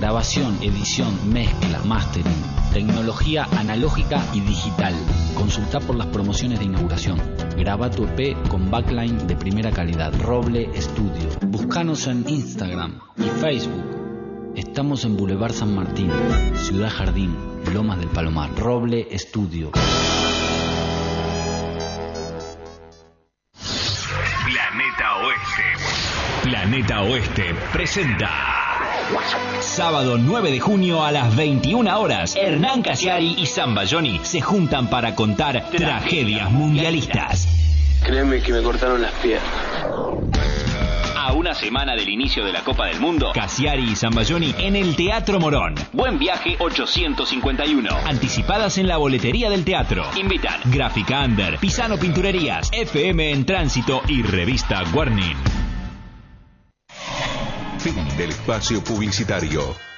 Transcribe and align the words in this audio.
Grabación, 0.00 0.56
edición, 0.62 1.30
mezcla, 1.30 1.78
mastering, 1.84 2.42
tecnología 2.72 3.46
analógica 3.58 4.24
y 4.32 4.40
digital. 4.40 4.94
Consulta 5.34 5.78
por 5.78 5.94
las 5.94 6.06
promociones 6.06 6.58
de 6.58 6.64
inauguración. 6.64 7.20
Graba 7.58 7.90
tu 7.90 8.04
EP 8.04 8.34
con 8.48 8.70
backline 8.70 9.26
de 9.26 9.36
primera 9.36 9.70
calidad. 9.70 10.18
Roble 10.22 10.70
Estudio. 10.74 11.28
Búscanos 11.48 12.06
en 12.06 12.26
Instagram 12.26 12.98
y 13.18 13.28
Facebook. 13.42 14.54
Estamos 14.56 15.04
en 15.04 15.18
Boulevard 15.18 15.52
San 15.52 15.74
Martín, 15.74 16.10
Ciudad 16.56 16.88
Jardín, 16.88 17.36
Lomas 17.74 17.98
del 17.98 18.08
Palomar. 18.08 18.56
Roble 18.56 19.06
Estudio. 19.10 19.72
Planeta 24.46 25.16
Oeste. 25.26 25.62
Planeta 26.42 27.02
Oeste 27.02 27.54
presenta. 27.70 28.59
Sábado 29.60 30.18
9 30.18 30.50
de 30.50 30.60
junio 30.60 31.04
a 31.04 31.10
las 31.10 31.34
21 31.34 31.98
horas, 31.98 32.36
Hernán 32.36 32.82
Casiari 32.82 33.34
y 33.38 33.46
Zambayoni 33.46 34.20
se 34.22 34.40
juntan 34.40 34.88
para 34.88 35.14
contar 35.14 35.70
tragedias 35.70 36.50
mundialistas. 36.50 37.48
Créeme 38.04 38.40
que 38.40 38.52
me 38.52 38.62
cortaron 38.62 39.02
las 39.02 39.12
piernas. 39.14 39.50
A 41.16 41.32
una 41.32 41.54
semana 41.54 41.94
del 41.94 42.08
inicio 42.08 42.44
de 42.44 42.52
la 42.52 42.62
Copa 42.62 42.86
del 42.86 43.00
Mundo, 43.00 43.30
Casiari 43.34 43.90
y 43.90 43.96
Zambayoni 43.96 44.54
en 44.58 44.76
el 44.76 44.96
Teatro 44.96 45.38
Morón. 45.38 45.74
Buen 45.92 46.18
viaje 46.18 46.56
851. 46.58 47.90
Anticipadas 48.06 48.78
en 48.78 48.88
la 48.88 48.96
boletería 48.96 49.50
del 49.50 49.64
teatro. 49.64 50.04
Invitan 50.16 50.60
Gráfica 50.66 51.24
Under, 51.24 51.58
Pisano 51.58 51.98
Pinturerías, 51.98 52.70
FM 52.72 53.32
en 53.32 53.44
Tránsito 53.44 54.02
y 54.08 54.22
Revista 54.22 54.82
Warning. 54.92 55.59
Fin 57.82 57.96
del 58.18 58.28
espacio 58.28 58.84
publicitario. 58.84 59.89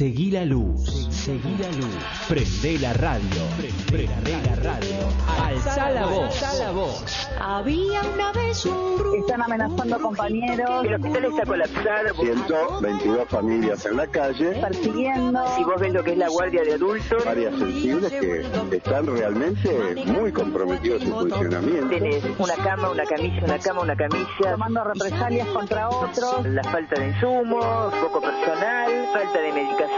Seguí 0.00 0.30
la 0.30 0.46
luz, 0.46 1.08
seguí 1.10 1.58
la 1.58 1.68
luz, 1.72 1.94
prende 2.26 2.78
la 2.78 2.94
radio, 2.94 3.42
prende 3.86 4.32
la 4.46 4.54
radio, 4.54 4.96
alza 5.38 5.90
la 5.90 6.06
voz, 6.06 6.42
alza 6.42 6.64
la 6.64 6.70
voz. 6.70 7.28
Había 7.38 8.00
una 8.14 8.32
vez 8.32 8.64
un. 8.64 8.98
Están 9.18 9.42
amenazando 9.42 10.00
compañeros. 10.00 10.86
El 10.86 10.94
hospital 10.94 11.24
está 11.26 11.44
colapsado. 11.44 12.14
122 12.14 13.28
familias 13.28 13.84
en 13.84 13.96
la 13.98 14.06
calle. 14.06 14.52
Persiguiendo. 14.62 15.44
Si 15.56 15.64
vos 15.64 15.78
ves 15.78 15.92
lo 15.92 16.02
que 16.02 16.12
es 16.12 16.18
la 16.18 16.28
guardia 16.28 16.62
de 16.62 16.72
adultos. 16.74 17.26
Áreas 17.26 17.58
sensibles 17.58 18.10
que 18.10 18.76
están 18.76 19.06
realmente 19.06 20.02
muy 20.06 20.32
comprometidos 20.32 21.02
en 21.02 21.12
funcionamiento. 21.12 21.88
Tenés 21.88 22.24
una 22.38 22.54
cama, 22.54 22.90
una 22.90 23.04
camilla, 23.04 23.44
una 23.44 23.58
cama, 23.58 23.80
una 23.82 23.96
camilla. 23.96 24.26
Tomando 24.52 24.84
represalias 24.84 25.48
contra 25.48 25.90
otros. 25.90 26.46
La 26.46 26.64
falta 26.64 26.98
de 26.98 27.08
insumos, 27.08 27.94
poco 27.94 28.20
personal, 28.22 28.90
falta 29.12 29.40
de 29.40 29.52
medicación. 29.52 29.89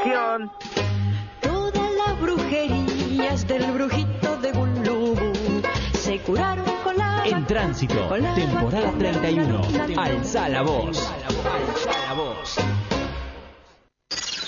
Todas 1.41 1.91
las 1.95 2.21
brujerías 2.21 3.47
del 3.47 3.71
brujito 3.73 4.37
de 4.39 4.53
Gulubú 4.53 5.63
se 5.93 6.19
curaron 6.21 6.65
con 6.83 6.97
la 6.97 7.25
En 7.27 7.47
tránsito, 7.47 8.17
la 8.17 8.35
temporada 8.35 8.87
vacuna, 8.87 9.13
31. 9.21 9.53
la 9.53 9.87
vacuna. 9.87 10.03
Alza 10.03 10.49
la 10.49 10.63
voz. 10.63 10.99
Alza 10.99 11.91
la 12.09 12.15
voz. 12.15 12.57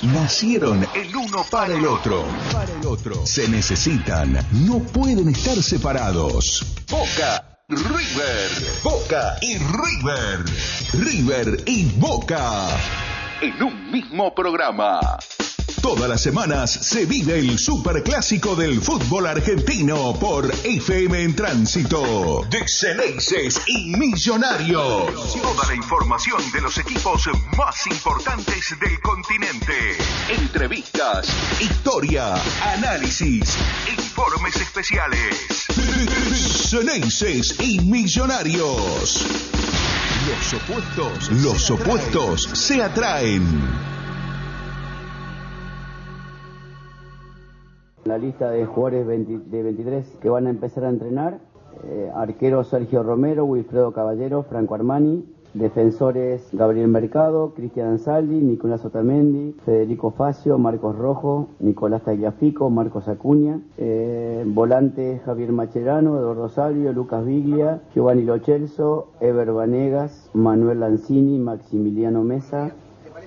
Nacieron 0.02 0.86
el 0.94 1.14
uno 1.14 1.44
para 1.50 1.74
el 1.74 1.86
otro. 1.86 2.24
Para 2.52 2.72
el 2.72 2.86
otro. 2.86 3.24
Se 3.26 3.48
necesitan, 3.48 4.38
no 4.66 4.80
pueden 4.80 5.28
estar 5.28 5.56
separados. 5.62 6.64
Boca, 6.90 7.58
River. 7.68 8.50
Boca 8.82 9.36
y 9.40 9.56
River. 9.58 10.44
River 10.92 11.62
y 11.66 11.84
Boca. 11.96 12.68
En 13.40 13.62
un 13.62 13.90
mismo 13.90 14.34
programa. 14.34 15.00
Todas 15.82 16.08
las 16.08 16.22
semanas 16.22 16.70
se 16.70 17.04
vive 17.04 17.38
el 17.38 17.58
superclásico 17.58 18.56
del 18.56 18.80
fútbol 18.80 19.26
argentino 19.26 20.14
por 20.18 20.50
FM 20.64 21.22
en 21.22 21.36
Tránsito. 21.36 22.46
De 22.48 22.64
Ceneices 22.66 23.60
y 23.66 23.94
Millonarios. 23.94 25.34
Toda 25.42 25.66
la 25.68 25.74
información 25.74 26.40
de 26.52 26.62
los 26.62 26.78
equipos 26.78 27.28
más 27.56 27.86
importantes 27.86 28.74
del 28.80 28.98
continente. 29.00 29.98
Entrevistas, 30.30 31.28
historia, 31.60 32.34
análisis, 32.62 33.54
informes 33.92 34.56
especiales. 34.56 35.66
Ceneices 36.70 37.60
y 37.60 37.80
Millonarios. 37.80 39.63
Los 40.26 40.54
opuestos, 40.54 41.42
los 41.42 41.70
opuestos 41.70 42.42
se 42.54 42.82
atraen. 42.82 43.42
La 48.06 48.16
lista 48.16 48.50
de 48.50 48.64
jugadores 48.64 49.06
20 49.06 49.50
de 49.50 49.62
23 49.62 50.06
que 50.22 50.30
van 50.30 50.46
a 50.46 50.50
empezar 50.50 50.86
a 50.86 50.88
entrenar, 50.88 51.40
eh, 51.84 52.10
arquero 52.14 52.64
Sergio 52.64 53.02
Romero, 53.02 53.44
Wilfredo 53.44 53.92
Caballero, 53.92 54.44
Franco 54.44 54.74
Armani, 54.74 55.26
defensores 55.54 56.48
Gabriel 56.52 56.88
Mercado, 56.88 57.54
Cristian 57.54 57.92
Ansaldi, 57.92 58.36
Nicolás 58.36 58.84
Otamendi, 58.84 59.54
Federico 59.64 60.10
Facio, 60.10 60.58
Marcos 60.58 60.96
Rojo, 60.96 61.48
Nicolás 61.60 62.02
Tagliafico, 62.02 62.68
Marcos 62.70 63.08
Acuña, 63.08 63.60
eh, 63.78 64.44
volante 64.46 65.20
Javier 65.24 65.52
Macherano, 65.52 66.18
Eduardo 66.18 66.48
Salvio, 66.48 66.92
Lucas 66.92 67.24
Viglia, 67.24 67.80
Giovanni 67.94 68.24
Lochelso, 68.24 69.08
Ever 69.20 69.52
Vanegas, 69.52 70.30
Manuel 70.34 70.80
Lanzini, 70.80 71.38
Maximiliano 71.38 72.24
Mesa, 72.24 72.72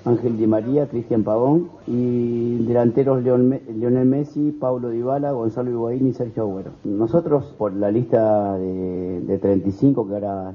Ángel 0.04 0.36
Di 0.36 0.46
María, 0.46 0.86
Cristian 0.86 1.24
Pavón 1.24 1.70
y 1.86 2.64
delanteros 2.64 3.22
Leon 3.22 3.60
Lionel 3.74 4.06
Messi, 4.06 4.52
Paulo 4.52 4.90
Dybala, 4.90 5.32
Gonzalo 5.32 5.70
Higuaín 5.70 6.06
y 6.06 6.12
Sergio 6.12 6.44
Agüero. 6.44 6.70
Nosotros 6.84 7.54
por 7.58 7.72
la 7.74 7.90
lista 7.90 8.56
de, 8.56 9.22
de 9.22 9.38
35 9.38 10.06
que 10.06 10.14
ahora 10.14 10.54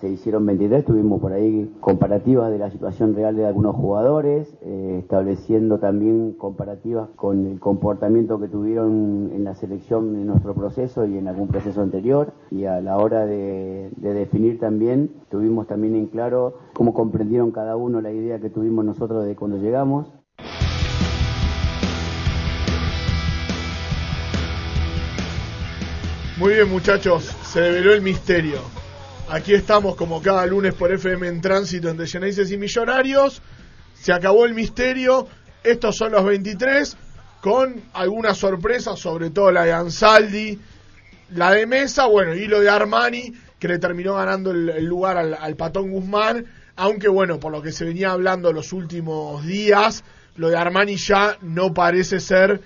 se 0.00 0.08
hicieron 0.08 0.46
23, 0.46 0.84
tuvimos 0.84 1.20
por 1.20 1.32
ahí 1.32 1.70
comparativas 1.80 2.50
de 2.50 2.58
la 2.58 2.70
situación 2.70 3.14
real 3.14 3.36
de 3.36 3.44
algunos 3.44 3.76
jugadores, 3.76 4.48
eh, 4.62 4.96
estableciendo 5.00 5.78
también 5.78 6.32
comparativas 6.32 7.10
con 7.16 7.46
el 7.46 7.60
comportamiento 7.60 8.40
que 8.40 8.48
tuvieron 8.48 9.30
en 9.34 9.44
la 9.44 9.54
selección 9.54 10.16
en 10.16 10.26
nuestro 10.26 10.54
proceso 10.54 11.04
y 11.04 11.18
en 11.18 11.28
algún 11.28 11.48
proceso 11.48 11.82
anterior. 11.82 12.32
Y 12.50 12.64
a 12.64 12.80
la 12.80 12.96
hora 12.96 13.26
de, 13.26 13.90
de 13.96 14.14
definir 14.14 14.58
también, 14.58 15.10
tuvimos 15.30 15.66
también 15.66 15.94
en 15.94 16.06
claro 16.06 16.54
cómo 16.72 16.94
comprendieron 16.94 17.50
cada 17.50 17.76
uno 17.76 18.00
la 18.00 18.10
idea 18.10 18.40
que 18.40 18.48
tuvimos 18.48 18.84
nosotros 18.84 19.26
de 19.26 19.36
cuando 19.36 19.58
llegamos. 19.58 20.06
Muy 26.38 26.54
bien 26.54 26.70
muchachos, 26.70 27.24
se 27.42 27.60
develó 27.60 27.92
el 27.92 28.00
misterio. 28.00 28.79
Aquí 29.32 29.54
estamos 29.54 29.94
como 29.94 30.20
cada 30.20 30.44
lunes 30.44 30.74
por 30.74 30.92
FM 30.92 31.28
en 31.28 31.40
tránsito 31.40 31.88
entre 31.88 32.08
Genesis 32.08 32.50
y 32.50 32.56
Millonarios. 32.56 33.40
Se 33.94 34.12
acabó 34.12 34.44
el 34.44 34.54
misterio. 34.54 35.28
Estos 35.62 35.96
son 35.96 36.10
los 36.10 36.24
23 36.24 36.96
con 37.40 37.80
algunas 37.92 38.38
sorpresas, 38.38 38.98
sobre 38.98 39.30
todo 39.30 39.52
la 39.52 39.62
de 39.62 39.72
Ansaldi, 39.72 40.58
la 41.30 41.52
de 41.52 41.64
Mesa, 41.64 42.06
bueno, 42.06 42.34
y 42.34 42.48
lo 42.48 42.58
de 42.58 42.70
Armani, 42.70 43.32
que 43.60 43.68
le 43.68 43.78
terminó 43.78 44.16
ganando 44.16 44.50
el, 44.50 44.84
lugar 44.84 45.16
al, 45.16 45.54
Patón 45.54 45.92
Guzmán. 45.92 46.46
Aunque 46.74 47.06
bueno, 47.06 47.38
por 47.38 47.52
lo 47.52 47.62
que 47.62 47.70
se 47.70 47.84
venía 47.84 48.10
hablando 48.10 48.52
los 48.52 48.72
últimos 48.72 49.46
días, 49.46 50.02
lo 50.34 50.48
de 50.48 50.56
Armani 50.56 50.96
ya 50.96 51.38
no 51.40 51.72
parece 51.72 52.18
ser 52.18 52.60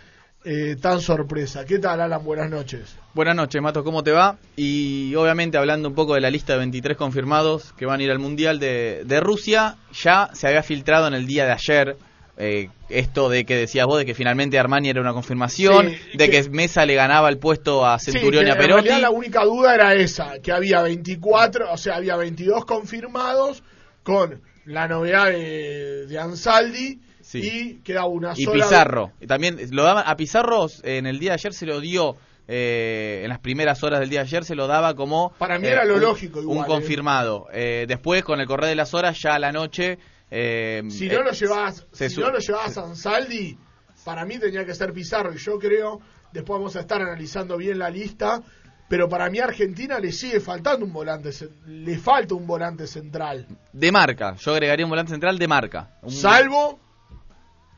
eh, 0.44 0.76
tan 0.80 1.00
sorpresa. 1.00 1.64
¿Qué 1.64 1.78
tal, 1.78 2.00
Alan? 2.00 2.24
Buenas 2.24 2.50
noches. 2.50 2.96
Buenas 3.14 3.34
noches, 3.34 3.62
Mato, 3.62 3.84
¿cómo 3.84 4.02
te 4.02 4.10
va? 4.10 4.36
Y 4.56 5.14
obviamente 5.14 5.56
hablando 5.56 5.88
un 5.88 5.94
poco 5.94 6.14
de 6.14 6.20
la 6.20 6.30
lista 6.30 6.52
de 6.52 6.60
23 6.60 6.96
confirmados 6.96 7.72
que 7.74 7.86
van 7.86 8.00
a 8.00 8.02
ir 8.02 8.10
al 8.10 8.18
Mundial 8.18 8.58
de, 8.58 9.02
de 9.04 9.20
Rusia, 9.20 9.76
ya 9.92 10.30
se 10.32 10.46
había 10.46 10.62
filtrado 10.62 11.08
en 11.08 11.14
el 11.14 11.26
día 11.26 11.46
de 11.46 11.52
ayer 11.52 11.96
eh, 12.36 12.68
esto 12.88 13.28
de 13.28 13.44
que 13.44 13.56
decías 13.56 13.86
vos, 13.86 13.98
de 13.98 14.04
que 14.04 14.14
finalmente 14.14 14.58
Armani 14.58 14.88
era 14.88 15.00
una 15.00 15.12
confirmación, 15.12 15.90
sí, 15.90 16.18
de 16.18 16.30
que, 16.30 16.42
que, 16.42 16.50
Mesa 16.50 16.84
le 16.84 16.94
ganaba 16.94 17.28
el 17.28 17.38
puesto 17.38 17.86
a 17.86 17.98
Centurión 17.98 18.44
sí, 18.44 18.48
y 18.48 18.52
a 18.52 18.58
Perotti. 18.58 18.88
En 18.88 19.02
la 19.02 19.10
única 19.10 19.44
duda 19.44 19.74
era 19.74 19.94
esa, 19.94 20.40
que 20.40 20.50
había 20.50 20.82
24, 20.82 21.72
o 21.72 21.76
sea, 21.76 21.96
había 21.96 22.16
22 22.16 22.64
confirmados 22.64 23.62
con 24.02 24.42
la 24.64 24.88
novedad 24.88 25.26
de, 25.26 26.06
de 26.06 26.18
Ansaldi. 26.18 27.00
Sí. 27.40 27.78
Y 27.78 27.82
queda 27.82 28.06
una 28.06 28.32
y 28.36 28.44
sola. 28.44 28.56
Y 28.56 28.60
Pizarro. 28.60 29.12
También 29.26 29.58
lo 29.70 29.84
daban 29.84 30.04
a 30.06 30.16
Pizarro 30.16 30.66
en 30.82 31.06
el 31.06 31.18
día 31.18 31.30
de 31.30 31.34
ayer 31.34 31.52
se 31.52 31.66
lo 31.66 31.80
dio 31.80 32.16
eh, 32.46 33.22
en 33.22 33.30
las 33.30 33.38
primeras 33.38 33.82
horas 33.82 34.00
del 34.00 34.10
día 34.10 34.20
de 34.20 34.26
ayer 34.26 34.44
se 34.44 34.54
lo 34.54 34.66
daba 34.66 34.94
como 34.94 35.32
para 35.38 35.58
mí 35.58 35.66
era 35.66 35.84
eh, 35.84 35.86
lo 35.86 35.94
un, 35.94 36.00
lógico 36.02 36.42
igual, 36.42 36.58
un 36.58 36.64
confirmado 36.64 37.46
eh, 37.50 37.86
después 37.88 38.22
con 38.22 38.38
el 38.38 38.46
correr 38.46 38.68
de 38.68 38.74
las 38.74 38.92
horas 38.92 39.18
ya 39.18 39.34
a 39.34 39.38
la 39.38 39.50
noche 39.50 39.98
si 40.30 41.08
no 41.08 41.22
lo 41.22 41.30
llevabas 41.32 41.86
si 41.90 42.20
no 42.20 42.30
lo 42.30 42.38
llevabas 42.38 42.76
a 42.76 42.82
Ansaldi 42.82 43.56
para 44.04 44.26
mí 44.26 44.38
tenía 44.38 44.66
que 44.66 44.74
ser 44.74 44.92
Pizarro 44.92 45.32
y 45.32 45.38
yo 45.38 45.58
creo 45.58 46.02
después 46.32 46.58
vamos 46.58 46.76
a 46.76 46.80
estar 46.80 47.00
analizando 47.00 47.56
bien 47.56 47.78
la 47.78 47.88
lista 47.88 48.42
pero 48.90 49.08
para 49.08 49.30
mí 49.30 49.38
a 49.38 49.44
Argentina 49.44 49.98
le 49.98 50.12
sigue 50.12 50.38
faltando 50.38 50.84
un 50.84 50.92
volante 50.92 51.30
le 51.64 51.96
falta 51.96 52.34
un 52.34 52.46
volante 52.46 52.86
central 52.86 53.46
de 53.72 53.90
marca 53.90 54.34
yo 54.34 54.52
agregaría 54.52 54.84
un 54.84 54.90
volante 54.90 55.12
central 55.12 55.38
de 55.38 55.48
marca 55.48 55.96
un... 56.02 56.10
salvo 56.12 56.78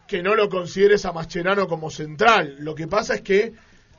que 0.07 0.23
no 0.23 0.35
lo 0.35 0.49
consideres 0.49 1.05
a 1.05 1.13
Mascherano 1.13 1.67
como 1.67 1.91
central 1.91 2.57
lo 2.59 2.75
que 2.75 2.87
pasa 2.87 3.17
es 3.17 3.23
que 3.23 3.55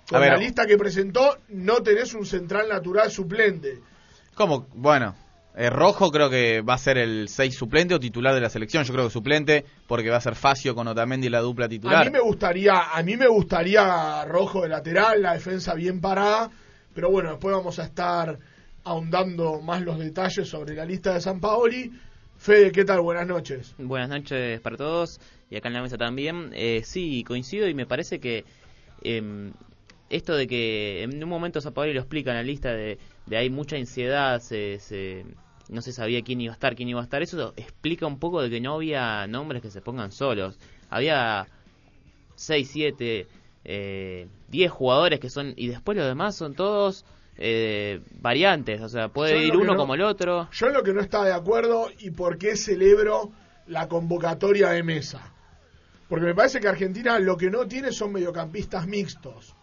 con 0.09 0.21
ver, 0.21 0.31
la 0.31 0.37
lista 0.37 0.65
que 0.65 0.77
presentó, 0.77 1.37
no 1.49 1.83
tenés 1.83 2.13
un 2.13 2.25
central 2.25 2.69
natural 2.69 3.11
suplente. 3.11 3.81
¿Cómo? 4.35 4.67
Bueno, 4.73 5.15
eh, 5.53 5.69
Rojo 5.69 6.11
creo 6.11 6.29
que 6.29 6.61
va 6.61 6.75
a 6.75 6.77
ser 6.77 6.97
el 6.97 7.27
6 7.27 7.53
suplente 7.53 7.93
o 7.93 7.99
titular 7.99 8.33
de 8.33 8.39
la 8.39 8.49
selección. 8.49 8.85
Yo 8.85 8.93
creo 8.93 9.05
que 9.05 9.11
suplente 9.11 9.65
porque 9.85 10.09
va 10.09 10.17
a 10.17 10.21
ser 10.21 10.35
Facio 10.35 10.75
con 10.75 10.87
Otamendi 10.87 11.27
la 11.27 11.41
dupla 11.41 11.67
titular. 11.67 12.03
A 12.03 12.05
mí 12.05 12.11
me 12.11 12.21
gustaría, 12.21 12.93
a 12.93 13.03
mí 13.03 13.17
me 13.17 13.27
gustaría 13.27 14.23
Rojo 14.25 14.61
de 14.61 14.69
lateral, 14.69 15.21
la 15.21 15.33
defensa 15.33 15.73
bien 15.73 15.99
parada, 15.99 16.51
pero 16.93 17.11
bueno, 17.11 17.31
después 17.31 17.53
vamos 17.53 17.77
a 17.79 17.83
estar 17.83 18.39
ahondando 18.85 19.59
más 19.59 19.81
los 19.81 19.99
detalles 19.99 20.47
sobre 20.47 20.73
la 20.73 20.85
lista 20.85 21.15
de 21.15 21.21
San 21.21 21.41
Paoli. 21.41 21.91
Fede, 22.37 22.71
¿qué 22.71 22.85
tal? 22.85 23.01
Buenas 23.01 23.27
noches. 23.27 23.75
Buenas 23.77 24.09
noches 24.09 24.61
para 24.61 24.77
todos 24.77 25.19
y 25.49 25.55
acá 25.55 25.67
en 25.67 25.73
la 25.75 25.81
mesa 25.81 25.97
también. 25.97 26.51
Eh, 26.53 26.81
sí, 26.83 27.23
coincido 27.23 27.67
y 27.67 27.73
me 27.73 27.85
parece 27.85 28.19
que 28.19 28.45
eh, 29.03 29.51
esto 30.09 30.35
de 30.35 30.47
que 30.47 31.03
en 31.03 31.23
un 31.23 31.29
momento 31.29 31.61
Zapatero 31.61 31.93
lo 31.93 31.99
explica 31.99 32.31
en 32.31 32.37
la 32.37 32.43
lista 32.43 32.71
de, 32.71 32.97
de 33.25 33.37
hay 33.37 33.49
mucha 33.49 33.75
ansiedad, 33.75 34.39
se, 34.39 34.79
se, 34.79 35.25
no 35.69 35.81
se 35.81 35.91
sabía 35.91 36.21
quién 36.21 36.41
iba 36.41 36.53
a 36.53 36.55
estar, 36.55 36.75
quién 36.75 36.89
iba 36.89 37.01
a 37.01 37.03
estar, 37.03 37.21
eso 37.21 37.53
explica 37.57 38.07
un 38.07 38.19
poco 38.19 38.41
de 38.41 38.49
que 38.49 38.61
no 38.61 38.75
había 38.75 39.27
nombres 39.27 39.61
que 39.61 39.69
se 39.69 39.81
pongan 39.81 40.11
solos. 40.11 40.57
Había 40.89 41.47
6, 42.35 42.69
7, 42.71 43.27
eh, 43.65 44.27
10 44.49 44.71
jugadores 44.71 45.19
que 45.19 45.29
son, 45.29 45.53
y 45.55 45.67
después 45.67 45.97
los 45.97 46.07
demás 46.07 46.35
son 46.35 46.55
todos 46.55 47.05
eh, 47.37 47.99
variantes, 48.21 48.81
o 48.81 48.89
sea, 48.89 49.09
puede 49.09 49.45
ir 49.45 49.57
uno 49.57 49.73
no, 49.73 49.77
como 49.77 49.95
el 49.95 50.01
otro. 50.01 50.49
Yo 50.51 50.69
lo 50.69 50.83
que 50.83 50.93
no 50.93 51.01
estaba 51.01 51.25
de 51.25 51.33
acuerdo 51.33 51.89
y 51.99 52.11
por 52.11 52.37
qué 52.37 52.55
celebro 52.55 53.31
la 53.67 53.87
convocatoria 53.89 54.69
de 54.69 54.83
mesa. 54.83 55.33
Porque 56.07 56.25
me 56.25 56.35
parece 56.35 56.59
que 56.59 56.67
Argentina 56.67 57.19
lo 57.19 57.37
que 57.37 57.49
no 57.49 57.67
tiene 57.67 57.91
son 57.91 58.13
mediocampistas 58.13 58.87
mixtos. 58.87 59.55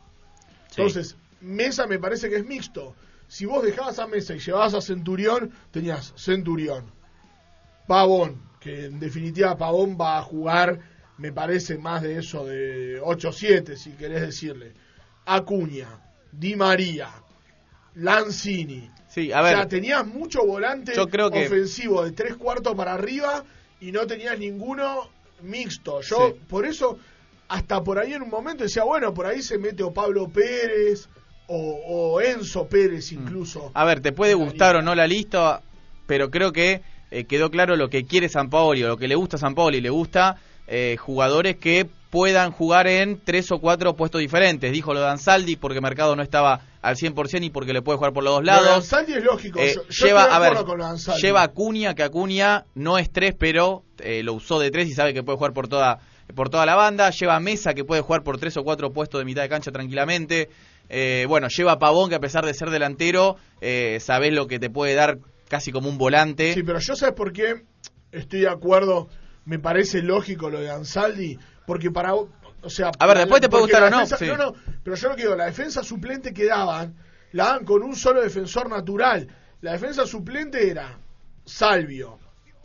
Entonces, 0.71 1.17
Mesa 1.41 1.87
me 1.87 1.99
parece 1.99 2.29
que 2.29 2.37
es 2.37 2.45
mixto. 2.45 2.95
Si 3.29 3.47
vos 3.47 3.63
dejabas 3.63 3.99
a 3.99 4.07
Mesa 4.07 4.35
y 4.35 4.39
llevabas 4.39 4.75
a 4.75 4.81
Centurión, 4.81 5.51
tenías 5.71 6.13
Centurión, 6.17 6.85
Pavón, 7.87 8.41
que 8.61 8.87
en 8.87 9.01
definitiva 9.01 9.57
Pavón 9.57 9.97
va 10.01 10.19
a 10.19 10.23
jugar, 10.23 10.81
me 11.19 11.33
parece 11.33 11.79
más 11.79 12.03
de 12.03 12.19
eso, 12.19 12.45
de 12.45 13.01
8-7, 13.01 13.77
si 13.77 13.93
querés 13.93 14.21
decirle. 14.21 14.73
Acuña, 15.25 15.89
Di 16.33 16.57
María, 16.57 17.11
Lanzini. 17.95 18.91
Sí, 19.09 19.33
a 19.33 19.43
ver, 19.43 19.55
o 19.55 19.59
sea, 19.59 19.69
tenías 19.69 20.07
mucho 20.07 20.45
volante 20.45 20.93
yo 20.95 21.09
creo 21.09 21.31
que... 21.31 21.47
ofensivo 21.47 22.05
de 22.05 22.13
tres 22.13 22.37
cuartos 22.37 22.75
para 22.75 22.95
arriba 22.95 23.45
y 23.81 23.93
no 23.93 24.07
tenías 24.07 24.39
ninguno 24.39 25.09
mixto. 25.43 26.01
Yo, 26.01 26.29
sí. 26.29 26.41
por 26.49 26.67
eso 26.67 26.99
hasta 27.49 27.83
por 27.83 27.99
ahí 27.99 28.15
en 28.15 28.23
un 28.23 28.31
momento 28.31 28.65
decía, 28.65 28.85
bueno, 28.85 29.13
por 29.13 29.27
ahí 29.27 29.43
se 29.43 29.59
mete 29.59 29.83
o 29.83 29.93
Pablo 29.93 30.29
Pérez 30.29 31.09
o, 31.47 31.57
o 31.57 32.21
Enzo 32.21 32.67
Pérez 32.67 33.13
incluso. 33.13 33.71
A 33.75 33.85
ver, 33.85 34.01
te 34.01 34.13
puede 34.13 34.35
gustar 34.35 34.77
o 34.77 34.83
no 34.83 34.95
la 34.95 35.07
lista, 35.07 35.63
pero 36.07 36.31
creo 36.31 36.53
que 36.53 36.83
eh, 37.11 37.25
quedó 37.25 37.51
claro 37.51 37.77
lo 37.77 37.91
que 37.91 38.05
quiere 38.05 38.29
San 38.29 38.51
Paoli 38.51 38.83
o 38.83 38.89
lo 38.89 38.97
que 38.97 39.09
le 39.09 39.15
gusta 39.15 39.37
a 39.37 39.41
San 39.41 39.55
Paoli. 39.55 39.81
Le 39.81 39.91
gusta 39.91 40.37
eh, 40.67 40.97
jugadores 40.99 41.57
que 41.57 41.87
puedan 42.11 42.51
jugar 42.51 42.87
en 42.87 43.21
tres 43.23 43.53
o 43.53 43.59
cuatro 43.61 43.95
puestos 43.95 44.21
diferentes. 44.21 44.73
Dijo 44.73 44.95
lo 44.95 45.01
de 45.01 45.09
Ansaldi 45.09 45.57
porque 45.57 45.81
Mercado 45.81 46.17
no 46.17 46.23
estaba 46.23 46.61
al 46.85 46.97
100% 46.97 47.45
y 47.45 47.51
porque 47.51 47.73
le 47.73 47.81
puede 47.81 47.97
jugar 47.97 48.13
por 48.13 48.23
los 48.23 48.35
dos 48.35 48.45
lados. 48.45 48.69
Ansaldi 48.69 49.15
es 49.15 49.25
lógico. 49.25 49.59
Eh, 49.59 49.73
yo, 49.75 49.89
yo 49.89 50.07
lleva, 50.07 50.25
a 50.25 50.39
ver, 50.39 50.55
con 50.65 50.81
lleva 51.21 51.41
a 51.41 51.45
Acuña, 51.45 51.95
que 51.95 52.03
Acuña 52.03 52.67
no 52.75 52.99
es 52.99 53.11
tres, 53.11 53.35
pero 53.39 53.85
eh, 54.01 54.23
lo 54.23 54.35
usó 54.35 54.59
de 54.59 54.71
tres 54.71 54.89
y 54.89 54.93
sabe 54.93 55.15
que 55.15 55.23
puede 55.23 55.39
jugar 55.39 55.55
por 55.55 55.67
toda 55.67 56.01
por 56.35 56.49
toda 56.49 56.65
la 56.65 56.75
banda, 56.75 57.11
lleva 57.11 57.37
a 57.37 57.41
Mesa 57.41 57.75
que 57.75 57.85
puede 57.85 58.01
jugar 58.01 58.23
por 58.23 58.39
tres 58.39 58.57
o 58.57 58.65
cuatro 58.65 58.93
puestos 58.93 59.19
de 59.21 59.25
mitad 59.25 59.43
de 59.43 59.49
cancha 59.49 59.71
tranquilamente, 59.73 60.49
eh, 60.89 61.27
bueno, 61.29 61.49
lleva 61.49 61.73
a 61.73 61.79
Pavón 61.79 62.09
que 62.09 62.17
a 62.17 62.21
pesar 62.21 62.47
de 62.47 62.55
ser 62.55 62.71
delantero, 62.71 63.37
eh, 63.61 63.99
sabés 64.01 64.33
lo 64.33 64.47
que 64.47 64.59
te 64.59 64.71
puede 64.71 64.95
dar 64.95 65.19
casi 65.49 65.71
como 65.71 65.89
un 65.89 65.99
volante. 65.99 66.55
Sí, 66.55 66.63
pero 66.63 66.79
yo 66.81 66.97
sabes 66.97 67.15
por 67.15 67.33
qué 67.33 67.65
estoy 68.11 68.41
de 68.41 68.49
acuerdo, 68.49 69.09
me 69.45 69.59
parece 69.59 70.03
lógico 70.03 70.51
lo 70.51 70.61
de 70.61 70.71
Ansaldi, 70.71 71.39
porque 71.67 71.91
para, 71.91 72.15
o 72.65 72.71
sea... 72.71 72.91
A 72.99 73.07
ver, 73.07 73.19
después 73.19 73.41
te 73.41 73.49
puede 73.49 73.63
gustar 73.65 73.83
o 73.85 73.91
no. 73.91 73.99
Defensa, 74.01 74.17
sí. 74.17 74.27
No, 74.27 74.37
no, 74.37 74.55
pero 74.83 74.97
yo 74.97 75.09
lo 75.09 75.17
que 75.17 75.23
digo, 75.23 75.35
la 75.35 75.47
defensa 75.47 75.83
suplente 75.83 76.33
que 76.33 76.47
daban, 76.47 76.95
la 77.33 77.45
daban 77.45 77.65
con 77.65 77.83
un 77.83 77.95
solo 77.97 78.23
defensor 78.23 78.69
natural. 78.69 79.29
La 79.61 79.73
defensa 79.73 80.07
suplente 80.07 80.71
era 80.71 80.99
Salvio, 81.45 82.19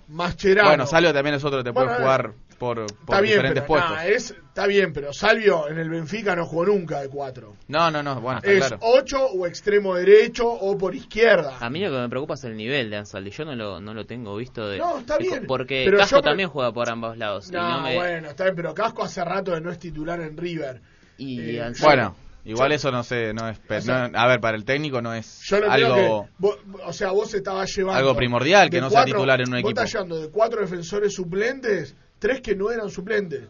Mascherano. 0.07 0.69
Bueno, 0.69 0.85
Salvio 0.87 1.13
también 1.13 1.35
es 1.35 1.43
otro 1.43 1.59
que 1.59 1.65
te 1.65 1.71
Bueno, 1.71 1.89
puede 1.89 2.01
jugar 2.01 2.33
por, 2.57 2.75
por 2.75 2.85
está 2.85 3.21
bien, 3.21 3.35
diferentes 3.35 3.63
pero, 3.63 3.67
puestos. 3.67 3.91
nah, 3.91 4.03
es, 4.05 4.35
está 4.59 4.67
bien, 4.67 4.91
pero 4.93 5.13
Salvio 5.13 5.69
en 5.69 5.77
el 5.79 5.89
Benfica 5.89 6.35
no 6.35 6.45
jugó 6.45 6.65
nunca 6.65 6.99
de 7.01 7.07
cuatro. 7.09 7.55
No, 7.69 7.89
no, 7.89 8.03
no, 8.03 8.19
bueno, 8.19 8.39
está 8.39 8.51
Es 8.51 8.57
claro. 8.67 8.77
8 8.81 9.25
o 9.27 9.47
extremo 9.47 9.95
derecho 9.95 10.47
o 10.49 10.77
por 10.77 10.93
izquierda. 10.95 11.57
A 11.59 11.69
mí 11.69 11.79
lo 11.79 11.89
que 11.91 11.97
me 11.97 12.09
preocupa 12.09 12.33
es 12.33 12.43
el 12.43 12.57
nivel 12.57 12.89
de 12.89 12.97
Ansaldi. 12.97 13.29
Yo 13.31 13.45
no 13.45 13.55
lo, 13.55 13.79
no 13.79 13.93
lo 13.93 14.05
tengo 14.05 14.35
visto 14.35 14.67
de. 14.67 14.77
No, 14.79 14.99
está 14.99 15.17
de- 15.17 15.23
bien, 15.23 15.45
Porque 15.47 15.83
pero 15.85 15.97
Casco 15.99 16.17
yo 16.17 16.21
también 16.21 16.49
juega 16.49 16.73
por 16.73 16.89
ambos 16.89 17.17
lados. 17.17 17.49
y 17.49 17.53
No, 17.53 17.69
no 17.77 17.81
me- 17.83 17.95
bueno, 17.95 18.29
está 18.29 18.43
bien, 18.43 18.55
pero 18.57 18.73
Casco 18.73 19.03
hace 19.03 19.23
rato 19.23 19.53
que 19.53 19.61
no 19.61 19.71
es 19.71 19.79
titular 19.79 20.19
en 20.19 20.35
River. 20.35 20.81
Y 21.17 21.39
Eh, 21.57 21.61
Ansaldi- 21.63 21.83
Bueno, 21.83 22.15
igual 22.43 22.69
yo- 22.71 22.75
eso 22.75 22.91
no 22.91 23.03
sé, 23.03 23.33
no 23.33 23.47
es, 23.47 23.57
O 23.69 23.81
sea, 23.81 24.07
no- 24.09 24.19
a 24.19 24.27
ver, 24.27 24.41
para 24.41 24.57
el 24.57 24.65
técnico 24.65 25.01
no 25.01 25.13
es 25.13 25.41
Yo 25.45 25.59
no 25.61 25.71
algo 25.71 25.93
creo 25.93 26.23
que. 26.23 26.29
vos- 26.37 26.57
o 26.85 26.91
sea, 26.93 27.11
vos 27.11 27.33
estabas 27.33 27.73
llevando. 27.73 27.97
algo 27.97 28.15
primordial 28.15 28.69
que 28.69 28.77
de 28.77 28.81
no 28.81 28.89
sea 28.89 28.99
cuatro- 29.03 29.13
titular 29.15 29.39
en 29.41 29.47
un 29.47 29.51
Vos 29.53 29.59
equipo. 29.59 29.69
estás 29.69 29.93
llevando 29.93 30.19
de 30.21 30.29
cuatro 30.29 30.59
defensores 30.61 31.13
suplentes, 31.13 31.95
tres 32.19 32.41
que 32.41 32.55
no 32.55 32.69
eran 32.71 32.89
suplentes. 32.89 33.43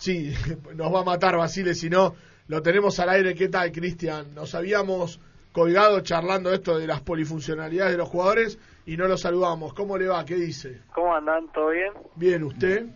Sí, 0.00 0.32
nos 0.74 0.92
va 0.92 1.00
a 1.00 1.04
matar 1.04 1.36
Basile 1.36 1.74
si 1.74 1.90
no. 1.90 2.14
Lo 2.48 2.62
tenemos 2.62 2.98
al 3.00 3.10
aire. 3.10 3.34
¿Qué 3.34 3.48
tal, 3.48 3.70
Cristian? 3.70 4.34
Nos 4.34 4.54
habíamos 4.54 5.20
colgado 5.52 6.00
charlando 6.00 6.52
esto 6.52 6.78
de 6.78 6.86
las 6.86 7.02
polifuncionalidades 7.02 7.92
de 7.92 7.98
los 7.98 8.08
jugadores 8.08 8.58
y 8.86 8.96
no 8.96 9.06
lo 9.06 9.18
saludamos. 9.18 9.74
¿Cómo 9.74 9.98
le 9.98 10.08
va? 10.08 10.24
¿Qué 10.24 10.36
dice? 10.36 10.80
¿Cómo 10.94 11.14
andan? 11.14 11.52
¿Todo 11.52 11.68
bien? 11.68 11.92
Bien, 12.16 12.42
¿usted? 12.42 12.86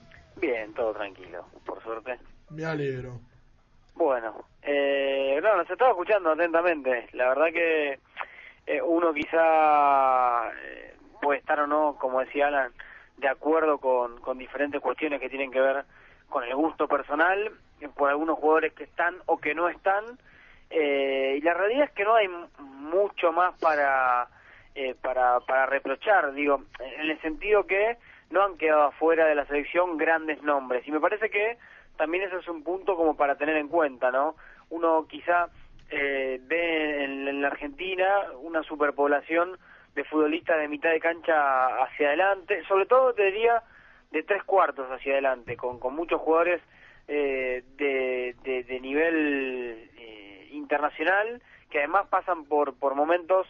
Bien, 0.41 0.73
todo 0.73 0.95
tranquilo, 0.95 1.45
por 1.67 1.83
suerte. 1.83 2.19
Me 2.49 2.65
alegro. 2.65 3.21
Bueno, 3.95 4.47
eh, 4.63 5.39
no, 5.43 5.57
nos 5.59 5.71
estaba 5.71 5.91
escuchando 5.91 6.31
atentamente. 6.31 7.09
La 7.13 7.29
verdad 7.29 7.53
que 7.53 7.99
eh, 8.67 8.81
uno 8.83 9.13
quizá 9.13 10.49
eh, 10.53 10.97
puede 11.21 11.41
estar 11.41 11.61
o 11.61 11.67
no, 11.67 11.97
como 12.01 12.21
decía 12.21 12.47
Alan, 12.47 12.73
de 13.19 13.29
acuerdo 13.29 13.77
con, 13.77 14.19
con 14.21 14.39
diferentes 14.39 14.81
cuestiones 14.81 15.21
que 15.21 15.29
tienen 15.29 15.53
que 15.53 15.61
ver 15.61 15.85
con 16.28 16.45
el 16.45 16.54
gusto 16.54 16.88
personal, 16.88 17.52
por 17.97 18.11
algunos 18.11 18.38
jugadores 18.38 18.73
que 18.73 18.85
están 18.85 19.16
o 19.26 19.38
que 19.38 19.54
no 19.54 19.69
están. 19.69 20.04
Eh, 20.71 21.37
y 21.38 21.40
la 21.43 21.54
realidad 21.54 21.85
es 21.85 21.90
que 21.93 22.04
no 22.04 22.14
hay 22.14 22.28
mucho 22.59 23.33
más 23.33 23.57
para, 23.59 24.28
eh, 24.75 24.95
para, 25.00 25.40
para 25.40 25.66
reprochar, 25.66 26.33
digo, 26.33 26.62
en 26.81 27.11
el 27.11 27.21
sentido 27.21 27.66
que 27.66 27.97
no 28.31 28.43
han 28.43 28.57
quedado 28.57 28.85
afuera 28.85 29.26
de 29.26 29.35
la 29.35 29.47
selección 29.47 29.97
grandes 29.97 30.43
nombres. 30.43 30.87
Y 30.87 30.90
me 30.90 31.00
parece 31.00 31.31
que 31.31 31.59
también 31.97 32.25
eso 32.25 32.38
es 32.38 32.49
un 32.49 32.64
punto 32.64 32.97
como 32.97 33.16
para 33.16 33.37
tener 33.37 33.57
en 33.57 33.69
cuenta, 33.69 34.11
¿no? 34.11 34.35
Uno 34.71 35.07
quizá 35.09 35.49
eh, 35.90 36.40
ve 36.43 37.04
en, 37.04 37.28
en 37.28 37.43
la 37.43 37.49
Argentina 37.49 38.07
una 38.40 38.62
superpoblación 38.62 39.57
de 39.95 40.04
futbolistas 40.04 40.59
de 40.59 40.69
mitad 40.69 40.90
de 40.90 40.99
cancha 40.99 41.85
hacia 41.85 42.09
adelante, 42.09 42.64
sobre 42.66 42.87
todo 42.87 43.14
te 43.14 43.26
diría 43.26 43.62
de 44.11 44.23
tres 44.23 44.43
cuartos 44.45 44.91
hacia 44.91 45.13
adelante, 45.13 45.57
con, 45.57 45.79
con 45.79 45.95
muchos 45.95 46.21
jugadores 46.21 46.61
eh, 47.09 47.63
de, 47.77 48.35
de, 48.45 48.81
nivel 48.81 49.91
eh, 49.99 50.49
internacional 50.53 51.43
que 51.71 51.79
además 51.79 52.07
pasan 52.09 52.45
por, 52.45 52.79
por 52.79 52.95
momentos 52.95 53.47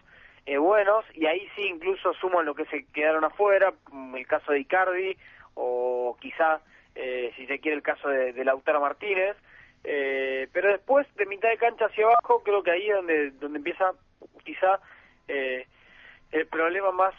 eh, 0.47 0.59
buenos 0.59 1.05
y 1.15 1.27
ahí 1.27 1.49
sí 1.55 1.63
incluso 1.63 2.13
suman 2.15 2.45
lo 2.45 2.55
que 2.55 2.65
se 2.67 2.85
quedaron 2.87 3.25
afuera, 3.25 3.73
como 3.85 4.17
el 4.17 4.27
caso 4.27 4.53
de 4.53 4.61
Icardi 4.61 5.17
o 5.55 6.17
quizá, 6.21 6.61
eh, 6.95 7.33
si 7.37 7.47
se 7.47 7.61
quiere, 7.61 7.77
el 7.77 7.83
caso 7.83 8.09
de, 8.09 8.33
de 8.33 8.45
Lautaro 8.45 8.81
Martínez. 8.81 9.37
Eh, 9.85 10.49
pero 10.53 10.69
después, 10.69 11.07
de 11.17 11.27
mitad 11.27 11.49
de 11.49 11.59
cancha 11.59 11.87
hacia 11.87 12.07
abajo, 12.07 12.43
creo 12.43 12.63
que 12.63 12.71
ahí 12.71 12.89
es 12.89 12.97
donde, 12.97 13.31
donde 13.33 13.59
empieza 13.59 13.93
quizá 14.43 14.81
el 15.27 16.47
problema 16.49 16.93
más 16.93 17.15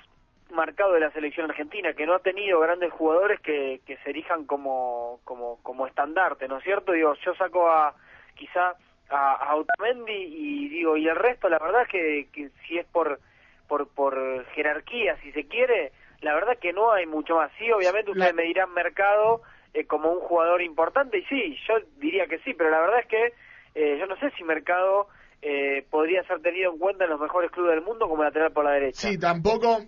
marcado 0.52 0.94
de 0.94 1.00
la 1.00 1.12
selección 1.12 1.50
argentina, 1.50 1.94
que 1.94 2.06
no 2.06 2.14
ha 2.14 2.20
tenido 2.20 2.60
grandes 2.60 2.92
jugadores 2.92 3.40
que, 3.42 3.82
que 3.86 3.98
se 3.98 4.10
erijan 4.12 4.46
como, 4.46 5.20
como, 5.24 5.62
como 5.64 5.88
estandarte, 5.88 6.48
¿no 6.48 6.58
es 6.58 6.64
cierto? 6.64 6.92
Digo, 6.92 7.14
yo 7.26 7.36
saco 7.36 7.70
a 7.70 7.96
quizá 8.36 8.76
a, 9.10 9.34
a 9.34 9.56
Otamendi 9.56 10.14
y 10.14 10.70
digo, 10.70 10.98
y 10.98 11.08
el 11.08 11.16
resto, 11.16 11.50
la 11.50 11.60
verdad 11.60 11.84
es 11.84 11.90
que, 11.90 12.28
que 12.32 12.50
si 12.68 12.78
es 12.78 12.86
por, 12.88 13.20
por, 13.68 13.88
por 13.90 14.46
jerarquía, 14.54 15.18
si 15.22 15.32
se 15.32 15.48
quiere, 15.48 15.92
la 16.22 16.34
verdad 16.34 16.58
que 16.60 16.74
no 16.74 16.92
hay 16.92 17.06
mucho 17.06 17.36
más. 17.36 17.52
Sí, 17.58 17.72
obviamente 17.72 18.12
ustedes 18.12 18.34
me 18.34 18.44
dirán 18.44 18.74
mercado 18.74 19.42
eh, 19.74 19.86
como 19.86 20.12
un 20.12 20.20
jugador 20.20 20.62
importante, 20.62 21.20
y 21.20 21.26
sí, 21.26 21.58
yo 21.68 21.76
diría 21.98 22.28
que 22.28 22.40
sí, 22.40 22.54
pero 22.54 22.70
la 22.70 22.82
verdad 22.82 23.00
es 23.00 23.08
que 23.08 23.34
eh, 23.76 23.98
yo 24.00 24.06
no 24.06 24.16
sé 24.18 24.32
si 24.32 24.44
mercado 24.44 25.08
eh, 25.42 25.86
podría 25.90 26.24
ser 26.24 26.42
tenido 26.42 26.72
en 26.72 26.80
cuenta 26.80 27.04
en 27.04 27.10
los 27.10 27.20
mejores 27.20 27.52
clubes 27.52 27.76
del 27.76 27.84
mundo 27.84 28.08
como 28.08 28.24
lateral 28.24 28.52
por 28.52 28.66
la 28.66 28.72
derecha. 28.72 29.08
Sí, 29.08 29.20
tampoco, 29.20 29.80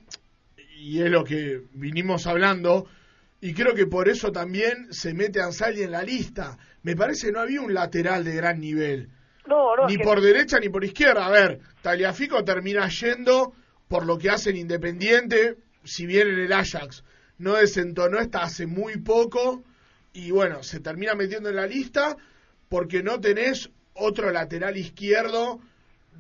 y 0.80 1.02
es 1.02 1.10
lo 1.10 1.24
que 1.24 1.62
vinimos 1.74 2.28
hablando, 2.28 2.88
y 3.42 3.54
creo 3.54 3.74
que 3.76 3.86
por 3.88 4.10
eso 4.10 4.32
también 4.32 4.92
se 4.94 5.14
mete 5.14 5.42
Ansaldi 5.42 5.84
en 5.84 5.92
la 5.92 6.04
lista. 6.04 6.58
Me 6.84 6.96
parece 6.96 7.28
que 7.28 7.34
no 7.34 7.40
había 7.40 7.62
un 7.62 7.74
lateral 7.74 8.24
de 8.24 8.36
gran 8.36 8.60
nivel. 8.60 9.10
No, 9.48 9.76
no, 9.76 9.88
ni 9.88 9.94
es 9.94 9.98
que- 10.00 10.04
por 10.04 10.22
derecha 10.22 10.60
ni 10.60 10.70
por 10.70 10.84
izquierda. 10.84 11.26
A 11.26 11.32
ver, 11.32 11.60
Taliafico 11.82 12.44
termina 12.44 12.88
yendo 12.90 13.54
por 13.88 14.06
lo 14.06 14.18
que 14.18 14.30
hace 14.30 14.50
en 14.50 14.58
Independiente, 14.58 15.56
si 15.84 16.06
bien 16.06 16.28
en 16.28 16.40
el 16.40 16.54
Ajax 16.54 17.04
no 17.38 17.54
desentonó 17.54 18.18
hasta 18.20 18.42
hace 18.44 18.66
muy 18.66 18.98
poco, 18.98 19.64
y 20.14 20.32
bueno, 20.32 20.64
se 20.64 20.80
termina 20.80 21.14
metiendo 21.14 21.50
en 21.50 21.56
la 21.56 21.68
lista 21.68 22.18
porque 22.70 23.04
no 23.04 23.22
tenés 23.22 23.70
otro 23.94 24.32
lateral 24.32 24.76
izquierdo 24.78 25.60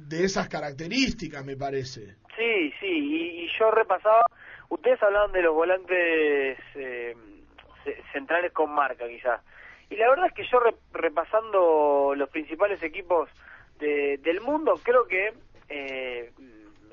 de 0.07 0.23
esas 0.23 0.47
características, 0.47 1.43
me 1.43 1.57
parece. 1.57 2.15
Sí, 2.37 2.71
sí, 2.79 2.85
y, 2.87 3.45
y 3.45 3.47
yo 3.59 3.71
repasaba, 3.71 4.21
ustedes 4.69 5.01
hablaban 5.01 5.31
de 5.31 5.41
los 5.41 5.53
volantes 5.53 6.57
eh, 6.75 7.15
ce- 7.83 8.03
centrales 8.13 8.51
con 8.51 8.71
marca 8.71 9.07
quizás, 9.07 9.41
y 9.89 9.95
la 9.95 10.09
verdad 10.09 10.27
es 10.27 10.33
que 10.33 10.45
yo 10.45 10.59
re- 10.59 10.75
repasando 10.93 12.13
los 12.15 12.29
principales 12.29 12.81
equipos 12.83 13.29
de- 13.79 14.17
del 14.17 14.41
mundo, 14.41 14.75
creo 14.83 15.07
que 15.07 15.33
eh, 15.69 16.31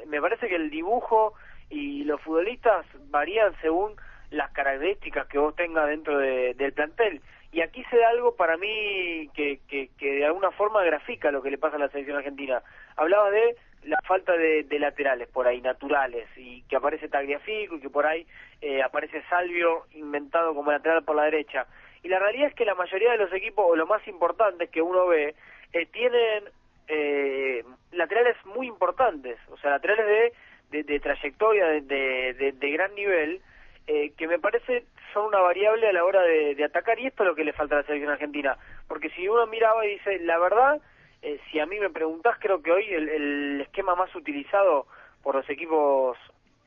me 0.06 0.20
parece 0.20 0.48
que 0.48 0.56
el 0.56 0.70
dibujo 0.70 1.34
y 1.70 2.04
los 2.04 2.20
futbolistas 2.20 2.84
varían 3.10 3.54
según 3.60 3.94
las 4.30 4.50
características 4.52 5.26
que 5.28 5.38
vos 5.38 5.54
tengas 5.56 5.86
dentro 5.88 6.18
de- 6.18 6.54
del 6.54 6.72
plantel. 6.72 7.20
Y 7.52 7.60
aquí 7.60 7.84
se 7.84 7.96
da 7.96 8.08
algo 8.08 8.34
para 8.34 8.56
mí 8.56 9.28
que, 9.32 9.60
que, 9.68 9.88
que 9.96 10.12
de 10.16 10.24
alguna 10.26 10.50
forma 10.50 10.82
grafica 10.82 11.30
lo 11.30 11.40
que 11.40 11.50
le 11.52 11.58
pasa 11.58 11.76
a 11.76 11.78
la 11.78 11.88
selección 11.88 12.16
argentina. 12.16 12.60
Hablaba 12.96 13.30
de 13.30 13.56
la 13.84 13.98
falta 14.04 14.36
de, 14.36 14.64
de 14.64 14.78
laterales 14.78 15.28
por 15.28 15.46
ahí, 15.46 15.60
naturales, 15.60 16.26
y 16.36 16.62
que 16.62 16.76
aparece 16.76 17.08
Tagliafico 17.08 17.76
y 17.76 17.80
que 17.80 17.90
por 17.90 18.06
ahí 18.06 18.26
eh, 18.60 18.82
aparece 18.82 19.22
Salvio 19.28 19.84
inventado 19.92 20.54
como 20.54 20.72
lateral 20.72 21.04
por 21.04 21.16
la 21.16 21.24
derecha. 21.24 21.66
Y 22.02 22.08
la 22.08 22.18
realidad 22.18 22.48
es 22.48 22.54
que 22.54 22.64
la 22.64 22.74
mayoría 22.74 23.12
de 23.12 23.18
los 23.18 23.32
equipos, 23.32 23.64
o 23.68 23.76
lo 23.76 23.86
más 23.86 24.06
importante 24.06 24.68
que 24.68 24.82
uno 24.82 25.06
ve, 25.06 25.34
eh, 25.72 25.86
tienen 25.86 26.44
eh, 26.88 27.64
laterales 27.92 28.36
muy 28.44 28.66
importantes, 28.66 29.38
o 29.50 29.56
sea, 29.58 29.70
laterales 29.70 30.06
de, 30.06 30.32
de, 30.70 30.82
de 30.84 31.00
trayectoria, 31.00 31.66
de, 31.66 32.70
gran 32.72 32.94
nivel, 32.94 33.40
eh, 33.86 34.12
que 34.16 34.28
me 34.28 34.38
parece 34.38 34.84
son 35.12 35.26
una 35.26 35.40
variable 35.40 35.88
a 35.88 35.92
la 35.92 36.04
hora 36.04 36.22
de, 36.22 36.54
de 36.54 36.64
atacar, 36.64 36.98
y 36.98 37.06
esto 37.06 37.22
es 37.22 37.28
lo 37.28 37.34
que 37.34 37.44
le 37.44 37.52
falta 37.52 37.76
a 37.76 37.78
la 37.78 37.86
selección 37.86 38.12
argentina, 38.12 38.56
porque 38.88 39.10
si 39.10 39.28
uno 39.28 39.46
miraba 39.46 39.86
y 39.86 39.90
dice, 39.90 40.18
la 40.20 40.38
verdad, 40.38 40.80
eh, 41.24 41.40
si 41.50 41.58
a 41.58 41.66
mí 41.66 41.78
me 41.80 41.90
preguntás, 41.90 42.36
creo 42.38 42.62
que 42.62 42.70
hoy 42.70 42.84
el, 42.92 43.08
el 43.08 43.60
esquema 43.62 43.94
más 43.94 44.14
utilizado 44.14 44.86
por 45.22 45.34
los 45.34 45.48
equipos 45.48 46.18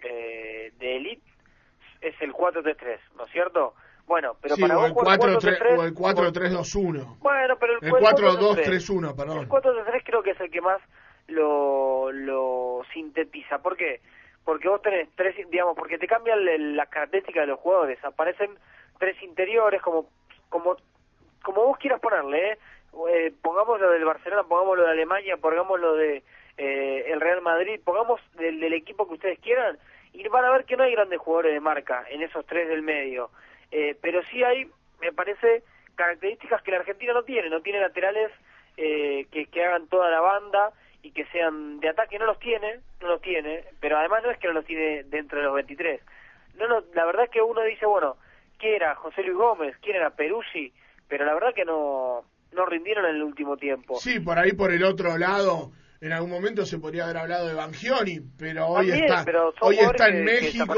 eh, 0.01 0.71
de 0.79 0.97
elite 0.97 1.21
es 2.01 2.19
el 2.21 2.33
4-3-3, 2.33 2.99
¿no 3.15 3.25
es 3.25 3.31
cierto? 3.31 3.73
Bueno, 4.07 4.35
pero 4.41 4.55
Sí, 4.55 4.61
para 4.61 4.77
o 4.77 4.79
vos 4.79 4.87
el 4.87 4.93
jugar 4.93 5.19
4-3 5.19 5.77
o 5.77 5.83
el 5.83 5.93
4-3-3, 5.93 6.31
4-3-2-1. 6.57 7.17
bueno, 7.19 7.55
pero 7.59 7.73
el, 7.73 7.85
El 7.85 7.91
4-2-3. 7.93 8.65
4-2-3-1, 8.65 9.15
perdón. 9.15 9.37
El 9.39 9.49
4-3 9.49 10.01
creo 10.03 10.23
que 10.23 10.31
es 10.31 10.39
el 10.39 10.49
que 10.49 10.61
más 10.61 10.81
lo, 11.27 12.11
lo 12.11 12.81
sintetiza. 12.93 13.59
¿Por 13.59 13.75
qué? 13.77 14.01
Porque 14.45 14.69
vos 14.69 14.81
tenés 14.81 15.09
tres, 15.15 15.35
digamos, 15.51 15.75
porque 15.75 15.97
te 15.97 16.07
cambian 16.07 16.75
las 16.77 16.87
características 16.89 17.43
de 17.43 17.47
los 17.47 17.59
jugadores. 17.59 18.03
Aparecen 18.05 18.51
tres 18.97 19.21
interiores, 19.21 19.81
como 19.81 20.07
como 20.49 20.77
como 21.43 21.65
vos 21.65 21.77
quieras 21.77 21.99
ponerle, 21.99 22.51
¿eh? 22.53 22.57
Eh, 23.09 23.33
pongamos 23.41 23.79
lo 23.79 23.91
del 23.91 24.05
Barcelona, 24.05 24.43
pongamos 24.43 24.77
lo 24.77 24.83
de 24.85 24.91
Alemania, 24.91 25.37
pongamos 25.37 25.79
lo 25.79 25.93
de 25.95 26.23
eh, 26.57 27.05
el 27.07 27.21
Real 27.21 27.41
Madrid, 27.41 27.79
pongamos 27.83 28.19
del, 28.35 28.59
del 28.59 28.73
equipo 28.73 29.07
que 29.07 29.13
ustedes 29.13 29.39
quieran, 29.39 29.77
y 30.13 30.27
van 30.29 30.45
a 30.45 30.51
ver 30.51 30.65
que 30.65 30.75
no 30.75 30.83
hay 30.83 30.93
grandes 30.93 31.19
jugadores 31.19 31.53
de 31.53 31.59
marca 31.59 32.05
en 32.09 32.23
esos 32.23 32.45
tres 32.45 32.67
del 32.67 32.81
medio. 32.81 33.29
Eh, 33.71 33.95
pero 34.01 34.23
sí 34.31 34.43
hay, 34.43 34.69
me 34.99 35.11
parece, 35.13 35.63
características 35.95 36.61
que 36.63 36.71
la 36.71 36.77
Argentina 36.77 37.13
no 37.13 37.23
tiene, 37.23 37.49
no 37.49 37.61
tiene 37.61 37.79
laterales 37.79 38.31
eh, 38.77 39.27
que, 39.31 39.45
que 39.47 39.63
hagan 39.63 39.87
toda 39.87 40.09
la 40.09 40.21
banda 40.21 40.71
y 41.03 41.11
que 41.11 41.25
sean 41.25 41.79
de 41.79 41.89
ataque, 41.89 42.17
no 42.17 42.25
los 42.25 42.39
tiene, 42.39 42.79
no 43.01 43.07
los 43.07 43.21
tiene, 43.21 43.63
pero 43.79 43.97
además 43.97 44.23
no 44.23 44.31
es 44.31 44.37
que 44.39 44.47
no 44.47 44.53
los 44.53 44.65
tiene 44.65 45.03
dentro 45.03 45.37
de 45.37 45.45
los 45.45 45.53
23. 45.53 46.01
No, 46.55 46.67
no, 46.67 46.83
la 46.93 47.05
verdad 47.05 47.25
es 47.25 47.29
que 47.29 47.41
uno 47.41 47.61
dice, 47.61 47.85
bueno, 47.85 48.17
¿quién 48.57 48.75
era 48.75 48.95
José 48.95 49.21
Luis 49.23 49.37
Gómez? 49.37 49.77
¿Quién 49.81 49.97
era 49.97 50.09
Peruzzi? 50.09 50.73
Pero 51.07 51.25
la 51.25 51.33
verdad 51.33 51.53
que 51.53 51.65
no, 51.65 52.23
no 52.53 52.65
rindieron 52.65 53.05
en 53.05 53.15
el 53.17 53.23
último 53.23 53.57
tiempo. 53.57 53.99
Sí, 53.99 54.19
por 54.19 54.37
ahí 54.39 54.51
por 54.53 54.71
el 54.71 54.83
otro 54.83 55.17
lado, 55.17 55.71
en 56.01 56.11
algún 56.13 56.29
momento 56.29 56.65
se 56.65 56.79
podría 56.79 57.05
haber 57.05 57.17
hablado 57.17 57.47
de 57.47 57.53
Bangioni, 57.53 58.19
pero 58.37 58.67
hoy 58.67 58.87
También, 58.89 59.05
está, 59.05 59.25
pero 59.25 59.53
hoy 59.61 59.77
está 59.79 60.07
en 60.09 60.23
México, 60.25 60.75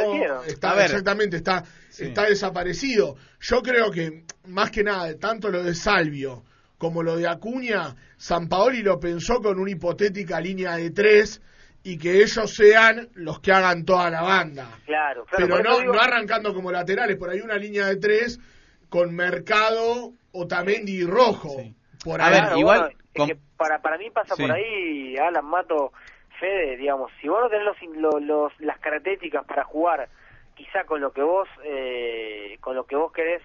está 0.48 0.72
A 0.72 0.76
ver. 0.76 0.86
exactamente, 0.86 1.38
está, 1.38 1.64
está 1.98 2.24
desaparecido. 2.24 3.16
Yo 3.40 3.62
creo 3.62 3.92
que 3.92 4.24
más 4.48 4.72
que 4.72 4.84
nada, 4.84 5.14
tanto 5.18 5.50
lo 5.50 5.64
de 5.64 5.76
Salvio 5.76 6.44
como 6.78 7.04
lo 7.04 7.18
de 7.18 7.28
Acuña, 7.28 7.96
San 8.16 8.48
Paoli 8.48 8.82
lo 8.82 9.00
pensó 9.00 9.42
con 9.42 9.60
una 9.60 9.70
hipotética 9.72 10.40
línea 10.40 10.78
de 10.78 10.92
tres 10.92 11.42
y 11.84 11.98
que 11.98 12.22
ellos 12.24 12.54
sean 12.56 13.10
los 13.16 13.40
que 13.42 13.52
hagan 13.52 13.84
toda 13.84 14.10
la 14.10 14.22
banda. 14.22 14.80
Claro, 14.86 15.26
claro. 15.26 15.48
Pero 15.48 15.64
no, 15.64 15.80
digo- 15.80 15.94
no 15.94 16.00
arrancando 16.00 16.54
como 16.54 16.72
laterales, 16.72 17.18
por 17.18 17.30
ahí 17.30 17.42
una 17.42 17.56
línea 17.58 17.86
de 17.88 17.98
tres 17.98 18.40
con 18.88 19.14
Mercado, 19.14 20.14
Otamendi 20.34 21.02
y 21.02 21.06
Rojo. 21.06 21.56
Por 22.04 22.22
A 22.22 22.28
ahí. 22.28 22.32
ver, 22.34 22.42
Claro, 22.44 22.58
igual 22.58 22.80
bueno, 22.80 22.96
es 23.14 23.18
con- 23.18 23.28
que 23.28 23.38
para, 23.58 23.82
para 23.82 23.98
mí 23.98 24.10
pasa 24.10 24.36
Sí. 24.36 24.42
por 24.44 24.52
ahí, 24.52 25.18
Alan 25.18 25.46
Mato, 25.46 25.92
Fede, 26.40 26.78
digamos, 26.78 27.12
si 27.20 27.28
vos 27.28 27.42
no 27.42 27.50
tenés 27.50 27.66
los, 27.66 27.78
lo- 27.98 28.20
los- 28.20 28.60
las 28.62 28.80
características 28.80 29.46
para 29.46 29.66
jugar, 29.66 30.08
quizá 30.56 30.86
con 30.86 31.02
lo 31.02 31.12
que 31.12 31.22
vos, 31.22 31.48
eh, 31.66 32.58
con 32.62 32.76
lo 32.76 32.86
que 32.86 32.96
vos 32.96 33.12
querés 33.12 33.42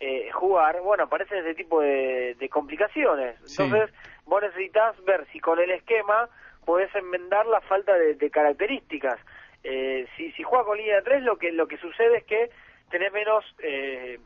eh, 0.00 0.28
jugar, 0.32 0.80
bueno, 0.82 1.04
aparecen 1.04 1.38
ese 1.38 1.54
tipo 1.54 1.80
de, 1.80 2.34
de 2.38 2.48
complicaciones. 2.50 3.36
Sí. 3.46 3.62
Entonces, 3.62 3.94
vos 4.26 4.42
necesitas 4.42 5.02
ver 5.04 5.24
si 5.32 5.38
con 5.40 5.58
el 5.60 5.70
esquema 5.70 6.28
podés 6.66 6.94
enmendar 6.94 7.46
la 7.46 7.60
falta 7.62 7.94
de, 7.94 8.14
de 8.14 8.30
características. 8.30 9.18
Eh, 9.62 10.06
si, 10.16 10.32
si 10.32 10.42
juega 10.42 10.64
con 10.64 10.76
línea 10.76 10.96
de 10.96 11.02
tres, 11.02 11.22
lo 11.22 11.38
que, 11.38 11.52
lo 11.52 11.66
que 11.68 11.78
sucede 11.78 12.18
es 12.18 12.24
que 12.24 12.50
tenés 12.90 13.12
menos 13.12 13.44
eh, 13.60 14.18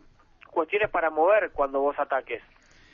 cuestiones 0.58 0.90
para 0.90 1.08
mover 1.08 1.50
cuando 1.52 1.80
vos 1.80 1.96
ataques. 2.00 2.42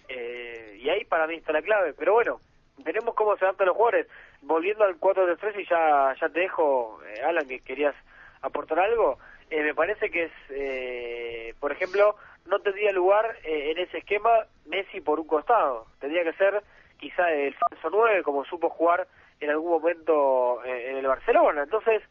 Eh, 0.09 0.77
y 0.83 0.91
ahí 0.91 1.05
para 1.07 1.27
mí 1.27 1.37
está 1.37 1.51
la 1.51 1.63
clave. 1.63 1.95
Pero 1.95 2.13
bueno, 2.13 2.41
veremos 2.85 3.15
cómo 3.15 3.39
se 3.39 3.47
adaptan 3.47 3.69
los 3.69 3.77
jugadores. 3.77 4.07
Volviendo 4.43 4.85
al 4.85 5.01
4-3 5.01 5.61
y 5.61 5.67
ya, 5.67 6.15
ya 6.21 6.29
te 6.29 6.41
dejo, 6.41 7.01
eh, 7.07 7.23
Alan, 7.23 7.49
que 7.49 7.61
querías 7.61 7.95
aportar 8.43 8.81
algo. 8.81 9.19
Eh, 9.49 9.63
me 9.63 9.75
parece 9.75 10.11
que 10.11 10.25
es, 10.25 10.33
eh, 10.51 11.55
por 11.59 11.73
ejemplo, 11.73 12.17
no 12.45 12.59
tendría 12.59 12.93
lugar 12.93 13.39
eh, 13.45 13.71
en 13.71 13.79
ese 13.79 13.99
esquema 13.99 14.31
Messi 14.67 15.01
por 15.01 15.19
un 15.21 15.27
costado. 15.27 15.87
Tendría 16.01 16.23
que 16.23 16.35
ser 16.35 16.63
quizá 16.99 17.33
el 17.33 17.55
falso 17.55 17.89
9, 17.91 18.23
como 18.25 18.45
supo 18.45 18.69
jugar 18.69 19.07
en 19.41 19.49
algún 19.49 19.71
momento 19.71 20.63
en 20.65 20.99
el 20.99 21.07
Barcelona. 21.07 21.63
Entonces, 21.63 22.03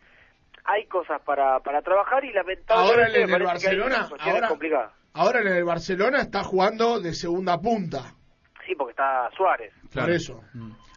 hay 0.65 0.85
cosas 0.85 1.21
para, 1.21 1.59
para 1.59 1.81
trabajar 1.81 2.23
y 2.23 2.31
lamentablemente 2.31 3.03
Ahora 3.03 3.27
me 3.27 3.35
el 3.35 3.43
Barcelona, 3.43 4.09
ahora, 4.19 4.47
complicadas. 4.47 5.02
Ahora 5.13 5.41
en 5.41 5.47
el 5.47 5.63
Barcelona 5.63 6.21
está 6.21 6.43
jugando 6.43 6.99
de 6.99 7.13
segunda 7.13 7.59
punta. 7.59 8.15
Sí, 8.65 8.73
porque 8.77 8.91
está 8.91 9.29
Suárez. 9.35 9.73
Por 9.93 10.09
eso. 10.11 10.41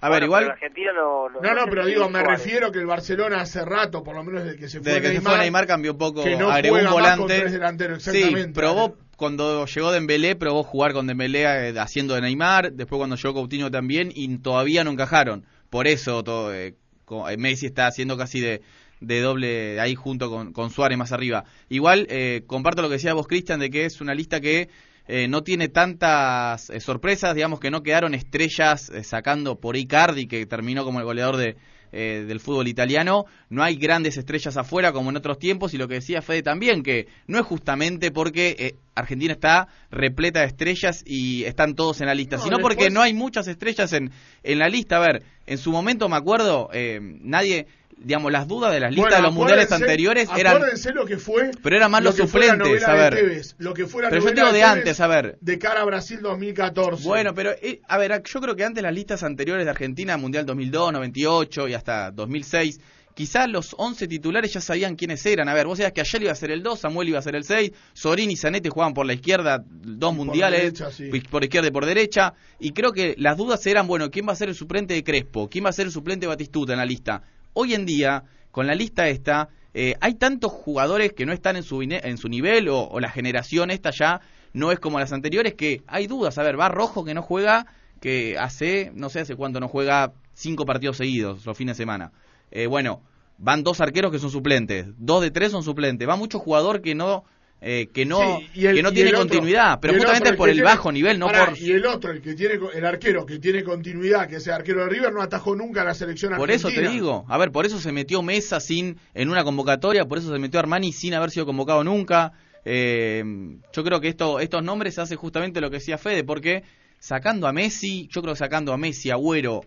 A 0.00 0.08
ver, 0.08 0.20
Bueno, 0.20 0.26
igual... 0.26 0.50
Argentina 0.52 0.92
no, 0.92 1.28
no, 1.28 1.40
No, 1.40 1.54
no, 1.54 1.64
sé 1.64 1.70
pero 1.70 1.86
digo, 1.86 2.08
me 2.08 2.20
Suárez. 2.20 2.44
refiero 2.44 2.70
que 2.70 2.78
el 2.78 2.86
Barcelona 2.86 3.40
hace 3.40 3.64
rato, 3.64 4.04
por 4.04 4.14
lo 4.14 4.22
menos 4.22 4.44
desde 4.44 4.58
que 4.58 4.68
se 4.68 4.80
fue 4.80 4.84
Desde 4.92 5.00
que 5.00 5.06
se 5.08 5.12
Neymar, 5.14 5.32
fue 5.32 5.38
Neymar 5.40 5.66
cambió 5.66 5.92
un 5.92 5.98
poco, 5.98 6.22
que 6.22 6.36
no 6.36 6.50
agregó 6.50 6.76
un 6.76 6.82
juega 6.82 6.94
más 7.00 7.10
con 7.16 7.18
volante. 7.22 7.40
tres 7.40 7.52
delanteros, 7.52 8.02
sí, 8.02 8.10
exactamente. 8.10 8.52
probó 8.52 8.96
cuando 9.16 9.64
llegó 9.66 9.92
Dembélé, 9.92 10.36
probó 10.36 10.62
jugar 10.62 10.92
con 10.92 11.06
Dembélé 11.06 11.70
eh, 11.70 11.74
haciendo 11.80 12.14
de 12.14 12.20
Neymar, 12.20 12.72
después 12.72 12.98
cuando 12.98 13.16
llegó 13.16 13.32
Coutinho 13.34 13.70
también 13.70 14.10
y 14.14 14.38
todavía 14.38 14.84
no 14.84 14.90
encajaron. 14.90 15.46
Por 15.70 15.86
eso 15.88 16.22
todo, 16.22 16.54
eh, 16.54 16.74
co- 17.06 17.28
eh, 17.28 17.36
Messi 17.38 17.66
está 17.66 17.86
haciendo 17.86 18.16
casi 18.18 18.40
de, 18.40 18.60
de 19.00 19.20
doble 19.20 19.80
ahí 19.80 19.94
junto 19.94 20.30
con, 20.30 20.52
con 20.52 20.70
Suárez 20.70 20.96
más 20.98 21.12
arriba. 21.12 21.44
Igual 21.68 22.06
eh, 22.10 22.42
comparto 22.46 22.82
lo 22.82 22.88
que 22.88 22.94
decía 22.94 23.14
vos, 23.14 23.26
Cristian, 23.26 23.60
de 23.60 23.70
que 23.70 23.84
es 23.84 24.00
una 24.00 24.14
lista 24.14 24.40
que 24.40 24.68
eh, 25.08 25.28
no 25.28 25.42
tiene 25.42 25.68
tantas 25.68 26.70
eh, 26.70 26.80
sorpresas, 26.80 27.34
digamos 27.34 27.60
que 27.60 27.70
no 27.70 27.82
quedaron 27.82 28.14
estrellas 28.14 28.90
eh, 28.90 29.04
sacando 29.04 29.60
por 29.60 29.76
Icardi, 29.76 30.26
que 30.26 30.46
terminó 30.46 30.84
como 30.84 30.98
el 30.98 31.04
goleador 31.04 31.36
de, 31.36 31.56
eh, 31.92 32.24
del 32.26 32.40
fútbol 32.40 32.66
italiano. 32.66 33.24
No 33.48 33.62
hay 33.62 33.76
grandes 33.76 34.16
estrellas 34.16 34.56
afuera 34.56 34.92
como 34.92 35.10
en 35.10 35.16
otros 35.16 35.38
tiempos 35.38 35.74
y 35.74 35.78
lo 35.78 35.86
que 35.86 35.94
decía 35.94 36.22
Fede 36.22 36.42
también, 36.42 36.82
que 36.82 37.06
no 37.28 37.38
es 37.38 37.46
justamente 37.46 38.10
porque 38.10 38.56
eh, 38.58 38.74
Argentina 38.96 39.32
está 39.32 39.68
repleta 39.90 40.40
de 40.40 40.46
estrellas 40.46 41.04
y 41.06 41.44
están 41.44 41.74
todos 41.74 42.00
en 42.00 42.08
la 42.08 42.14
lista, 42.14 42.38
No, 42.38 42.42
sino 42.42 42.58
porque 42.58 42.90
no 42.90 43.00
hay 43.02 43.14
muchas 43.14 43.46
estrellas 43.46 43.92
en, 43.92 44.10
en 44.42 44.58
la 44.58 44.68
lista. 44.68 44.96
A 44.96 45.00
ver, 45.00 45.22
en 45.46 45.58
su 45.58 45.70
momento 45.70 46.08
me 46.08 46.16
acuerdo, 46.16 46.68
eh, 46.72 46.98
nadie, 47.00 47.68
digamos, 47.96 48.30
las 48.30 48.46
dudas 48.46 48.72
de 48.72 48.80
las 48.80 48.90
listas 48.90 49.04
Bueno, 49.04 49.16
de 49.16 49.22
los 49.22 49.34
mundiales 49.34 49.72
anteriores 49.72 50.28
eran... 50.36 50.56
Acuérdense 50.56 50.92
lo 50.92 51.06
que 51.06 51.18
fue. 51.18 51.50
Pero 51.62 51.76
eran 51.76 51.90
más 51.90 52.02
lo 52.02 52.10
los 52.10 52.16
suplentes, 52.16 52.86
a 52.86 52.92
de 52.92 52.98
ver. 52.98 53.14
Tevez, 53.14 53.54
lo 53.58 53.74
que 53.74 53.86
fue 53.86 54.02
la 54.02 54.10
Pero 54.10 54.22
yo 54.22 54.30
digo 54.32 54.46
de 54.46 54.52
Tevez 54.52 54.64
antes, 54.64 55.00
a 55.00 55.06
ver. 55.06 55.38
De 55.40 55.58
cara 55.58 55.80
a 55.80 55.84
Brasil 55.84 56.20
2014. 56.20 57.04
Bueno, 57.04 57.34
pero 57.34 57.52
eh, 57.52 57.80
a 57.88 57.98
ver, 57.98 58.22
yo 58.22 58.40
creo 58.40 58.54
que 58.54 58.64
antes 58.64 58.82
las 58.82 58.94
listas 58.94 59.22
anteriores 59.22 59.64
de 59.64 59.70
Argentina, 59.70 60.16
Mundial 60.16 60.44
2002, 60.46 60.92
98 60.92 61.68
y 61.68 61.74
hasta 61.74 62.10
2006, 62.10 62.80
quizás 63.14 63.48
los 63.48 63.74
11 63.78 64.08
titulares 64.08 64.52
ya 64.52 64.60
sabían 64.60 64.94
quiénes 64.94 65.24
eran. 65.24 65.48
A 65.48 65.54
ver, 65.54 65.66
vos 65.66 65.78
sabías 65.78 65.92
que 65.92 66.02
ayer 66.02 66.22
iba 66.22 66.32
a 66.32 66.36
ser 66.36 66.50
el 66.50 66.62
2, 66.62 66.78
Samuel 66.78 67.08
iba 67.08 67.18
a 67.18 67.22
ser 67.22 67.34
el 67.34 67.44
6, 67.44 67.72
Sorín 67.94 68.30
y 68.30 68.36
Zanetti 68.36 68.68
jugaban 68.68 68.92
por 68.92 69.06
la 69.06 69.14
izquierda, 69.14 69.64
dos 69.66 70.14
mundiales, 70.14 70.60
derecha, 70.60 70.90
sí. 70.90 71.10
por 71.30 71.42
izquierda 71.42 71.68
y 71.68 71.70
por 71.72 71.86
derecha, 71.86 72.34
y 72.60 72.72
creo 72.72 72.92
que 72.92 73.14
las 73.16 73.38
dudas 73.38 73.66
eran, 73.66 73.86
bueno, 73.86 74.10
¿quién 74.10 74.28
va 74.28 74.32
a 74.34 74.36
ser 74.36 74.50
el 74.50 74.54
suplente 74.54 74.92
de 74.92 75.02
Crespo? 75.02 75.48
¿Quién 75.48 75.64
va 75.64 75.70
a 75.70 75.72
ser 75.72 75.86
el 75.86 75.92
suplente 75.92 76.26
de 76.26 76.28
Batistuta 76.28 76.74
en 76.74 76.78
la 76.78 76.84
lista? 76.84 77.22
Hoy 77.58 77.72
en 77.72 77.86
día, 77.86 78.24
con 78.50 78.66
la 78.66 78.74
lista 78.74 79.08
esta, 79.08 79.48
eh, 79.72 79.94
hay 80.02 80.16
tantos 80.16 80.52
jugadores 80.52 81.14
que 81.14 81.24
no 81.24 81.32
están 81.32 81.56
en 81.56 81.62
su, 81.62 81.80
en 81.80 82.18
su 82.18 82.28
nivel 82.28 82.68
o, 82.68 82.86
o 82.86 83.00
la 83.00 83.08
generación 83.08 83.70
esta 83.70 83.92
ya 83.98 84.20
no 84.52 84.72
es 84.72 84.78
como 84.78 85.00
las 85.00 85.14
anteriores 85.14 85.54
que 85.54 85.82
hay 85.86 86.06
dudas. 86.06 86.36
A 86.36 86.42
ver, 86.42 86.60
va 86.60 86.68
Rojo 86.68 87.02
que 87.02 87.14
no 87.14 87.22
juega, 87.22 87.64
que 87.98 88.36
hace, 88.38 88.92
no 88.94 89.08
sé 89.08 89.20
hace 89.20 89.36
cuánto 89.36 89.58
no 89.58 89.68
juega 89.68 90.12
cinco 90.34 90.66
partidos 90.66 90.98
seguidos 90.98 91.46
los 91.46 91.56
fines 91.56 91.78
de 91.78 91.82
semana. 91.82 92.12
Eh, 92.50 92.66
bueno, 92.66 93.00
van 93.38 93.64
dos 93.64 93.80
arqueros 93.80 94.12
que 94.12 94.18
son 94.18 94.30
suplentes, 94.30 94.88
dos 94.98 95.22
de 95.22 95.30
tres 95.30 95.50
son 95.50 95.62
suplentes. 95.62 96.06
Va 96.06 96.16
mucho 96.16 96.38
jugador 96.38 96.82
que 96.82 96.94
no... 96.94 97.24
eh, 97.60 97.88
que 97.92 98.04
no, 98.04 98.38
Sí, 98.38 98.48
y 98.60 98.66
el- 98.66 98.76
que 98.76 98.82
no 98.82 98.92
tiene 98.92 99.08
otro- 99.10 99.20
continuidad, 99.20 99.80
pero 99.80 99.94
justamente 99.94 100.28
otro, 100.28 100.36
por 100.38 100.48
el 100.50 100.56
tiene- 100.56 100.68
bajo 100.70 100.92
nivel, 100.92 101.18
no 101.18 101.26
por... 101.28 101.58
Y 101.58 101.72
el 101.72 101.86
otro, 101.86 102.12
el 102.12 102.20
que 102.20 102.34
tiene 102.34 102.58
el 102.74 102.84
arquero 102.84 103.24
que 103.26 103.38
tiene 103.38 103.64
continuidad, 103.64 104.28
que 104.28 104.36
es 104.36 104.46
el 104.46 104.52
arquero 104.52 104.82
de 104.84 104.90
River, 104.90 105.12
no 105.12 105.22
atajó 105.22 105.56
nunca 105.56 105.82
a 105.82 105.84
la 105.84 105.94
selección 105.94 106.36
Por 106.36 106.50
argentina. 106.50 106.72
eso 106.72 106.80
te 106.82 106.88
digo, 106.94 107.24
a 107.28 107.38
ver, 107.38 107.50
por 107.52 107.64
eso 107.66 107.80
se 107.80 107.92
metió 107.92 108.22
Mesa 108.22 108.60
sin 108.60 108.98
en 109.14 109.30
una 109.30 109.42
convocatoria, 109.42 110.04
por 110.04 110.18
eso 110.18 110.32
se 110.32 110.38
metió 110.38 110.60
Armani 110.60 110.92
sin 110.92 111.14
haber 111.14 111.30
sido 111.30 111.46
convocado 111.46 111.82
nunca. 111.82 112.32
Eh, 112.64 113.24
yo 113.72 113.84
creo 113.84 114.00
que 114.00 114.08
esto, 114.08 114.40
estos 114.40 114.62
nombres 114.62 114.98
hace 114.98 115.16
justamente 115.16 115.60
lo 115.60 115.70
que 115.70 115.76
decía 115.76 115.98
Fede, 115.98 116.24
porque 116.24 116.62
sacando 116.98 117.46
a 117.46 117.52
Messi, 117.52 118.08
yo 118.10 118.20
creo 118.22 118.34
que 118.34 118.38
sacando 118.38 118.72
a 118.72 118.76
Messi, 118.76 119.10
Agüero, 119.10 119.62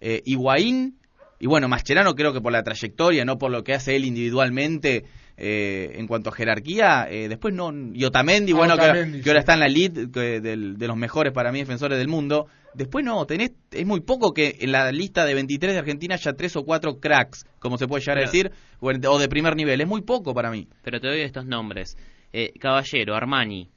eh, 0.00 0.22
Higuaín, 0.24 0.96
y 1.40 1.46
bueno, 1.46 1.68
Mascherano 1.68 2.14
creo 2.14 2.32
que 2.32 2.40
por 2.40 2.52
la 2.52 2.62
trayectoria, 2.62 3.24
no 3.24 3.38
por 3.38 3.50
lo 3.50 3.64
que 3.64 3.72
hace 3.74 3.96
él 3.96 4.04
individualmente 4.04 5.04
eh, 5.42 5.92
en 5.94 6.06
cuanto 6.06 6.28
a 6.28 6.32
jerarquía, 6.34 7.06
eh, 7.10 7.28
después 7.28 7.54
no, 7.54 7.72
y 7.94 8.04
Otamendi, 8.04 8.52
Ah, 8.52 8.56
bueno, 8.56 8.76
que, 8.76 8.82
Otamendi, 8.82 9.22
que 9.22 9.30
ahora 9.30 9.40
está 9.40 9.54
en 9.54 9.60
la 9.60 9.68
lead 9.68 10.10
que 10.12 10.40
del- 10.40 10.76
de 10.76 10.86
los 10.86 10.96
mejores 10.98 11.32
para 11.32 11.50
mí 11.50 11.60
defensores 11.60 11.96
del 11.98 12.08
mundo. 12.08 12.46
Después 12.74 13.04
no, 13.04 13.24
tenés, 13.26 13.52
es 13.72 13.86
muy 13.86 14.00
poco 14.00 14.32
que 14.32 14.58
en 14.60 14.70
la 14.70 14.92
lista 14.92 15.24
de 15.24 15.34
23 15.34 15.72
de 15.72 15.78
Argentina 15.78 16.14
haya 16.14 16.34
tres 16.34 16.54
o 16.56 16.64
cuatro 16.64 17.00
cracks, 17.00 17.46
como 17.58 17.78
se 17.78 17.88
puede 17.88 18.02
llegar 18.02 18.18
a 18.18 18.20
decir, 18.20 18.52
o, 18.80 18.90
en- 18.90 19.00
o 19.06 19.18
de 19.18 19.28
primer 19.28 19.56
nivel. 19.56 19.80
Es 19.80 19.88
muy 19.88 20.02
poco 20.02 20.34
para 20.34 20.50
mí. 20.50 20.68
Pero 20.84 21.00
te 21.00 21.08
doy 21.08 21.22
estos 21.22 21.46
nombres. 21.46 21.96
Eh, 22.34 22.52
Caballero, 22.60 23.14
Armani. 23.16 23.68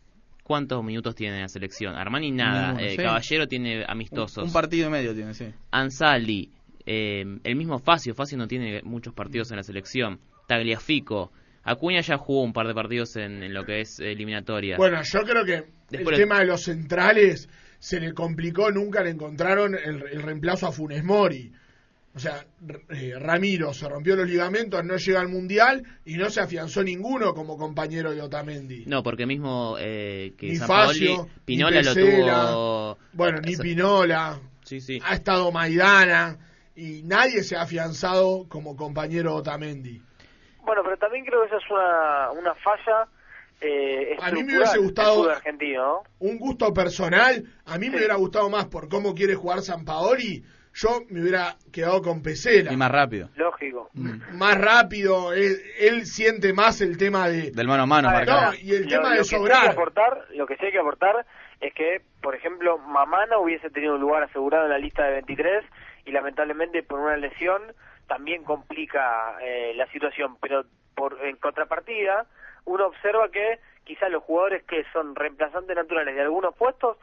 ¿Cuántos 0.43 0.83
minutos 0.83 1.15
tiene 1.15 1.37
en 1.37 1.43
la 1.43 1.47
selección? 1.47 1.95
Armani 1.95 2.29
nada. 2.31 2.75
Eh. 2.81 2.97
Caballero 2.97 3.47
tiene 3.47 3.85
amistosos. 3.87 4.43
Un 4.43 4.51
partido 4.51 4.89
y 4.89 4.91
medio 4.91 5.15
tiene, 5.15 5.33
sí. 5.33 5.45
Ansali. 5.71 6.51
Eh, 6.85 7.25
el 7.43 7.55
mismo 7.55 7.79
Facio. 7.79 8.13
Facio 8.15 8.37
no 8.37 8.47
tiene 8.47 8.81
muchos 8.83 9.13
partidos 9.13 9.51
en 9.51 9.57
la 9.57 9.63
selección. 9.63 10.19
Tagliafico. 10.47 11.31
Acuña 11.63 12.01
ya 12.01 12.17
jugó 12.17 12.43
un 12.43 12.51
par 12.53 12.67
de 12.67 12.73
partidos 12.73 13.15
en, 13.15 13.41
en 13.43 13.53
lo 13.53 13.63
que 13.65 13.81
es 13.81 13.99
eliminatoria. 13.99 14.75
Bueno, 14.77 15.01
yo 15.03 15.21
creo 15.23 15.45
que 15.45 15.63
Después- 15.89 16.17
el 16.17 16.23
tema 16.23 16.39
de 16.39 16.45
los 16.45 16.63
centrales 16.63 17.47
se 17.79 17.99
le 17.99 18.13
complicó, 18.13 18.69
nunca 18.71 19.01
le 19.03 19.11
encontraron 19.11 19.75
el, 19.75 20.03
el 20.11 20.21
reemplazo 20.21 20.67
a 20.67 20.71
Funes 20.71 21.03
Mori. 21.03 21.51
O 22.15 22.19
sea, 22.19 22.45
eh, 22.89 23.13
Ramiro 23.17 23.73
se 23.73 23.89
rompió 23.89 24.15
los 24.15 24.27
ligamentos, 24.29 24.83
no 24.85 24.97
llega 24.97 25.19
al 25.19 25.29
Mundial 25.29 25.83
y 26.05 26.15
no 26.15 26.29
se 26.29 26.41
afianzó 26.41 26.83
ninguno 26.83 27.33
como 27.33 27.57
compañero 27.57 28.13
de 28.13 28.21
Otamendi. 28.21 28.83
No, 28.85 29.01
porque 29.01 29.25
mismo 29.25 29.77
eh, 29.79 30.33
que 30.37 30.49
Ni 30.49 30.57
Facio, 30.57 31.27
Pinola 31.43 31.79
ni 31.81 31.85
lo 31.87 31.93
tuvo... 31.95 32.97
Bueno, 33.13 33.39
ni 33.41 33.53
Eso- 33.53 33.63
Pinola, 33.63 34.39
Sí, 34.63 34.79
sí. 34.79 35.01
ha 35.03 35.15
estado 35.15 35.51
Maidana 35.51 36.37
y 36.75 37.03
nadie 37.03 37.43
se 37.43 37.55
ha 37.55 37.61
afianzado 37.63 38.47
como 38.49 38.75
compañero 38.75 39.35
Otamendi. 39.35 40.01
Bueno, 40.65 40.81
pero 40.83 40.97
también 40.97 41.25
creo 41.25 41.41
que 41.41 41.47
esa 41.47 41.57
es 41.57 41.69
una, 41.69 42.31
una 42.31 42.55
falla 42.55 43.07
eh, 43.61 44.17
A 44.21 44.31
mí 44.31 44.43
me 44.43 44.57
hubiese 44.57 44.77
gustado- 44.79 45.27
un 46.19 46.37
gusto 46.37 46.73
personal, 46.73 47.43
a 47.65 47.77
mí 47.77 47.89
me 47.89 47.97
hubiera 47.97 48.15
gustado 48.15 48.49
más 48.49 48.65
por 48.65 48.89
cómo 48.89 49.13
quiere 49.15 49.35
jugar 49.35 49.61
San 49.61 49.85
Paoli, 49.85 50.43
yo 50.73 51.01
me 51.09 51.21
hubiera 51.21 51.55
quedado 51.71 52.01
con 52.01 52.21
Pesela. 52.23 52.73
Y 52.73 52.77
más 52.77 52.91
rápido. 52.91 53.29
Lógico. 53.35 53.89
Más 53.93 54.57
rápido, 54.59 55.31
él, 55.33 55.55
él 55.79 56.05
siente 56.07 56.51
más 56.51 56.81
el 56.81 56.97
tema 56.97 57.27
de... 57.29 57.51
Del 57.51 57.67
mano 57.67 57.83
a 57.83 57.85
mano, 57.85 58.09
A 58.09 58.17
ver. 58.19 58.27
No, 58.27 58.53
y 58.55 58.71
el 58.73 58.83
lo- 58.83 58.89
tema 58.89 59.09
lo 59.11 59.15
de 59.17 59.23
sí 59.23 59.29
que 59.29 59.37
sobrar. 59.37 59.67
aportar, 59.69 60.25
lo 60.33 60.45
que 60.47 60.57
sí 60.57 60.65
hay 60.65 60.71
que 60.71 60.79
aportar 60.79 61.25
es 61.61 61.73
que, 61.75 62.01
por 62.21 62.35
ejemplo, 62.35 62.79
Mamana 62.79 63.37
hubiese 63.37 63.69
tenido 63.69 63.95
un 63.95 64.01
lugar 64.01 64.23
asegurado 64.23 64.65
en 64.65 64.71
la 64.71 64.77
lista 64.79 65.03
de 65.03 65.11
23 65.21 65.63
y 66.05 66.11
lamentablemente 66.11 66.83
por 66.83 66.99
una 66.99 67.17
lesión 67.17 67.73
también 68.07 68.43
complica 68.43 69.37
eh, 69.41 69.73
la 69.75 69.87
situación. 69.87 70.37
Pero 70.41 70.65
por 70.95 71.17
en 71.25 71.37
contrapartida, 71.37 72.25
uno 72.65 72.87
observa 72.87 73.29
que 73.29 73.59
quizás 73.83 74.09
los 74.11 74.23
jugadores 74.23 74.63
que 74.63 74.83
son 74.93 75.15
reemplazantes 75.15 75.75
naturales 75.75 76.15
de 76.15 76.21
algunos 76.21 76.55
puestos 76.55 76.97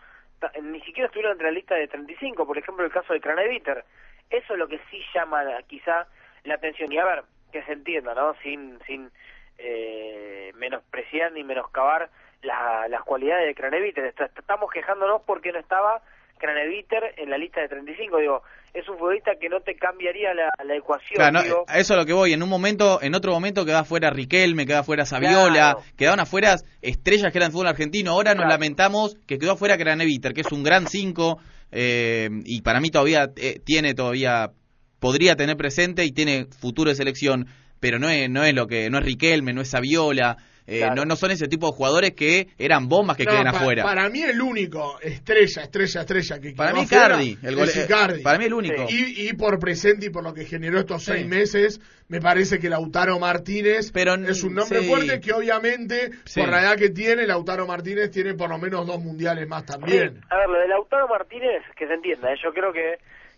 ni 0.62 0.80
siquiera 0.82 1.06
estuvieron 1.06 1.32
entre 1.32 1.48
la 1.48 1.52
lista 1.52 1.74
de 1.74 1.86
35, 1.88 2.46
por 2.46 2.56
ejemplo 2.56 2.84
el 2.84 2.90
caso 2.92 3.12
de 3.12 3.20
Craneviter. 3.20 3.84
Eso 4.30 4.52
es 4.54 4.58
lo 4.58 4.68
que 4.68 4.80
sí 4.90 5.02
llama 5.14 5.42
la- 5.44 5.62
quizá 5.64 6.06
la 6.44 6.54
atención. 6.54 6.90
Y 6.92 6.98
a 6.98 7.04
ver, 7.04 7.24
que 7.52 7.62
se 7.64 7.72
entienda, 7.72 8.14
¿no? 8.14 8.34
Sin, 8.42 8.78
sin 8.86 9.10
eh, 9.58 10.52
menospreciar 10.54 11.32
ni 11.32 11.44
menoscabar 11.44 12.08
la- 12.42 12.88
las 12.88 13.02
cualidades 13.02 13.46
de 13.46 13.54
Craneviter. 13.54 14.04
Est- 14.06 14.38
Estamos 14.38 14.70
quejándonos 14.70 15.20
porque 15.22 15.52
no 15.52 15.58
estaba 15.58 16.00
Craneviter 16.40 17.14
en 17.16 17.30
la 17.30 17.38
lista 17.38 17.60
de 17.60 17.68
35. 17.68 18.18
Digo, 18.18 18.42
es 18.74 18.88
un 18.88 18.98
futbolista 18.98 19.32
que 19.40 19.48
no 19.48 19.60
te 19.60 19.74
cambiaría 19.76 20.32
la, 20.34 20.48
la 20.64 20.74
ecuación. 20.76 21.16
Claro, 21.16 21.32
no, 21.32 21.42
digo. 21.42 21.64
a 21.68 21.78
eso 21.78 21.94
es 21.94 21.98
lo 22.00 22.06
que 22.06 22.12
voy. 22.12 22.32
En 22.32 22.42
un 22.42 22.48
momento, 22.48 23.00
en 23.02 23.14
otro 23.14 23.32
momento 23.32 23.64
queda 23.64 23.84
fuera 23.84 24.10
Riquelme, 24.10 24.66
queda 24.66 24.82
fuera 24.82 25.04
Saviola, 25.04 25.74
Claro. 25.74 25.82
quedaban 25.96 26.20
afuera 26.20 26.56
estrellas 26.82 27.30
que 27.30 27.38
eran 27.38 27.52
fútbol 27.52 27.68
argentino. 27.68 28.12
Ahora 28.12 28.34
nos 28.34 28.48
lamentamos 28.48 29.16
que 29.26 29.38
quedó 29.38 29.52
afuera 29.52 29.76
Craneviter, 29.76 30.32
que 30.32 30.40
es 30.40 30.50
un 30.52 30.62
gran 30.62 30.86
5 30.88 31.38
y 31.72 32.62
para 32.62 32.80
mí 32.80 32.90
todavía 32.90 33.30
eh, 33.36 33.60
tiene 33.64 33.94
todavía 33.94 34.50
podría 34.98 35.36
tener 35.36 35.56
presente 35.56 36.04
y 36.04 36.12
tiene 36.12 36.46
futuro 36.46 36.90
de 36.90 36.96
selección, 36.96 37.46
pero 37.80 37.98
no 37.98 38.08
es, 38.08 38.28
no 38.28 38.44
es 38.44 38.54
lo 38.54 38.66
que, 38.66 38.90
no 38.90 38.98
es 38.98 39.04
Riquelme, 39.04 39.52
no 39.52 39.62
es 39.62 39.70
Saviola, 39.70 40.36
eh, 40.66 40.88
no, 40.94 41.04
no 41.04 41.16
son 41.16 41.30
ese 41.30 41.48
tipo 41.48 41.66
de 41.66 41.72
jugadores 41.76 42.12
que 42.12 42.48
eran 42.58 42.88
bombas 42.88 43.16
que 43.16 43.24
No, 43.24 43.30
queden 43.32 43.44
pa- 43.44 43.50
afuera. 43.50 43.82
Para 43.82 44.08
mí 44.08 44.22
el 44.22 44.40
único 44.40 44.98
estrella, 45.00 45.62
estrella, 45.62 46.00
estrella 46.00 46.38
que 46.40 46.52
Para 46.52 46.72
mí 46.72 46.80
afuera 46.80 47.22
Icardi, 47.22 47.38
el 47.42 47.84
Icardi. 47.84 48.22
para 48.22 48.38
mí 48.38 48.44
el 48.44 48.54
único. 48.54 48.86
Y, 48.88 49.28
y 49.28 49.32
por 49.34 49.58
presente 49.58 50.06
y 50.06 50.10
por 50.10 50.22
lo 50.24 50.32
que 50.34 50.44
generó 50.44 50.78
estos 50.80 51.02
Sí. 51.04 51.12
seis 51.12 51.26
meses, 51.26 51.80
me 52.08 52.20
parece 52.20 52.58
que 52.58 52.68
Lautaro 52.68 53.18
Martínez 53.18 53.92
es 53.94 54.42
un 54.44 54.54
nombre 54.54 54.80
sí. 54.80 54.88
fuerte 54.88 55.20
que 55.20 55.32
obviamente, 55.32 56.10
Sí. 56.24 56.40
por 56.40 56.50
la 56.50 56.60
edad 56.62 56.76
que 56.76 56.90
tiene, 56.90 57.26
Lautaro 57.26 57.66
Martínez 57.66 58.10
tiene 58.10 58.34
por 58.34 58.48
lo 58.50 58.58
menos 58.58 58.86
dos 58.86 59.00
mundiales 59.00 59.46
más 59.48 59.64
también. 59.64 60.20
A 60.30 60.36
ver, 60.36 60.48
lo 60.48 60.58
de 60.58 60.68
Lautaro 60.68 61.08
Martínez, 61.08 61.62
que 61.76 61.86
se 61.86 61.94
entienda, 61.94 62.32
¿eh? 62.32 62.36
yo 62.42 62.52
creo 62.52 62.72
que 62.72 62.94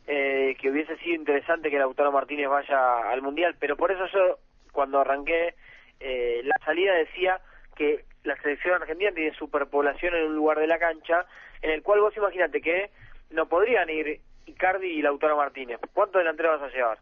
eh, 0.06 0.56
que 0.60 0.68
hubiese 0.68 0.96
sido 0.96 1.14
interesante 1.14 1.70
que 1.70 1.78
Lautaro 1.78 2.10
Martínez 2.10 2.48
vaya 2.48 3.08
al 3.10 3.22
Mundial, 3.22 3.54
pero 3.60 3.76
por 3.76 3.92
eso 3.92 4.02
yo, 4.12 4.38
cuando 4.72 4.98
arranqué 4.98 5.54
eh, 6.02 6.40
la 6.44 6.56
salida, 6.64 6.92
decía 6.94 7.40
que 7.76 8.04
la 8.24 8.36
selección 8.42 8.74
argentina 8.80 9.10
tiene 9.12 9.34
superpoblación 9.34 10.14
en 10.14 10.26
un 10.26 10.36
lugar 10.36 10.58
de 10.58 10.66
la 10.66 10.78
cancha, 10.78 11.26
en 11.62 11.70
el 11.70 11.82
cual 11.82 12.00
vos 12.00 12.16
imagínate 12.16 12.60
que 12.60 12.90
no 13.30 13.46
podrían 13.48 13.88
ir 13.90 14.20
Icardi 14.46 14.86
y 14.88 15.02
Lautaro 15.02 15.36
Martínez. 15.36 15.78
¿Cuántos 15.94 16.20
delanteros 16.20 16.60
vas 16.60 16.70
a 16.72 16.74
llevar? 16.76 16.98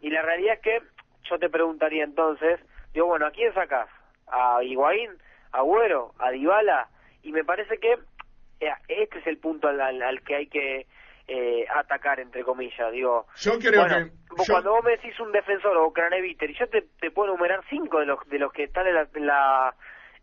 Y 0.00 0.10
la 0.10 0.22
realidad 0.22 0.54
es 0.54 0.60
que 0.60 0.82
yo 1.24 1.38
te 1.38 1.48
preguntaría 1.50 2.02
entonces, 2.04 2.58
digo, 2.94 3.06
bueno, 3.06 3.26
¿a 3.26 3.30
quién 3.30 3.52
sacás? 3.54 3.88
¿A 4.26 4.62
Higuaín? 4.64 5.10
¿A 5.52 5.58
Agüero? 5.58 6.12
¿A 6.18 6.30
Dybala? 6.30 6.88
Y 7.22 7.32
me 7.32 7.44
parece 7.44 7.78
que 7.78 7.98
eh, 8.60 8.72
este 8.88 9.18
es 9.18 9.26
el 9.26 9.36
punto 9.38 9.68
al, 9.68 9.80
al- 9.80 10.02
al 10.02 10.22
que 10.22 10.34
hay 10.36 10.46
que 10.46 10.86
eh, 11.32 11.64
atacar, 11.72 12.18
entre 12.18 12.42
comillas. 12.42 12.90
Digo, 12.90 13.26
Yo 13.36 13.56
creo 13.60 13.82
bueno, 13.82 13.96
que- 13.96 14.34
vos 14.34 14.46
yo- 14.48 14.52
cuando 14.54 14.72
vos 14.72 14.84
me 14.84 14.90
decís 14.92 15.18
un 15.20 15.30
defensor 15.30 15.76
o 15.76 15.92
Craneviter, 15.92 16.50
y 16.50 16.54
yo 16.54 16.68
te, 16.68 16.82
te 17.00 17.12
puedo 17.12 17.32
enumerar 17.32 17.60
cinco 17.70 18.00
de 18.00 18.06
los, 18.06 18.18
de 18.28 18.38
los 18.40 18.52
que 18.52 18.64
están 18.64 18.86
en 18.88 18.94
la... 18.96 19.06
la, 19.14 19.74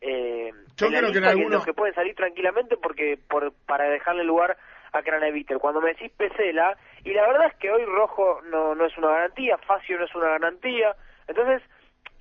eh, 0.01 0.51
Yo 0.75 0.87
en 0.87 0.91
la 0.93 0.99
creo 0.99 1.11
que 1.13 1.17
en 1.19 1.23
lista, 1.23 1.29
algunos- 1.29 1.51
los 1.53 1.65
que 1.65 1.73
pueden 1.73 1.95
salir 1.95 2.13
tranquilamente 2.15 2.75
porque 2.75 3.17
por, 3.29 3.53
para 3.65 3.85
dejarle 3.85 4.25
lugar 4.25 4.57
a 4.91 5.01
Craneviter. 5.01 5.59
Cuando 5.59 5.79
me 5.81 5.89
decís 5.89 6.11
Pesela, 6.17 6.77
y 7.05 7.13
la 7.13 7.25
verdad 7.25 7.47
es 7.47 7.55
que 7.55 7.71
hoy 7.71 7.85
Rojo 7.85 8.41
no, 8.51 8.75
no 8.75 8.85
es 8.85 8.97
una 8.97 9.07
garantía, 9.09 9.57
Facio 9.59 9.97
no 9.97 10.05
es 10.05 10.13
una 10.15 10.27
garantía, 10.29 10.93
entonces 11.27 11.61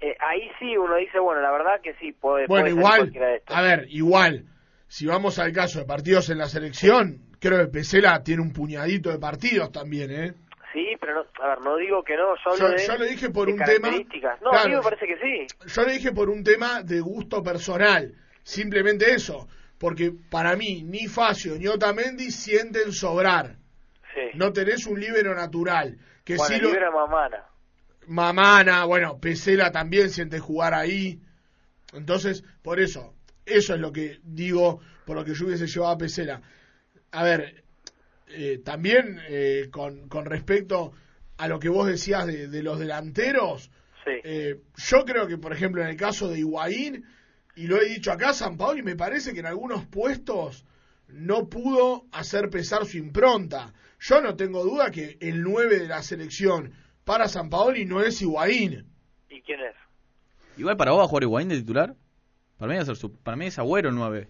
eh, 0.01 0.17
ahí 0.21 0.49
sí 0.61 0.77
uno 0.77 0.95
dice, 0.97 1.19
bueno, 1.19 1.41
la 1.41 1.51
verdad 1.51 1.81
que 1.81 1.95
sí, 1.95 2.13
puede, 2.13 2.47
Bueno, 2.47 2.67
puede 2.67 2.77
igual, 2.77 3.13
de 3.13 3.37
estos. 3.37 3.57
a 3.57 3.63
ver, 3.63 3.87
igual, 3.89 4.45
si 4.89 5.07
vamos 5.07 5.39
al 5.41 5.53
caso 5.53 5.81
de 5.81 5.87
partidos 5.87 6.31
en 6.31 6.39
la 6.39 6.47
selección, 6.47 7.19
creo 7.41 7.59
que 7.61 7.67
Pesela 7.69 8.23
tiene 8.23 8.43
un 8.43 8.53
puñadito 8.53 9.11
de 9.11 9.19
partidos 9.19 9.71
también, 9.73 10.11
¿eh? 10.11 10.35
Sí, 10.73 10.89
pero 11.01 11.15
no, 11.15 11.43
a 11.43 11.49
ver, 11.49 11.61
no 11.63 11.77
digo 11.77 12.03
que 12.05 12.17
no, 12.17 12.35
yo 12.45 12.57
Yo- 12.59 12.69
de, 12.71 12.87
yo 12.87 12.97
lo 12.99 13.05
dije 13.07 13.31
por 13.31 13.47
de 13.47 13.53
un 13.55 13.59
tema- 13.61 13.89
características. 13.89 14.43
No, 14.43 14.51
a 14.53 14.65
mí 14.67 14.75
me 14.75 14.83
parece 14.83 15.07
que 15.07 15.17
sí. 15.17 15.47
Yo 15.67 15.83
le 15.85 15.93
dije 15.95 16.13
por 16.13 16.29
un 16.29 16.45
tema 16.45 16.83
de 16.83 17.01
gusto 17.01 17.43
personal, 17.43 18.15
simplemente 18.43 19.13
eso, 19.15 19.49
porque 19.79 20.13
para 20.31 20.55
mí 20.57 20.83
ni 20.83 21.07
Facio 21.09 21.57
ni 21.59 21.67
Otamendi 21.67 22.31
sienten 22.31 22.93
sobrar. 22.93 23.57
Sí. 24.15 24.21
No 24.35 24.53
tenés 24.53 24.87
un 24.87 25.01
líbero 25.01 25.35
natural, 25.35 25.99
que 26.25 26.37
bueno, 26.37 26.49
si 26.49 26.55
el 26.55 26.63
lo 26.63 26.69
libro 26.71 26.87
de 26.87 26.93
Mamana. 26.93 27.45
Mamana, 28.07 28.85
bueno, 28.85 29.19
Pesela 29.19 29.73
también 29.73 30.11
siente 30.11 30.39
jugar 30.39 30.75
ahí. 30.75 31.21
Entonces, 31.93 32.45
por 32.63 32.81
eso, 32.81 33.15
eso 33.45 33.75
es 33.75 33.81
lo 33.81 33.93
que 33.93 34.19
digo, 34.23 34.81
por 35.05 35.17
lo 35.17 35.25
que 35.25 35.35
yo 35.35 35.47
hubiese 35.47 35.67
llevado 35.67 35.93
a 35.93 35.99
Pesela. 35.99 36.41
A 37.17 37.23
ver, 37.25 37.65
eh, 38.29 38.59
también 38.65 39.19
eh, 39.29 39.69
con, 39.71 40.09
con 40.09 40.27
respecto 40.27 40.93
a 41.39 41.49
lo 41.49 41.59
que 41.59 41.69
vos 41.69 41.87
decías 41.87 42.27
de, 42.27 42.49
de 42.49 42.63
los 42.63 42.79
delanteros, 42.79 43.71
eh, 44.25 44.61
yo 44.77 45.05
creo 45.05 45.27
que, 45.27 45.39
por 45.39 45.53
ejemplo, 45.53 45.83
en 45.83 45.89
el 45.89 45.97
caso 45.97 46.29
de 46.29 46.39
Higuaín, 46.41 47.05
y 47.55 47.67
lo 47.69 47.81
he 47.81 47.89
dicho 47.89 48.13
acá, 48.13 48.33
San 48.35 48.57
Paoli 48.57 48.83
me 48.83 48.97
parece 48.97 49.33
que 49.33 49.41
en 49.41 49.47
algunos 49.47 49.87
puestos 49.87 50.65
no 51.09 51.49
pudo 51.49 52.05
hacer 52.13 52.51
pesar 52.51 52.85
su 52.85 52.99
impronta. 52.99 53.73
Yo 53.99 54.21
no 54.21 54.37
tengo 54.37 54.63
duda 54.63 54.91
que 54.91 55.17
el 55.21 55.43
9 55.43 55.79
de 55.79 55.89
la 55.89 56.03
selección 56.03 56.73
para 57.05 57.29
San 57.29 57.49
Paoli 57.49 57.87
no 57.87 58.03
es 58.03 58.21
Higuaín. 58.21 58.85
¿Y 59.31 59.41
quién 59.41 59.61
es? 59.61 59.75
Igual 60.59 60.77
para 60.77 60.91
vos 60.91 61.01
va 61.01 61.05
a 61.05 61.09
jugar 61.09 61.23
Higuaín 61.23 61.49
de 61.49 61.57
titular. 61.61 61.95
Para 62.59 62.71
mí, 62.71 62.77
va 62.77 62.83
a 62.83 62.87
ser 62.87 62.97
su- 62.97 63.13
para 63.17 63.37
mí 63.37 63.47
es 63.47 63.59
Agüero 63.59 63.89
el 63.89 63.95
9. 63.95 64.29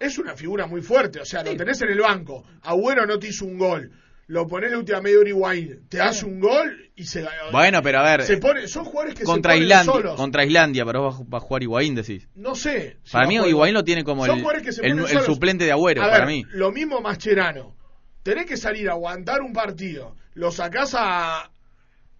Es 0.00 0.18
una 0.18 0.34
figura 0.36 0.66
muy 0.66 0.80
fuerte, 0.82 1.20
o 1.20 1.24
sea, 1.24 1.42
lo 1.42 1.56
tenés 1.56 1.80
en 1.82 1.90
el 1.90 2.00
banco. 2.00 2.44
Agüero 2.62 3.06
no 3.06 3.18
te 3.18 3.28
hizo 3.28 3.44
un 3.44 3.58
gol. 3.58 3.90
Lo 4.28 4.46
ponés 4.46 4.70
la 4.70 4.78
última 4.78 5.00
media 5.00 5.26
Higuaín, 5.26 5.86
te 5.88 6.02
hace 6.02 6.26
un 6.26 6.38
gol 6.38 6.90
y 6.94 7.04
se 7.04 7.26
Bueno, 7.50 7.82
pero 7.82 8.00
a 8.00 8.02
ver, 8.02 8.22
se 8.24 8.36
pone, 8.36 8.68
son 8.68 8.84
jugadores 8.84 9.14
que 9.14 9.24
contra 9.24 9.52
se 9.52 9.56
ponen 9.56 9.62
Islandia, 9.70 9.92
solos. 9.94 10.16
contra 10.16 10.44
Islandia, 10.44 10.84
para 10.84 10.98
vos 11.00 11.22
va 11.32 11.38
a- 11.38 11.40
jugar 11.40 11.62
Higuaín, 11.62 11.94
decís. 11.94 12.28
No 12.34 12.54
sé. 12.54 12.98
si 13.04 13.12
Para 13.12 13.26
mí 13.26 13.36
Higuaín 13.36 13.72
lo 13.72 13.84
tiene 13.84 14.04
como 14.04 14.26
Son 14.26 14.36
el, 14.36 14.42
jugadores 14.42 14.66
que 14.66 14.72
se 14.72 14.86
el, 14.86 14.96
ponen 14.98 15.16
el 15.16 15.22
suplente 15.24 15.64
de 15.64 15.72
Agüero, 15.72 16.02
A 16.02 16.10
para 16.10 16.26
ver, 16.26 16.26
mí. 16.28 16.44
Lo 16.50 16.70
mismo 16.70 17.00
Mascherano. 17.00 17.74
Tenés 18.22 18.44
que 18.44 18.58
salir 18.58 18.90
a 18.90 18.92
aguantar 18.92 19.40
un 19.40 19.54
partido. 19.54 20.14
Lo 20.34 20.50
sacás 20.52 20.94
a, 20.94 21.50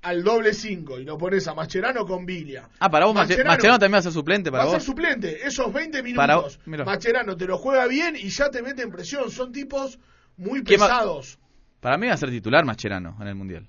al 0.02 0.22
doble 0.22 0.52
5 0.54 1.00
y 1.00 1.04
lo 1.04 1.18
pones 1.18 1.46
a 1.48 1.54
Mascherano 1.54 2.06
con 2.06 2.24
Vilia. 2.24 2.68
Ah, 2.78 2.88
para 2.88 3.06
vos 3.06 3.14
Mascherano, 3.14 3.50
Mascherano 3.50 3.78
también 3.78 3.94
va 3.96 3.98
a 3.98 4.02
ser 4.02 4.12
suplente 4.12 4.50
para 4.50 4.64
va 4.64 4.68
a 4.68 4.72
ser 4.72 4.78
vos. 4.78 4.84
suplente. 4.86 5.46
Esos 5.46 5.72
20 5.72 6.02
Para 6.14 6.34
minutos, 6.34 6.56
vos, 6.58 6.66
mira. 6.66 6.84
Mascherano 6.84 7.36
te 7.36 7.46
lo 7.46 7.58
juega 7.58 7.86
bien 7.86 8.14
y 8.16 8.28
ya 8.28 8.50
te 8.50 8.62
mete 8.62 8.82
en 8.82 8.90
presión. 8.90 9.30
Son 9.30 9.52
tipos 9.52 9.98
muy 10.36 10.62
¿Qué 10.62 10.78
ma- 10.78 10.86
pesados. 10.86 11.38
Para 11.80 11.96
mí 11.98 12.06
va 12.06 12.14
a 12.14 12.16
ser 12.16 12.30
titular 12.30 12.64
Mascherano 12.64 13.16
en 13.20 13.26
el 13.28 13.34
Mundial. 13.34 13.66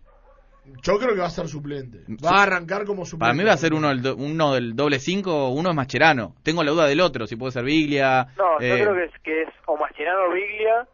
Yo 0.83 0.99
creo 0.99 1.15
que 1.15 1.21
va 1.21 1.25
a 1.27 1.31
ser 1.31 1.47
suplente. 1.47 2.03
Va 2.23 2.39
a 2.41 2.43
arrancar 2.43 2.85
como 2.85 3.03
suplente. 3.05 3.21
Para 3.21 3.33
mí 3.33 3.43
va 3.43 3.53
a 3.53 3.57
ser 3.57 3.73
uno 3.73 3.87
del, 3.89 4.03
do- 4.03 4.15
uno 4.15 4.53
del 4.53 4.75
doble 4.75 4.99
5, 4.99 5.49
uno 5.49 5.69
es 5.71 5.75
Mascherano. 5.75 6.35
Tengo 6.43 6.63
la 6.63 6.69
duda 6.71 6.85
del 6.85 7.01
otro, 7.01 7.25
si 7.25 7.35
puede 7.37 7.51
ser 7.53 7.63
Biglia. 7.63 8.27
No, 8.37 8.59
yo 8.59 8.65
eh, 8.67 8.81
creo 8.81 8.93
que 8.93 9.03
es, 9.05 9.11
que 9.23 9.41
es 9.43 9.49
o 9.65 9.77
Mascherano 9.77 10.31
Biglia, 10.31 10.87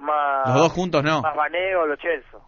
más... 0.00 0.48
Los 0.48 0.56
dos 0.56 0.72
juntos 0.72 1.04
no. 1.04 1.22
Más 1.22 1.36
Baneo 1.36 1.82
o 1.82 1.86
Lo 1.86 1.96
Celso. 1.96 2.42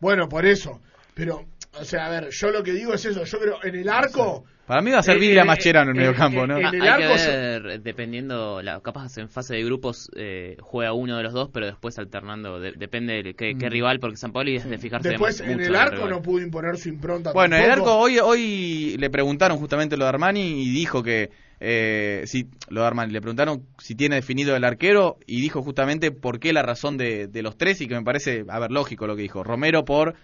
Bueno, 0.00 0.28
por 0.30 0.46
eso. 0.46 0.80
Pero, 1.14 1.44
o 1.78 1.84
sea, 1.84 2.06
a 2.06 2.10
ver, 2.10 2.28
yo 2.30 2.50
lo 2.50 2.62
que 2.62 2.72
digo 2.72 2.94
es 2.94 3.04
eso. 3.04 3.24
Yo 3.24 3.38
creo, 3.38 3.58
en 3.64 3.74
el 3.74 3.88
arco... 3.88 4.44
Para 4.66 4.80
mí 4.80 4.92
va 4.92 4.98
a 4.98 5.02
ser 5.02 5.16
Eh, 5.16 5.20
Biglia 5.20 5.42
eh, 5.42 5.44
Mascherano 5.44 5.90
en 5.90 5.96
eh, 5.96 6.00
medio 6.00 6.14
campo, 6.14 6.44
eh, 6.44 6.46
¿no? 6.46 6.56
en 6.56 6.66
el 6.66 6.82
hay 6.82 6.88
arco 6.88 7.16
que 7.16 7.28
ver, 7.28 7.80
dependiendo, 7.82 8.62
la, 8.62 8.80
capaz 8.80 9.18
en 9.18 9.28
fase 9.28 9.56
de 9.56 9.64
grupos 9.64 10.08
eh, 10.16 10.56
juega 10.60 10.92
uno 10.92 11.16
de 11.16 11.24
los 11.24 11.32
dos, 11.32 11.50
pero 11.52 11.66
después 11.66 11.98
alternando, 11.98 12.60
de- 12.60 12.72
depende 12.72 13.22
de 13.24 13.34
qué, 13.34 13.54
qué 13.58 13.66
Mm. 13.66 13.70
rival, 13.72 13.98
porque 14.00 14.16
San 14.16 14.32
Paoli 14.32 14.54
es 14.56 14.70
de 14.70 14.78
fijarse 14.78 15.10
Después, 15.10 15.40
mucho 15.40 15.52
en 15.52 15.60
el 15.60 15.66
el 15.66 15.76
arco 15.76 16.08
no 16.08 16.22
pudo 16.22 16.40
imponer 16.42 16.78
su 16.78 16.88
impronta. 16.88 17.32
Bueno, 17.32 17.56
en 17.56 17.64
el 17.64 17.70
arco 17.72 17.96
hoy, 17.98 18.18
hoy 18.20 18.96
le 18.98 19.10
preguntaron 19.10 19.58
justamente 19.58 19.96
lo 19.96 20.04
de 20.04 20.10
Armani 20.10 20.62
y 20.62 20.70
dijo 20.70 21.02
que 21.02 21.30
eh, 21.58 22.22
si 22.26 22.46
lo 22.68 22.82
de 22.82 22.86
Armani 22.86 23.12
le 23.12 23.20
preguntaron 23.20 23.66
si 23.78 23.94
tiene 23.96 24.14
definido 24.16 24.54
el 24.56 24.64
arquero 24.64 25.18
y 25.26 25.40
dijo 25.40 25.60
justamente 25.62 26.12
por 26.12 26.38
qué 26.38 26.52
la 26.52 26.62
razón 26.62 26.96
de, 26.96 27.26
de 27.26 27.42
los 27.42 27.58
tres 27.58 27.80
y 27.80 27.88
que 27.88 27.94
me 27.96 28.02
parece, 28.04 28.44
a 28.48 28.58
ver, 28.60 28.70
lógico 28.70 29.06
lo 29.08 29.16
que 29.16 29.22
dijo. 29.22 29.42
Romero 29.44 29.84
por 29.84 30.14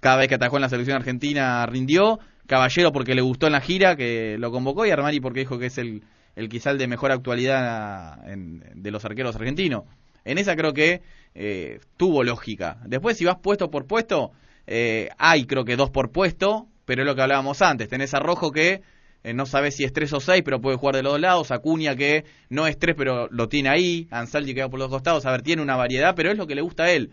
cada 0.00 0.16
vez 0.16 0.28
que 0.28 0.34
atajó 0.36 0.56
en 0.56 0.62
la 0.62 0.68
selección 0.68 0.96
argentina 0.96 1.64
rindió, 1.66 2.18
Caballero 2.46 2.92
porque 2.92 3.14
le 3.14 3.22
gustó 3.22 3.46
en 3.46 3.52
la 3.52 3.60
gira 3.60 3.96
que 3.96 4.36
lo 4.38 4.50
convocó 4.50 4.84
y 4.86 4.90
Armani 4.90 5.20
porque 5.20 5.40
dijo 5.40 5.58
que 5.58 5.66
es 5.66 5.78
el, 5.78 6.04
el 6.36 6.48
quizá 6.48 6.70
el 6.70 6.78
de 6.78 6.86
mejor 6.88 7.12
actualidad 7.12 8.28
en- 8.28 8.62
de 8.74 8.90
los 8.90 9.04
arqueros 9.04 9.36
argentinos. 9.36 9.84
En 10.24 10.38
esa 10.38 10.54
creo 10.56 10.72
que 10.72 11.02
eh, 11.34 11.80
tuvo 11.96 12.24
lógica. 12.24 12.78
Después 12.86 13.16
si 13.16 13.24
vas 13.24 13.36
puesto 13.42 13.70
por 13.70 13.86
puesto, 13.86 14.32
eh, 14.66 15.08
hay 15.18 15.44
creo 15.46 15.64
que 15.64 15.76
dos 15.76 15.90
por 15.90 16.10
puesto, 16.10 16.66
pero 16.84 17.02
es 17.02 17.06
lo 17.06 17.14
que 17.14 17.22
hablábamos 17.22 17.62
antes. 17.62 17.88
Tenés 17.88 18.12
a 18.14 18.18
Rojo 18.20 18.50
que 18.50 18.82
eh, 19.24 19.34
no 19.34 19.46
sabes 19.46 19.76
si 19.76 19.84
es 19.84 19.92
tres 19.92 20.12
o 20.12 20.20
seis, 20.20 20.42
pero 20.44 20.60
puede 20.60 20.76
jugar 20.76 20.96
de 20.96 21.02
los 21.02 21.12
dos 21.12 21.20
lados. 21.20 21.50
Acuña 21.52 21.96
que 21.96 22.24
no 22.50 22.66
es 22.66 22.78
tres, 22.78 22.94
pero 22.96 23.28
lo 23.30 23.48
tiene 23.48 23.68
ahí. 23.68 24.08
Ansaldi 24.10 24.52
que 24.54 24.62
va 24.62 24.68
por 24.68 24.80
los 24.80 24.88
costados. 24.88 25.24
A 25.26 25.30
ver, 25.30 25.42
tiene 25.42 25.62
una 25.62 25.76
variedad, 25.76 26.14
pero 26.16 26.30
es 26.30 26.36
lo 26.36 26.46
que 26.46 26.54
le 26.56 26.62
gusta 26.62 26.84
a 26.84 26.90
él. 26.90 27.12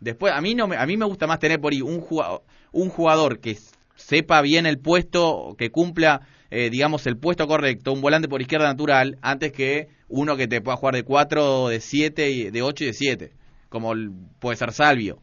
Después, 0.00 0.32
a 0.32 0.40
mí 0.40 0.54
no 0.54 0.68
me, 0.68 0.76
a 0.76 0.86
mí 0.86 0.96
me 0.96 1.04
gusta 1.06 1.26
más 1.26 1.38
tener 1.38 1.60
por 1.60 1.72
ahí 1.72 1.82
un 1.82 2.00
jugador, 2.00 2.42
un 2.72 2.88
jugador 2.88 3.40
que 3.40 3.56
sepa 3.96 4.40
bien 4.42 4.66
el 4.66 4.78
puesto, 4.78 5.54
que 5.58 5.70
cumpla, 5.70 6.20
eh, 6.50 6.70
digamos, 6.70 7.06
el 7.06 7.16
puesto 7.16 7.46
correcto, 7.48 7.92
un 7.92 8.00
volante 8.00 8.28
por 8.28 8.40
izquierda 8.40 8.68
natural, 8.68 9.18
antes 9.22 9.52
que 9.52 9.88
uno 10.08 10.36
que 10.36 10.46
te 10.48 10.60
pueda 10.60 10.76
jugar 10.76 10.94
de 10.94 11.02
4, 11.04 11.68
de 11.68 11.80
7, 11.80 12.30
y 12.30 12.50
de 12.50 12.62
8 12.62 12.84
y 12.84 12.86
de 12.88 12.92
7, 12.94 13.32
como 13.68 13.92
el- 13.92 14.12
puede 14.40 14.56
ser 14.56 14.72
Salvio. 14.72 15.18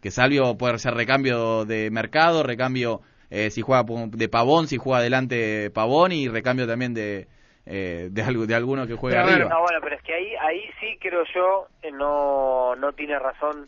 Que 0.00 0.10
Salvio 0.10 0.56
puede 0.56 0.78
ser 0.78 0.94
recambio 0.94 1.64
de 1.64 1.90
mercado, 1.90 2.42
recambio 2.42 3.00
eh, 3.30 3.50
si 3.50 3.60
juega 3.60 3.84
de 4.10 4.28
Pavón, 4.28 4.68
si 4.68 4.76
juega 4.76 4.98
adelante 4.98 5.70
Pavón 5.70 6.12
y 6.12 6.28
recambio 6.28 6.66
también 6.66 6.94
de, 6.94 7.26
eh, 7.66 8.08
de, 8.10 8.22
algo, 8.22 8.46
de 8.46 8.54
alguno 8.54 8.86
que 8.86 8.94
juegue 8.94 9.16
Pero 9.16 9.28
a 9.28 9.30
ver, 9.30 9.40
arriba. 9.40 9.50
no, 9.50 9.62
bueno, 9.62 9.78
pero 9.82 9.96
es 9.96 10.02
que 10.02 10.14
ahí, 10.14 10.34
ahí 10.40 10.60
sí 10.80 10.96
creo 11.00 11.24
yo 11.34 11.66
eh, 11.82 11.90
no, 11.90 12.76
no 12.76 12.92
tiene 12.92 13.18
razón 13.18 13.64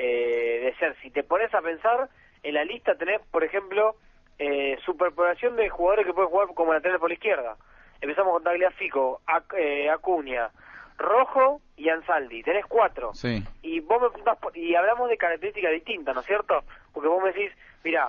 eh, 0.00 0.60
de 0.64 0.74
ser. 0.78 0.96
Si 1.02 1.10
te 1.10 1.24
pones 1.24 1.52
a 1.54 1.60
pensar, 1.60 2.08
en 2.42 2.54
la 2.54 2.64
lista 2.64 2.94
tenés, 2.94 3.20
por 3.30 3.42
ejemplo, 3.42 3.96
eh, 4.38 4.78
superpoblación 4.84 5.56
de 5.56 5.68
jugadores 5.68 6.06
que 6.06 6.12
pueden 6.14 6.30
jugar 6.30 6.48
como 6.54 6.72
lateral 6.72 6.98
por 7.00 7.10
la 7.10 7.14
izquierda. 7.14 7.56
Empezamos 8.00 8.32
con 8.32 8.44
Tagliafico, 8.44 9.20
Ac- 9.26 9.56
eh, 9.58 9.90
Acuña, 9.90 10.50
Rojo 10.96 11.60
y 11.76 11.88
Ansaldi. 11.88 12.42
Tenés 12.44 12.64
cuatro. 12.66 13.12
Sí. 13.14 13.42
Y 13.62 13.80
vos 13.80 14.00
me 14.00 14.08
preguntás 14.10 14.38
y 14.54 14.74
hablamos 14.76 15.08
de 15.08 15.16
características 15.16 15.72
distintas, 15.72 16.14
¿no 16.14 16.20
es 16.20 16.26
cierto? 16.26 16.62
Porque 16.92 17.08
vos 17.08 17.22
me 17.22 17.32
decís, 17.32 17.50
mira, 17.82 18.08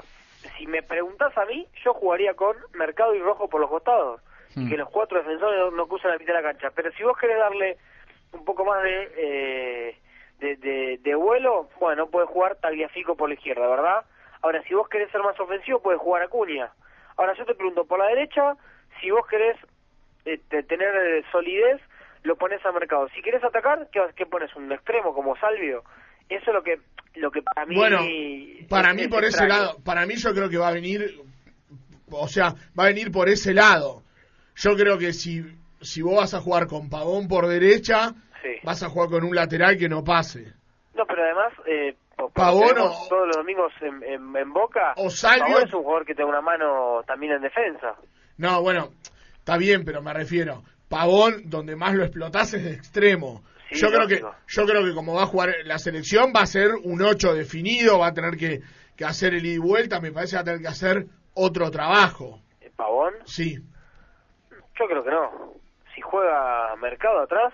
si 0.57 0.67
me 0.67 0.83
preguntás 0.83 1.35
a 1.37 1.45
mí, 1.45 1.67
yo 1.83 1.93
jugaría 1.95 2.33
con 2.35 2.55
Mercado 2.73 3.15
y 3.15 3.19
Rojo 3.19 3.49
por 3.49 3.59
los 3.61 3.69
costados. 3.69 4.21
Y 4.55 4.61
Hmm. 4.61 4.69
que 4.69 4.77
los 4.77 4.89
cuatro 4.89 5.17
defensores 5.19 5.59
no, 5.59 5.71
no 5.71 5.87
crucen 5.87 6.09
la 6.11 6.17
mitad 6.17 6.33
de 6.33 6.41
la 6.41 6.51
cancha. 6.51 6.71
Pero 6.75 6.91
si 6.93 7.03
vos 7.03 7.17
querés 7.17 7.37
darle 7.37 7.77
un 8.33 8.45
poco 8.45 8.63
más 8.65 8.81
de, 8.83 9.11
eh, 9.17 9.97
de, 10.39 10.55
de, 10.57 10.99
de 11.03 11.15
vuelo, 11.15 11.69
bueno, 11.79 12.07
puedes 12.09 12.29
jugar 12.29 12.55
Tagliafico 12.57 13.15
por 13.15 13.29
la 13.29 13.35
izquierda, 13.35 13.67
¿verdad? 13.67 14.05
Ahora, 14.41 14.63
si 14.63 14.73
vos 14.73 14.87
querés 14.89 15.11
ser 15.11 15.21
más 15.21 15.39
ofensivo, 15.39 15.81
puedes 15.81 15.99
jugar 16.01 16.23
Acuña. 16.23 16.71
Ahora, 17.17 17.33
yo 17.37 17.45
te 17.45 17.55
pregunto, 17.55 17.85
por 17.85 17.99
la 17.99 18.05
derecha, 18.07 18.55
si 19.01 19.11
vos 19.11 19.25
querés 19.29 19.57
eh, 20.25 20.39
te- 20.49 20.63
tener 20.63 20.95
eh, 20.95 21.23
solidez, 21.31 21.81
lo 22.23 22.35
pones 22.37 22.65
a 22.65 22.71
mercado. 22.71 23.07
Si 23.15 23.21
querés 23.21 23.43
atacar, 23.43 23.87
¿qué, 23.91 23.99
qué 24.15 24.25
pones? 24.25 24.53
¿Un 24.55 24.71
extremo 24.71 25.13
como 25.13 25.35
Salvio? 25.37 25.83
Eso 26.29 26.51
es 26.51 26.53
lo 26.53 26.63
que, 26.63 26.79
lo 27.15 27.31
que 27.31 27.41
para 27.41 27.65
mí... 27.65 27.75
Bueno, 27.75 27.99
para 28.69 28.89
es- 28.91 28.95
mí 28.95 29.01
es 29.03 29.07
por 29.09 29.25
ese 29.25 29.47
lado, 29.47 29.77
para 29.83 30.05
mí 30.05 30.15
yo 30.15 30.33
creo 30.33 30.49
que 30.49 30.57
va 30.57 30.69
a 30.69 30.73
venir, 30.73 31.19
o 32.11 32.27
sea, 32.27 32.53
va 32.77 32.83
a 32.85 32.87
venir 32.87 33.11
por 33.11 33.27
ese 33.29 33.53
lado. 33.53 34.03
Yo 34.55 34.75
creo 34.75 34.97
que 34.97 35.11
si, 35.13 35.43
si 35.81 36.01
vos 36.01 36.15
vas 36.17 36.33
a 36.33 36.41
jugar 36.41 36.67
con 36.67 36.89
Pavón 36.89 37.27
por 37.27 37.47
derecha, 37.47 38.13
Sí. 38.41 38.55
vas 38.63 38.81
a 38.83 38.89
jugar 38.89 39.09
con 39.09 39.23
un 39.23 39.35
lateral 39.35 39.77
que 39.77 39.89
no 39.89 40.03
pase. 40.03 40.53
No, 40.95 41.05
pero 41.05 41.23
además, 41.23 41.53
eh, 41.65 41.95
Pavón 42.33 42.77
o- 42.79 43.07
todos 43.09 43.27
los 43.27 43.37
domingos 43.37 43.71
en, 43.81 44.03
en, 44.03 44.35
en 44.35 44.53
Boca, 44.53 44.93
O 44.97 45.09
Salvio- 45.09 45.45
Pavón 45.55 45.67
es 45.67 45.73
un 45.73 45.83
jugador 45.83 46.05
que 46.05 46.15
tiene 46.15 46.29
una 46.29 46.41
mano 46.41 47.01
también 47.07 47.33
en 47.33 47.41
defensa. 47.41 47.95
No, 48.37 48.61
bueno, 48.61 48.89
está 49.37 49.57
bien, 49.57 49.83
pero 49.85 50.01
me 50.01 50.13
refiero, 50.13 50.63
Pavón, 50.89 51.43
donde 51.49 51.75
más 51.75 51.93
lo 51.95 52.03
explotás 52.03 52.53
es 52.53 52.63
de 52.65 52.73
extremo. 52.73 53.43
Sí, 53.69 53.75
yo 53.79 53.89
creo 53.89 54.07
que 54.07 54.21
yo 54.47 54.65
creo 54.65 54.83
que 54.83 54.93
como 54.95 55.13
va 55.13 55.23
a 55.23 55.27
jugar 55.27 55.49
la 55.65 55.77
selección 55.77 56.33
va 56.35 56.41
a 56.41 56.45
ser 56.47 56.71
un 56.83 57.01
8 57.01 57.33
definido, 57.35 57.99
va 57.99 58.07
a 58.07 58.13
tener 58.13 58.35
que, 58.35 58.61
que 58.97 59.05
hacer 59.05 59.33
el 59.35 59.45
ida 59.45 59.55
y 59.55 59.57
vuelta, 59.59 60.01
me 60.01 60.11
parece 60.11 60.31
que 60.31 60.35
va 60.37 60.41
a 60.41 60.45
tener 60.45 60.61
que 60.61 60.67
hacer 60.67 61.05
otro 61.35 61.69
trabajo. 61.71 62.41
Pavón, 62.75 63.13
Sí. 63.25 63.55
yo 64.49 64.85
creo 64.87 65.03
que 65.03 65.11
no. 65.11 65.53
Si 65.93 66.01
juega 66.01 66.75
Mercado 66.77 67.19
atrás 67.21 67.53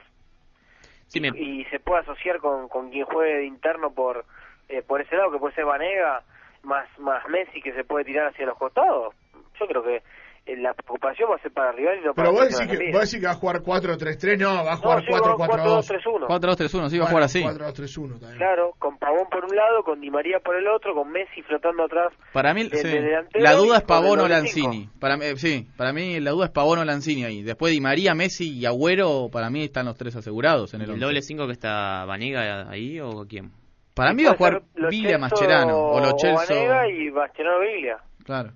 Y 1.13 1.65
se 1.65 1.79
puede 1.79 2.01
asociar 2.01 2.39
con, 2.39 2.67
con 2.67 2.89
quien 2.89 3.05
juegue 3.05 3.35
de 3.37 3.45
interno 3.45 3.91
por 3.91 4.25
eh, 4.69 4.81
por 4.81 5.01
ese 5.01 5.15
lado, 5.15 5.31
que 5.31 5.37
puede 5.37 5.53
ser 5.53 5.65
Vanega, 5.65 6.23
más, 6.63 6.87
más 6.99 7.27
Messi 7.29 7.61
que 7.61 7.73
se 7.73 7.83
puede 7.83 8.05
tirar 8.05 8.27
hacia 8.27 8.45
los 8.45 8.57
costados, 8.57 9.13
yo 9.59 9.67
creo 9.67 9.83
que 9.83 10.01
la 10.47 10.73
preocupación 10.75 11.29
va 11.31 11.35
a 11.35 11.39
ser 11.39 11.51
para 11.51 11.71
el 11.71 11.77
rival 11.77 11.97
y 11.97 12.05
no 12.05 12.13
para 12.13 12.29
Pero 12.29 12.39
vos 12.39 12.49
decís, 12.49 12.77
que, 12.77 12.91
vos 12.91 13.01
decís 13.01 13.19
que 13.19 13.25
va 13.25 13.31
a 13.31 13.35
jugar 13.35 13.61
4-3-3, 13.63 14.37
no, 14.37 14.63
va 14.63 14.73
a 14.73 14.77
jugar 14.77 14.97
No, 14.99 15.05
sí, 15.05 15.11
va 15.11 15.17
a 15.17 15.33
jugar 15.33 15.49
4-4-2. 15.49 16.27
4-2-3-1. 16.27 16.27
4-2-3-1, 16.27 16.89
sí, 16.89 16.97
va 16.99 17.05
a 17.05 17.07
jugar 17.07 17.23
así. 17.23 17.43
4-2-3-1 17.43 18.09
también. 18.19 18.37
Claro, 18.37 18.73
con 18.77 18.97
Pavón 18.97 19.27
por 19.31 19.45
un 19.45 19.55
lado, 19.55 19.83
con 19.83 19.99
Di 20.01 20.11
María 20.11 20.39
por 20.39 20.55
el 20.55 20.67
otro, 20.67 20.93
con 20.93 21.11
Messi 21.11 21.41
flotando 21.41 21.83
atrás. 21.85 22.13
Para 22.31 22.53
mí, 22.53 22.69
de- 22.69 22.77
sí. 22.77 22.87
de 22.87 23.23
la 23.41 23.53
duda 23.53 23.77
es 23.77 23.83
Pavón 23.83 24.19
o 24.19 24.27
Lanzini. 24.27 24.87
Para 24.99 25.17
mí, 25.17 25.25
sí, 25.37 25.67
para 25.77 25.93
mí 25.93 26.19
la 26.19 26.31
duda 26.31 26.45
es 26.45 26.51
Pavón 26.51 26.79
o 26.79 26.85
Lanzini 26.85 27.23
ahí. 27.23 27.41
Después 27.41 27.71
Di 27.73 27.81
María, 27.81 28.13
Messi 28.13 28.51
y 28.57 28.65
Agüero, 28.65 29.29
para 29.31 29.49
mí 29.49 29.63
están 29.63 29.85
los 29.87 29.97
tres 29.97 30.15
asegurados 30.15 30.73
en 30.73 30.81
el 30.81 30.91
¿El 30.91 30.99
doble 30.99 31.21
5 31.21 31.47
que 31.47 31.53
está 31.53 32.05
Vanega 32.05 32.69
ahí 32.69 32.99
o 32.99 33.25
quién? 33.27 33.51
Para 33.95 34.13
mí 34.13 34.23
va 34.25 34.31
a 34.31 34.35
jugar 34.35 34.61
Villa 34.89 35.11
Celso 35.11 35.19
Mascherano 35.19 35.77
o 35.77 35.99
Lo 36.01 36.19
Celso. 36.19 36.53
Vanega 36.53 36.87
y 36.89 37.09
Mascherano 37.11 37.59
Villa. 37.61 37.97
Claro. 38.25 38.51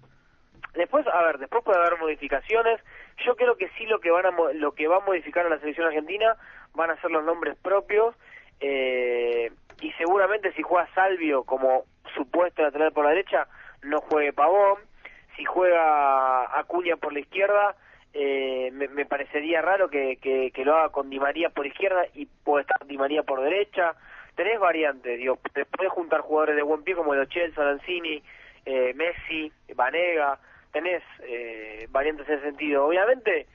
Después, 0.79 1.05
a 1.07 1.21
ver, 1.23 1.39
después 1.39 1.61
puede 1.61 1.77
haber 1.77 1.99
modificaciones. 1.99 2.79
Yo 3.25 3.35
creo 3.35 3.57
que 3.57 3.67
sí 3.77 3.85
lo 3.85 3.99
que 3.99 4.11
van 4.11 4.25
a 4.25 4.31
lo 4.53 4.71
que 4.71 4.87
va 4.87 4.95
a 4.95 5.05
modificar 5.05 5.45
a 5.45 5.49
la 5.49 5.59
selección 5.59 5.87
argentina 5.87 6.37
van 6.73 6.89
a 6.89 7.01
ser 7.01 7.11
los 7.11 7.25
nombres 7.25 7.57
propios 7.57 8.15
eh, 8.61 9.51
y 9.81 9.91
seguramente 9.93 10.53
si 10.53 10.61
juega 10.61 10.87
Salvio 10.95 11.43
como 11.43 11.83
supuesto 12.15 12.61
lateral 12.61 12.93
por 12.93 13.03
la 13.03 13.09
derecha 13.09 13.47
no 13.83 13.99
juegue 13.99 14.31
Pavón. 14.31 14.79
Si 15.35 15.43
juega 15.43 16.57
Acuña 16.57 16.95
por 16.95 17.11
la 17.11 17.19
izquierda 17.19 17.75
eh, 18.13 18.71
me, 18.71 19.05
parecería 19.05 19.61
raro 19.61 19.89
que, 19.89 20.15
que, 20.21 20.63
lo 20.63 20.77
haga 20.77 20.93
con 20.93 21.09
Di 21.09 21.19
María 21.19 21.49
por 21.49 21.67
izquierda 21.67 22.05
y 22.13 22.25
puede 22.25 22.61
estar 22.61 22.87
Di 22.87 22.97
María 22.97 23.23
por 23.23 23.41
derecha. 23.41 23.95
Tenés 24.35 24.61
variantes, 24.61 25.17
digo, 25.17 25.39
te 25.53 25.65
podés 25.65 25.91
juntar 25.91 26.21
jugadores 26.21 26.55
de 26.55 26.61
buen 26.61 26.83
pie 26.83 26.95
como 26.95 27.13
Lo 27.13 27.25
Celso, 27.25 27.61
Lanzini, 27.61 28.23
eh, 28.65 28.93
Messi, 28.95 29.51
Vanega, 29.75 30.39
tenés 30.71 31.03
eh, 31.23 31.87
variantes 31.89 32.27
en 32.29 32.35
ese 32.35 32.43
sentido. 32.45 32.85
Obviamente, 32.85 33.47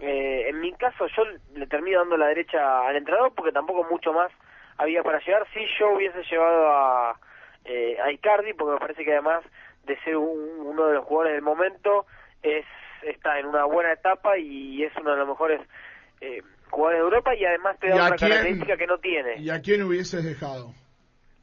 eh, 0.00 0.48
en 0.48 0.60
mi 0.60 0.72
caso 0.74 1.06
yo 1.16 1.24
le 1.54 1.66
termino 1.66 1.98
dando 2.00 2.16
la 2.16 2.26
derecha 2.28 2.86
al 2.86 2.96
entrenador 2.96 3.32
porque 3.34 3.52
tampoco 3.52 3.84
mucho 3.90 4.12
más 4.12 4.30
había 4.78 5.02
para 5.02 5.18
llegar. 5.20 5.46
Si 5.52 5.60
yo 5.78 5.90
hubiese 5.94 6.22
llevado 6.30 6.68
a, 6.72 7.20
eh, 7.64 7.96
a 8.02 8.10
Icardi, 8.12 8.54
porque 8.54 8.74
me 8.74 8.80
parece 8.80 9.04
que 9.04 9.12
además 9.12 9.42
de 9.84 9.98
ser 10.00 10.16
un- 10.16 10.60
uno 10.66 10.86
de 10.86 10.94
los 10.94 11.04
jugadores 11.04 11.34
del 11.34 11.42
momento, 11.42 12.06
es 12.42 12.64
está 13.02 13.38
en 13.38 13.46
una 13.46 13.64
buena 13.64 13.92
etapa 13.92 14.36
y 14.38 14.82
es 14.84 14.94
uno 14.96 15.12
de 15.12 15.16
los 15.16 15.28
mejores 15.28 15.60
eh, 16.20 16.42
jugadores 16.68 16.98
de 17.00 17.04
Europa 17.04 17.34
y 17.34 17.44
además 17.46 17.78
te 17.78 17.86
¿Y 17.86 17.90
da 17.90 17.96
a 17.96 18.04
otra 18.06 18.16
quién? 18.16 18.28
característica 18.30 18.76
que 18.76 18.86
no 18.86 18.98
tiene. 18.98 19.36
¿Y 19.38 19.48
a 19.50 19.60
quién 19.62 19.82
hubieses 19.82 20.22
dejado? 20.22 20.74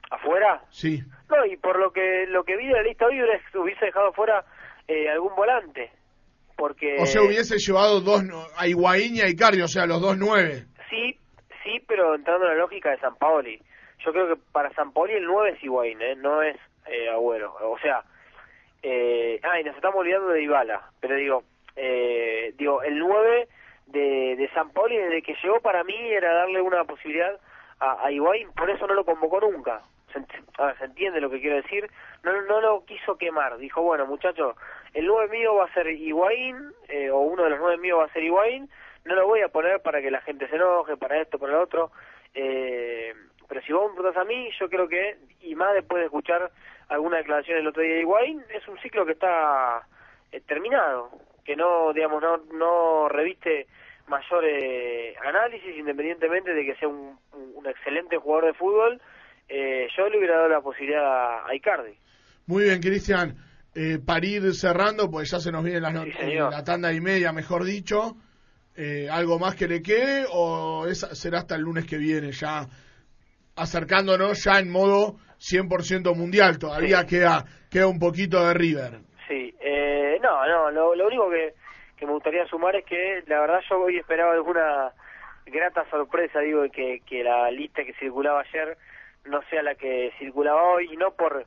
¿Afuera? 0.09 0.61
Sí. 0.69 1.01
No, 1.29 1.45
y 1.45 1.57
por 1.57 1.77
lo 1.79 1.91
que 1.91 2.25
lo 2.27 2.43
que 2.43 2.55
vi 2.57 2.67
de 2.67 2.73
la 2.73 2.83
lista 2.83 3.05
hoy 3.07 3.21
hubiese, 3.21 3.57
hubiese 3.57 3.85
dejado 3.85 4.13
fuera 4.13 4.45
eh, 4.87 5.09
algún 5.09 5.35
volante. 5.35 5.91
Porque 6.55 6.97
O 6.99 7.05
sea, 7.05 7.21
hubiese 7.21 7.57
llevado 7.59 8.01
dos 8.01 8.23
a 8.57 8.67
Higuaín 8.67 9.15
y 9.15 9.21
a 9.21 9.27
Icardi, 9.29 9.61
o 9.61 9.67
sea, 9.67 9.85
los 9.85 10.01
dos 10.01 10.17
nueve. 10.17 10.65
sí, 10.89 11.17
sí, 11.63 11.79
pero 11.87 12.15
entrando 12.15 12.45
en 12.45 12.53
la 12.53 12.57
lógica 12.63 12.89
de 12.91 12.99
San 12.99 13.15
Paoli. 13.15 13.61
Yo 14.05 14.11
creo 14.11 14.27
que 14.27 14.41
para 14.51 14.73
San 14.73 14.91
Paoli 14.91 15.13
el 15.13 15.25
9 15.25 15.51
es 15.51 15.63
Higuaín, 15.63 16.01
¿eh? 16.01 16.15
no 16.15 16.41
es 16.41 16.55
eh, 16.85 17.09
Agüero. 17.09 17.53
O 17.61 17.77
sea, 17.79 18.03
eh, 18.83 19.39
ah, 19.43 19.59
y 19.59 19.63
nos 19.63 19.75
estamos 19.75 19.99
olvidando 19.99 20.29
de 20.29 20.43
Ibala, 20.43 20.81
pero 20.99 21.15
digo, 21.15 21.43
eh, 21.75 22.53
digo, 22.57 22.81
el 22.83 22.97
9 22.99 23.47
de, 23.87 24.35
de 24.37 24.49
San 24.53 24.69
Paoli 24.71 24.97
desde 24.97 25.21
que 25.23 25.35
llegó 25.43 25.59
para 25.61 25.83
mí 25.83 25.95
era 25.95 26.33
darle 26.33 26.61
una 26.61 26.83
posibilidad 26.85 27.39
a, 27.79 28.05
a 28.05 28.11
Higuaín, 28.11 28.51
por 28.53 28.69
eso 28.69 28.85
no 28.87 28.93
lo 28.93 29.03
convocó 29.03 29.41
nunca. 29.41 29.81
Se, 30.13 30.19
se 30.79 30.85
entiende 30.85 31.21
lo 31.21 31.29
que 31.29 31.41
quiero 31.41 31.57
decir, 31.57 31.89
no, 32.23 32.41
no 32.43 32.61
lo 32.61 32.85
quiso 32.85 33.17
quemar, 33.17 33.57
dijo, 33.57 33.81
bueno 33.81 34.05
muchachos, 34.05 34.55
el 34.93 35.05
9 35.05 35.29
mío 35.29 35.55
va 35.55 35.65
a 35.65 35.73
ser 35.73 35.87
Higuaín, 35.87 36.71
eh, 36.87 37.09
o 37.09 37.19
uno 37.19 37.43
de 37.43 37.49
los 37.51 37.59
9 37.59 37.77
míos 37.77 37.99
va 37.99 38.05
a 38.05 38.13
ser 38.13 38.23
Higuaín, 38.23 38.69
no 39.05 39.15
lo 39.15 39.27
voy 39.27 39.41
a 39.41 39.49
poner 39.49 39.81
para 39.81 40.01
que 40.01 40.11
la 40.11 40.21
gente 40.21 40.47
se 40.47 40.55
enoje, 40.55 40.97
para 40.97 41.21
esto, 41.21 41.37
para 41.37 41.53
lo 41.53 41.61
otro, 41.61 41.91
eh, 42.33 43.13
pero 43.47 43.61
si 43.61 43.73
vos 43.73 43.89
me 43.89 43.95
preguntás 43.95 44.21
a 44.21 44.25
mí, 44.25 44.49
yo 44.59 44.69
creo 44.69 44.87
que, 44.87 45.17
y 45.41 45.55
más 45.55 45.73
después 45.73 45.99
de 45.99 46.05
escuchar 46.05 46.51
alguna 46.89 47.17
declaración 47.17 47.59
el 47.59 47.67
otro 47.67 47.81
día 47.81 47.95
de 47.95 48.01
Higuaín, 48.01 48.43
es 48.49 48.67
un 48.67 48.77
ciclo 48.79 49.05
que 49.05 49.13
está 49.13 49.87
eh, 50.31 50.41
terminado, 50.41 51.11
que 51.45 51.55
no, 51.55 51.93
digamos, 51.93 52.21
no, 52.21 52.37
no 52.53 53.09
reviste 53.09 53.67
mayor 54.07 54.45
eh, 54.45 55.15
análisis, 55.25 55.77
independientemente 55.77 56.53
de 56.53 56.65
que 56.65 56.75
sea 56.75 56.87
un 56.87 57.17
excelente 57.65 58.17
jugador 58.17 58.45
de 58.45 58.53
fútbol, 58.53 59.01
eh, 59.49 59.87
yo 59.97 60.09
le 60.09 60.17
hubiera 60.17 60.37
dado 60.37 60.49
la 60.49 60.61
posibilidad 60.61 61.45
a 61.47 61.55
Icardi. 61.55 61.93
Muy 62.47 62.63
bien, 62.65 62.79
Cristian. 62.81 63.35
Eh, 63.75 63.99
para 64.03 64.25
ir 64.25 64.53
cerrando, 64.53 65.09
pues 65.09 65.29
ya 65.31 65.39
se 65.39 65.51
nos 65.51 65.63
viene 65.63 65.81
not- 65.81 66.11
señor. 66.17 66.47
eh, 66.53 66.55
la 66.55 66.63
tanda 66.63 66.91
y 66.93 66.99
media, 67.01 67.31
mejor 67.31 67.63
dicho. 67.63 68.15
Eh, 68.75 69.07
¿Algo 69.11 69.39
más 69.39 69.55
que 69.55 69.67
le 69.67 69.81
quede 69.81 70.25
o 70.31 70.85
esa 70.87 71.13
será 71.15 71.39
hasta 71.39 71.55
el 71.55 71.61
lunes 71.61 71.85
que 71.85 71.97
viene 71.97 72.31
ya 72.31 72.67
acercándonos 73.55 74.43
ya 74.43 74.59
en 74.59 74.69
modo 74.71 75.15
100% 75.39 76.15
mundial? 76.15 76.57
Todavía 76.59 77.05
queda, 77.05 77.43
queda 77.69 77.87
un 77.87 77.99
poquito 77.99 78.45
de 78.47 78.53
River. 78.53 78.99
Sí, 79.27 79.53
eh, 79.59 80.17
no, 80.21 80.45
no, 80.47 80.71
lo, 80.71 80.95
lo 80.95 81.07
único 81.07 81.29
que, 81.29 81.53
que 81.97 82.05
me 82.05 82.13
gustaría 82.13 82.45
sumar 82.47 82.75
es 82.75 82.85
que 82.85 83.23
la 83.27 83.41
verdad 83.41 83.59
yo 83.69 83.79
hoy 83.81 83.97
esperaba 83.97 84.33
alguna 84.33 84.91
grata 85.45 85.85
sorpresa, 85.89 86.39
digo, 86.41 86.63
que, 86.71 87.01
que 87.05 87.23
la 87.23 87.49
lista 87.51 87.83
que 87.83 87.93
circulaba 87.93 88.41
ayer 88.41 88.77
no 89.27 89.41
sea 89.49 89.63
la 89.63 89.75
que 89.75 90.11
circulaba 90.19 90.63
hoy, 90.63 90.93
y 90.93 90.97
no 90.97 91.11
por 91.11 91.45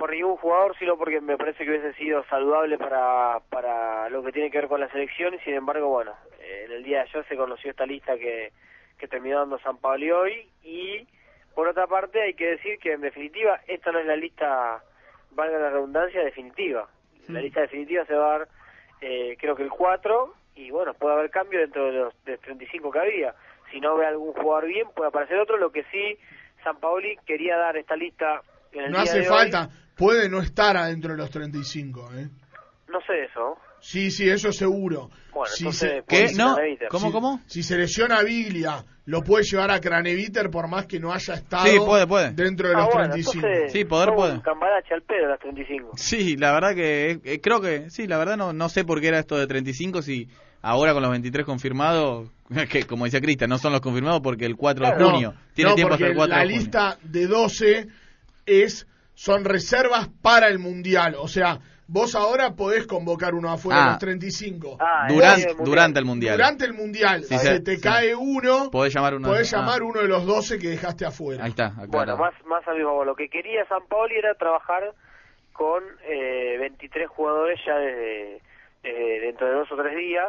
por 0.00 0.12
ningún 0.12 0.38
jugador, 0.38 0.74
sino 0.78 0.96
porque 0.96 1.20
me 1.20 1.36
parece 1.36 1.62
que 1.62 1.70
hubiese 1.72 1.92
sido 1.92 2.24
saludable 2.24 2.78
para, 2.78 3.38
para 3.50 4.08
lo 4.08 4.22
que 4.22 4.32
tiene 4.32 4.50
que 4.50 4.56
ver 4.56 4.68
con 4.68 4.80
la 4.80 4.88
selección, 4.88 5.34
y 5.34 5.38
sin 5.40 5.52
embargo, 5.52 5.88
bueno, 5.88 6.14
en 6.40 6.72
el 6.72 6.82
día 6.82 7.02
de 7.02 7.02
ayer 7.02 7.26
se 7.28 7.36
conoció 7.36 7.70
esta 7.70 7.84
lista 7.84 8.16
que, 8.16 8.50
que 8.96 9.08
terminó 9.08 9.40
dando 9.40 9.58
San 9.58 9.76
Pablo 9.76 10.20
hoy, 10.20 10.48
y 10.62 11.06
por 11.54 11.68
otra 11.68 11.86
parte 11.86 12.22
hay 12.22 12.32
que 12.32 12.52
decir 12.52 12.78
que 12.78 12.94
en 12.94 13.02
definitiva 13.02 13.60
esta 13.66 13.92
no 13.92 13.98
es 13.98 14.06
la 14.06 14.16
lista, 14.16 14.82
valga 15.32 15.58
la 15.58 15.68
redundancia, 15.68 16.24
definitiva. 16.24 16.88
La 17.28 17.42
lista 17.42 17.60
definitiva 17.60 18.06
se 18.06 18.14
va 18.14 18.26
a 18.26 18.38
dar, 18.38 18.48
eh, 19.02 19.36
creo 19.38 19.54
que 19.54 19.64
el 19.64 19.70
4, 19.70 20.34
y 20.56 20.70
bueno, 20.70 20.94
puede 20.94 21.14
haber 21.14 21.30
cambio 21.30 21.60
dentro 21.60 21.84
de 21.84 21.92
los 21.92 22.24
de 22.24 22.38
35 22.38 22.90
que 22.90 22.98
había. 22.98 23.34
Si 23.70 23.80
no 23.80 23.96
ve 23.96 24.06
algún 24.06 24.32
jugador 24.32 24.66
bien, 24.66 24.88
puede 24.94 25.08
aparecer 25.08 25.38
otro, 25.38 25.58
lo 25.58 25.70
que 25.70 25.84
sí, 25.92 26.18
San 26.62 26.78
Paoli 26.80 27.16
quería 27.26 27.56
dar 27.56 27.76
esta 27.76 27.96
lista 27.96 28.42
en 28.72 28.84
el 28.84 28.90
No 28.92 28.98
día 29.02 29.10
hace 29.12 29.18
de 29.20 29.24
falta, 29.26 29.62
hoy. 29.68 29.68
puede 29.96 30.28
no 30.28 30.40
estar 30.40 30.76
adentro 30.76 31.12
de 31.12 31.18
los 31.18 31.30
35. 31.30 32.10
¿eh? 32.14 32.28
No 32.88 33.00
sé 33.02 33.24
eso. 33.24 33.56
Sí, 33.80 34.10
sí, 34.10 34.28
eso 34.28 34.52
seguro. 34.52 35.08
Bueno, 35.32 35.46
Si 35.46 35.64
entonces, 35.64 36.04
se- 36.06 36.36
¿No? 36.36 36.56
¿Cómo, 36.90 37.06
si, 37.06 37.12
cómo? 37.12 37.40
Si 37.46 37.62
se 37.62 37.78
lesiona 37.78 38.22
Biglia, 38.22 38.84
lo 39.06 39.22
puede 39.22 39.44
llevar 39.44 39.70
a 39.70 39.80
Craneviter 39.80 40.50
por 40.50 40.68
más 40.68 40.86
que 40.86 41.00
no 41.00 41.12
haya 41.12 41.34
estado 41.34 41.66
Sí, 41.66 41.78
puede, 41.78 42.06
puede. 42.06 42.32
dentro 42.32 42.68
de 42.68 42.74
Ah, 42.74 42.78
los 42.80 42.86
bueno, 42.92 43.04
35. 43.14 43.46
entonces, 43.46 43.72
Sí, 43.72 43.84
poder 43.86 44.14
puede. 44.14 44.32
un 44.34 44.40
cambalache 44.40 44.92
al 44.92 45.02
pedo 45.02 45.28
las 45.28 45.38
35. 45.40 45.92
Sí, 45.96 46.36
la 46.36 46.52
verdad 46.52 46.74
que 46.74 47.20
eh, 47.24 47.40
creo 47.40 47.60
que 47.62 47.88
sí, 47.90 48.06
la 48.06 48.18
verdad 48.18 48.36
no 48.36 48.52
no 48.52 48.68
sé 48.68 48.84
por 48.84 49.00
qué 49.00 49.08
era 49.08 49.18
esto 49.20 49.38
de 49.38 49.46
35 49.46 50.02
si 50.02 50.28
ahora 50.62 50.92
con 50.92 51.02
los 51.02 51.10
23 51.10 51.44
confirmados, 51.46 52.28
que 52.70 52.84
como 52.86 53.04
decía 53.04 53.20
Cristian, 53.20 53.50
no 53.50 53.58
son 53.58 53.72
los 53.72 53.80
confirmados 53.80 54.20
porque 54.22 54.44
el 54.46 54.56
4 54.56 54.86
de 54.86 54.96
No, 54.96 55.10
junio 55.10 55.34
tiene 55.54 55.70
no, 55.70 55.74
tiempo 55.76 55.94
hasta 55.94 56.06
el 56.06 56.14
4 56.16 56.30
la 56.34 56.40
de 56.40 56.44
junio. 56.46 56.58
lista 56.60 56.98
de 57.02 57.26
12 57.26 57.86
es 58.46 58.86
son 59.14 59.44
reservas 59.44 60.08
para 60.22 60.48
el 60.48 60.58
mundial, 60.58 61.14
o 61.18 61.28
sea, 61.28 61.58
vos 61.86 62.14
ahora 62.14 62.54
podés 62.54 62.86
convocar 62.86 63.34
uno 63.34 63.50
afuera 63.50 63.80
Ah. 63.80 63.84
de 63.84 63.90
los 63.90 63.98
35. 63.98 64.76
Ah, 64.80 65.06
Durante, 65.08 65.46
Mundial. 65.48 65.64
durante 65.66 65.98
el 65.98 66.04
mundial. 66.04 66.36
Durante 66.36 66.64
el 66.64 66.72
mundial, 66.72 67.24
Sí, 67.24 67.36
si 67.36 67.46
se- 67.46 67.60
te 67.60 67.76
sí. 67.76 67.82
cae 67.82 68.14
uno, 68.14 68.70
Podés 68.70 68.94
llamar 68.94 69.14
uno. 69.16 69.28
podés 69.28 69.52
ah, 69.52 69.58
llamar 69.58 69.82
uno 69.82 70.00
de 70.00 70.08
los 70.08 70.24
12 70.24 70.58
que 70.58 70.68
dejaste 70.68 71.04
afuera. 71.04 71.42
Ahí 71.44 71.50
está, 71.50 71.70
Bueno, 71.70 71.84
aclarado. 71.84 72.18
más, 72.18 72.32
más 72.46 72.66
al 72.68 72.76
mismo. 72.76 73.04
Lo 73.04 73.14
que 73.16 73.28
quería 73.28 73.66
San 73.68 73.82
Paoli 73.88 74.14
era 74.16 74.34
trabajar 74.34 74.94
con 75.52 75.82
eh, 76.04 76.56
23 76.60 77.08
jugadores 77.08 77.58
ya 77.66 77.74
desde, 77.74 78.40
desde 78.82 79.20
dentro 79.26 79.46
de 79.48 79.52
dos 79.54 79.72
o 79.72 79.76
tres 79.76 79.96
días 79.96 80.28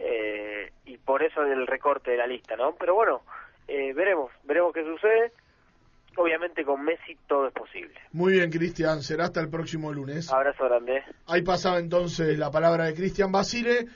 eh, 0.00 0.72
y 0.86 0.96
por 0.96 1.22
eso 1.22 1.42
el 1.42 1.66
recorte 1.66 2.12
de 2.12 2.16
la 2.16 2.26
lista, 2.26 2.56
¿no? 2.56 2.74
Pero 2.74 2.94
bueno, 2.94 3.22
eh, 3.68 3.92
veremos, 3.92 4.32
veremos 4.44 4.72
qué 4.72 4.82
sucede. 4.82 5.32
Obviamente 6.16 6.64
con 6.64 6.82
Messi 6.82 7.16
todo 7.28 7.46
es 7.46 7.52
posible. 7.52 7.94
Muy 8.12 8.32
bien, 8.32 8.50
Cristian, 8.50 9.02
será 9.02 9.24
hasta 9.24 9.40
el 9.40 9.48
próximo 9.48 9.92
lunes. 9.92 10.32
Abrazo 10.32 10.64
grande. 10.64 11.02
Ahí 11.26 11.42
pasaba 11.42 11.78
entonces 11.78 12.36
la 12.38 12.50
palabra 12.50 12.86
de 12.86 12.94
Cristian 12.94 13.30
Basile. 13.30 13.86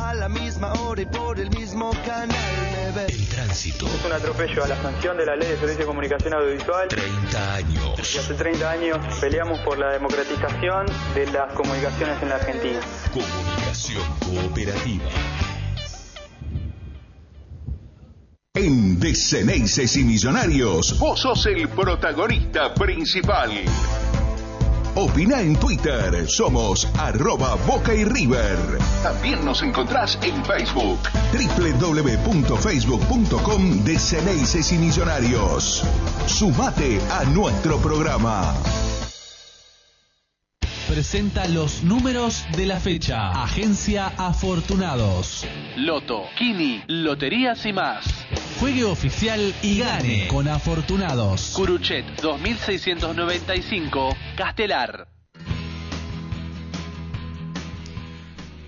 a 0.00 0.14
la 0.14 0.28
misma 0.28 0.72
hora 0.74 1.02
y 1.02 1.06
por 1.06 1.38
el 1.38 1.50
mismo 1.50 1.90
canal. 2.04 2.36
Me 2.72 2.90
ves. 2.92 3.18
En 3.18 3.28
tránsito. 3.28 3.86
Es 3.86 4.04
un 4.04 4.12
atropello 4.12 4.64
a 4.64 4.68
la 4.68 4.80
sanción 4.82 5.16
de 5.16 5.26
la 5.26 5.36
ley 5.36 5.48
de 5.48 5.56
servicio 5.56 5.80
de 5.80 5.86
comunicación 5.86 6.34
audiovisual. 6.34 6.88
30 6.88 7.54
años. 7.54 8.14
Y 8.14 8.18
hace 8.18 8.34
30 8.34 8.70
años 8.70 8.98
peleamos 9.20 9.60
por 9.60 9.78
la 9.78 9.92
democratización 9.92 10.86
de 11.14 11.26
las 11.32 11.52
comunicaciones 11.54 12.22
en 12.22 12.28
la 12.28 12.36
Argentina. 12.36 12.80
Comunicación 13.12 14.04
cooperativa. 14.20 15.04
En 18.56 19.00
Deceneices 19.00 19.96
y 19.96 20.04
Millonarios, 20.04 20.96
vos 21.00 21.18
sos 21.18 21.44
el 21.46 21.68
protagonista 21.70 22.72
principal. 22.72 23.50
Opina 24.94 25.40
en 25.40 25.56
Twitter, 25.56 26.24
somos 26.28 26.86
arroba 26.96 27.56
Boca 27.66 27.92
y 27.92 28.04
River. 28.04 28.56
También 29.02 29.44
nos 29.44 29.60
encontrás 29.64 30.16
en 30.22 30.44
Facebook. 30.44 31.00
www.facebook.com 31.32 33.82
Deceneices 33.82 34.70
y 34.70 34.78
Millonarios. 34.78 35.82
Sumate 36.28 37.00
a 37.10 37.24
nuestro 37.24 37.78
programa. 37.78 38.54
Presenta 40.86 41.48
los 41.48 41.82
números 41.82 42.44
de 42.56 42.66
la 42.66 42.78
fecha. 42.78 43.30
Agencia 43.42 44.12
Afortunados. 44.16 45.44
Loto, 45.76 46.22
Kini, 46.38 46.84
Loterías 46.86 47.66
y 47.66 47.72
más. 47.72 48.04
Juegue 48.60 48.84
oficial 48.84 49.52
y 49.62 49.78
gane 49.80 50.28
con 50.28 50.46
Afortunados. 50.46 51.52
Curuchet 51.56 52.04
2695, 52.22 54.16
Castelar. 54.36 55.08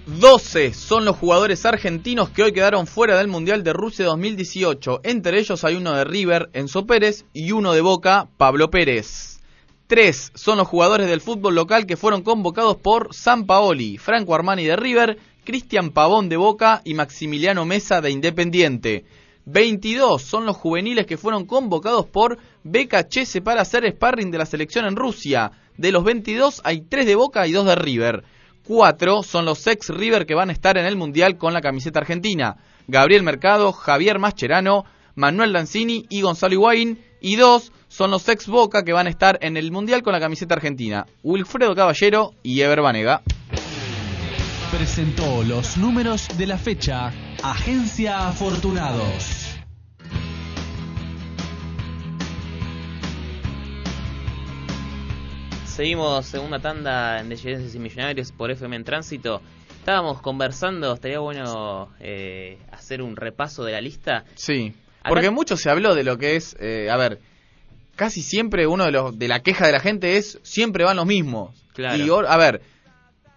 12 0.07 0.74
son 0.74 1.05
los 1.05 1.16
jugadores 1.16 1.64
argentinos 1.66 2.30
que 2.30 2.43
hoy 2.43 2.53
quedaron 2.53 2.89
fuera 2.89 3.16
del 3.16 3.28
Mundial 3.28 3.62
de 3.62 3.72
Rusia 3.72 4.07
2018. 4.07 5.03
Entre 5.05 5.39
ellos 5.39 5.62
hay 5.62 5.76
uno 5.76 5.93
de 5.93 6.05
River, 6.05 6.51
Enzo 6.53 6.84
Pérez, 6.87 7.24
y 7.32 7.53
uno 7.53 7.72
de 7.72 7.80
Boca, 7.80 8.28
Pablo 8.37 8.70
Pérez. 8.70 9.41
Tres 9.87 10.32
son 10.34 10.59
los 10.59 10.66
jugadores 10.66 11.09
del 11.09 11.20
fútbol 11.20 11.55
local 11.55 11.87
que 11.87 11.97
fueron 11.97 12.22
convocados 12.22 12.76
por 12.76 13.14
San 13.14 13.47
Paoli, 13.47 13.99
Franco 13.99 14.34
Armani 14.34 14.64
de 14.64 14.74
River, 14.74 15.18
Cristian 15.45 15.91
Pavón 15.91 16.28
de 16.28 16.37
Boca 16.37 16.82
y 16.84 16.95
Maximiliano 16.95 17.64
Mesa 17.64 18.01
de 18.01 18.11
Independiente. 18.11 19.05
22 19.47 20.22
son 20.22 20.44
los 20.44 20.57
juveniles 20.57 21.07
que 21.07 21.16
fueron 21.16 21.47
convocados 21.47 22.07
por 22.07 22.36
BKC 22.64 23.42
para 23.44 23.62
hacer 23.62 23.88
sparring 23.88 24.32
de 24.32 24.38
la 24.38 24.47
selección 24.47 24.86
en 24.86 24.97
Rusia. 24.97 25.53
De 25.76 25.92
los 25.92 26.03
22 26.03 26.62
hay 26.64 26.80
3 26.80 27.07
de 27.07 27.14
Boca 27.14 27.47
y 27.47 27.53
2 27.53 27.64
de 27.64 27.74
River. 27.76 28.24
4 28.64 29.22
son 29.22 29.44
los 29.44 29.64
ex 29.68 29.90
River 29.90 30.26
que 30.26 30.34
van 30.34 30.51
a 30.51 30.53
estar 30.53 30.76
en 30.76 30.84
el 30.84 30.97
Mundial 30.97 31.38
con 31.38 31.55
la 31.55 31.61
camiseta 31.61 32.01
argentina. 32.01 32.57
Gabriel 32.88 33.22
Mercado, 33.22 33.72
Javier 33.72 34.18
Mascherano, 34.18 34.84
Manuel 35.14 35.53
Lanzini 35.53 36.07
y 36.09 36.22
Gonzalo 36.22 36.55
Higuaín. 36.55 37.01
Y 37.20 37.36
2 37.36 37.72
son 37.86 38.11
los 38.11 38.28
ex 38.28 38.49
Boca 38.49 38.82
que 38.84 38.92
van 38.92 39.07
a 39.07 39.11
estar 39.11 39.38
en 39.42 39.57
el 39.57 39.70
Mundial 39.70 40.03
con 40.03 40.12
la 40.12 40.20
camiseta 40.20 40.55
argentina. 40.55 41.07
Wilfredo 41.22 41.76
Caballero 41.76 42.32
y 42.42 42.61
Ever 42.61 42.80
Banega. 42.80 43.22
Presentó 44.72 45.44
los 45.44 45.76
números 45.76 46.26
de 46.36 46.47
la 46.49 46.59
fecha. 46.59 47.12
Agencia 47.51 48.28
Afortunados. 48.28 49.57
Seguimos 55.66 56.24
segunda 56.26 56.59
tanda 56.59 57.20
en 57.20 57.28
Deyenses 57.28 57.74
y 57.74 57.78
Millonarios 57.78 58.32
por 58.32 58.51
FM 58.51 58.76
en 58.76 58.84
Tránsito. 58.84 59.42
Estábamos 59.78 60.20
conversando, 60.22 60.94
estaría 60.94 61.18
bueno 61.18 61.90
eh, 62.01 62.59
hacer 62.72 63.03
un 63.03 63.14
repaso 63.14 63.62
de 63.64 63.72
la 63.72 63.80
lista. 63.80 64.24
Sí, 64.34 64.72
Acá- 65.01 65.11
porque 65.11 65.30
mucho 65.30 65.57
se 65.57 65.68
habló 65.68 65.94
de 65.94 66.03
lo 66.03 66.16
que 66.16 66.36
es, 66.36 66.57
eh, 66.61 66.88
a 66.90 66.97
ver, 66.97 67.20
casi 67.94 68.22
siempre 68.22 68.66
uno 68.66 68.84
de 68.84 68.90
los 68.92 69.18
de 69.18 69.28
la 69.28 69.40
queja 69.42 69.66
de 69.66 69.72
la 69.72 69.80
gente 69.80 70.16
es 70.16 70.38
siempre 70.42 70.84
van 70.84 70.97
los 70.97 71.07
mismos. 71.07 71.55
Claro. 71.74 72.03
Y 72.03 72.09
a 72.26 72.36
ver, 72.38 72.62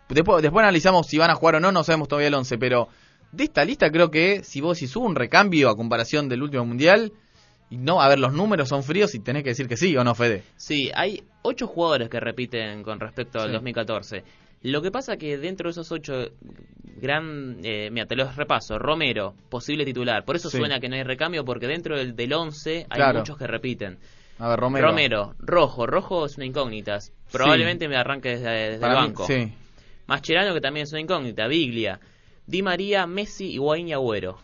después 0.07 0.41
después 0.41 0.63
analizamos 0.63 1.07
si 1.07 1.17
van 1.17 1.29
a 1.31 1.35
jugar 1.35 1.55
o 1.55 1.59
no, 1.59 1.71
no 1.73 1.83
sabemos 1.83 2.07
todavía 2.07 2.29
el 2.29 2.35
11, 2.35 2.57
pero 2.57 2.87
de 3.31 3.43
esta 3.45 3.63
lista 3.65 3.91
creo 3.91 4.09
que 4.11 4.43
si 4.43 4.61
vos 4.61 4.77
si 4.77 4.85
hubo 4.97 5.05
un 5.05 5.15
recambio 5.15 5.69
a 5.69 5.75
comparación 5.75 6.29
del 6.29 6.41
último 6.43 6.65
mundial, 6.65 7.11
y 7.69 7.77
no, 7.77 8.01
a 8.01 8.07
ver, 8.09 8.19
los 8.19 8.33
números 8.33 8.69
son 8.69 8.83
fríos 8.83 9.13
y 9.15 9.19
tenés 9.19 9.43
que 9.43 9.49
decir 9.49 9.67
que 9.67 9.77
sí 9.77 9.95
o 9.95 10.03
no, 10.03 10.15
Fede. 10.15 10.43
Sí, 10.57 10.89
hay 10.95 11.23
ocho 11.43 11.67
jugadores 11.67 12.09
que 12.09 12.19
repiten 12.19 12.81
con 12.83 12.99
respecto 12.99 13.39
al 13.39 13.47
Sí. 13.49 13.53
2014. 13.53 14.23
Lo 14.63 14.81
que 14.81 14.91
pasa 14.91 15.17
que 15.17 15.37
dentro 15.37 15.67
de 15.69 15.71
esos 15.71 15.91
ocho, 15.91 16.13
gran, 17.01 17.57
eh, 17.63 17.89
mira, 17.91 18.05
te 18.07 18.15
los 18.15 18.35
repaso. 18.35 18.77
Romero, 18.79 19.33
posible 19.49 19.85
titular. 19.85 20.25
Por 20.25 20.35
eso 20.35 20.49
Sí. 20.49 20.57
suena 20.57 20.79
que 20.79 20.89
no 20.89 20.95
hay 20.95 21.03
recambio, 21.03 21.45
porque 21.45 21.67
dentro 21.67 21.97
del, 21.97 22.15
del 22.15 22.33
11 22.33 22.85
hay 22.89 22.97
Claro. 22.97 23.19
muchos 23.19 23.37
que 23.37 23.47
repiten. 23.47 23.99
A 24.39 24.49
ver, 24.49 24.59
Romero. 24.59 24.87
Romero, 24.87 25.35
Rojo. 25.39 25.85
Rojo 25.85 26.25
es 26.25 26.37
una 26.37 26.45
incógnita. 26.45 26.97
Probablemente 27.31 27.87
me 27.87 27.97
arranque 27.97 28.29
desde, 28.29 28.49
desde 28.71 28.85
el 28.85 28.89
mí, 28.91 28.95
banco. 28.95 29.25
sí. 29.27 29.53
Mascherano, 30.07 30.53
que 30.53 30.61
también 30.61 30.85
es 30.85 30.91
una 30.91 31.01
incógnita. 31.01 31.47
Biglia. 31.47 31.99
Di 32.49 32.63
María, 32.63 33.05
Messi, 33.05 33.51
Higuaín 33.53 33.87
y 33.89 33.93
Agüero. 33.93 34.37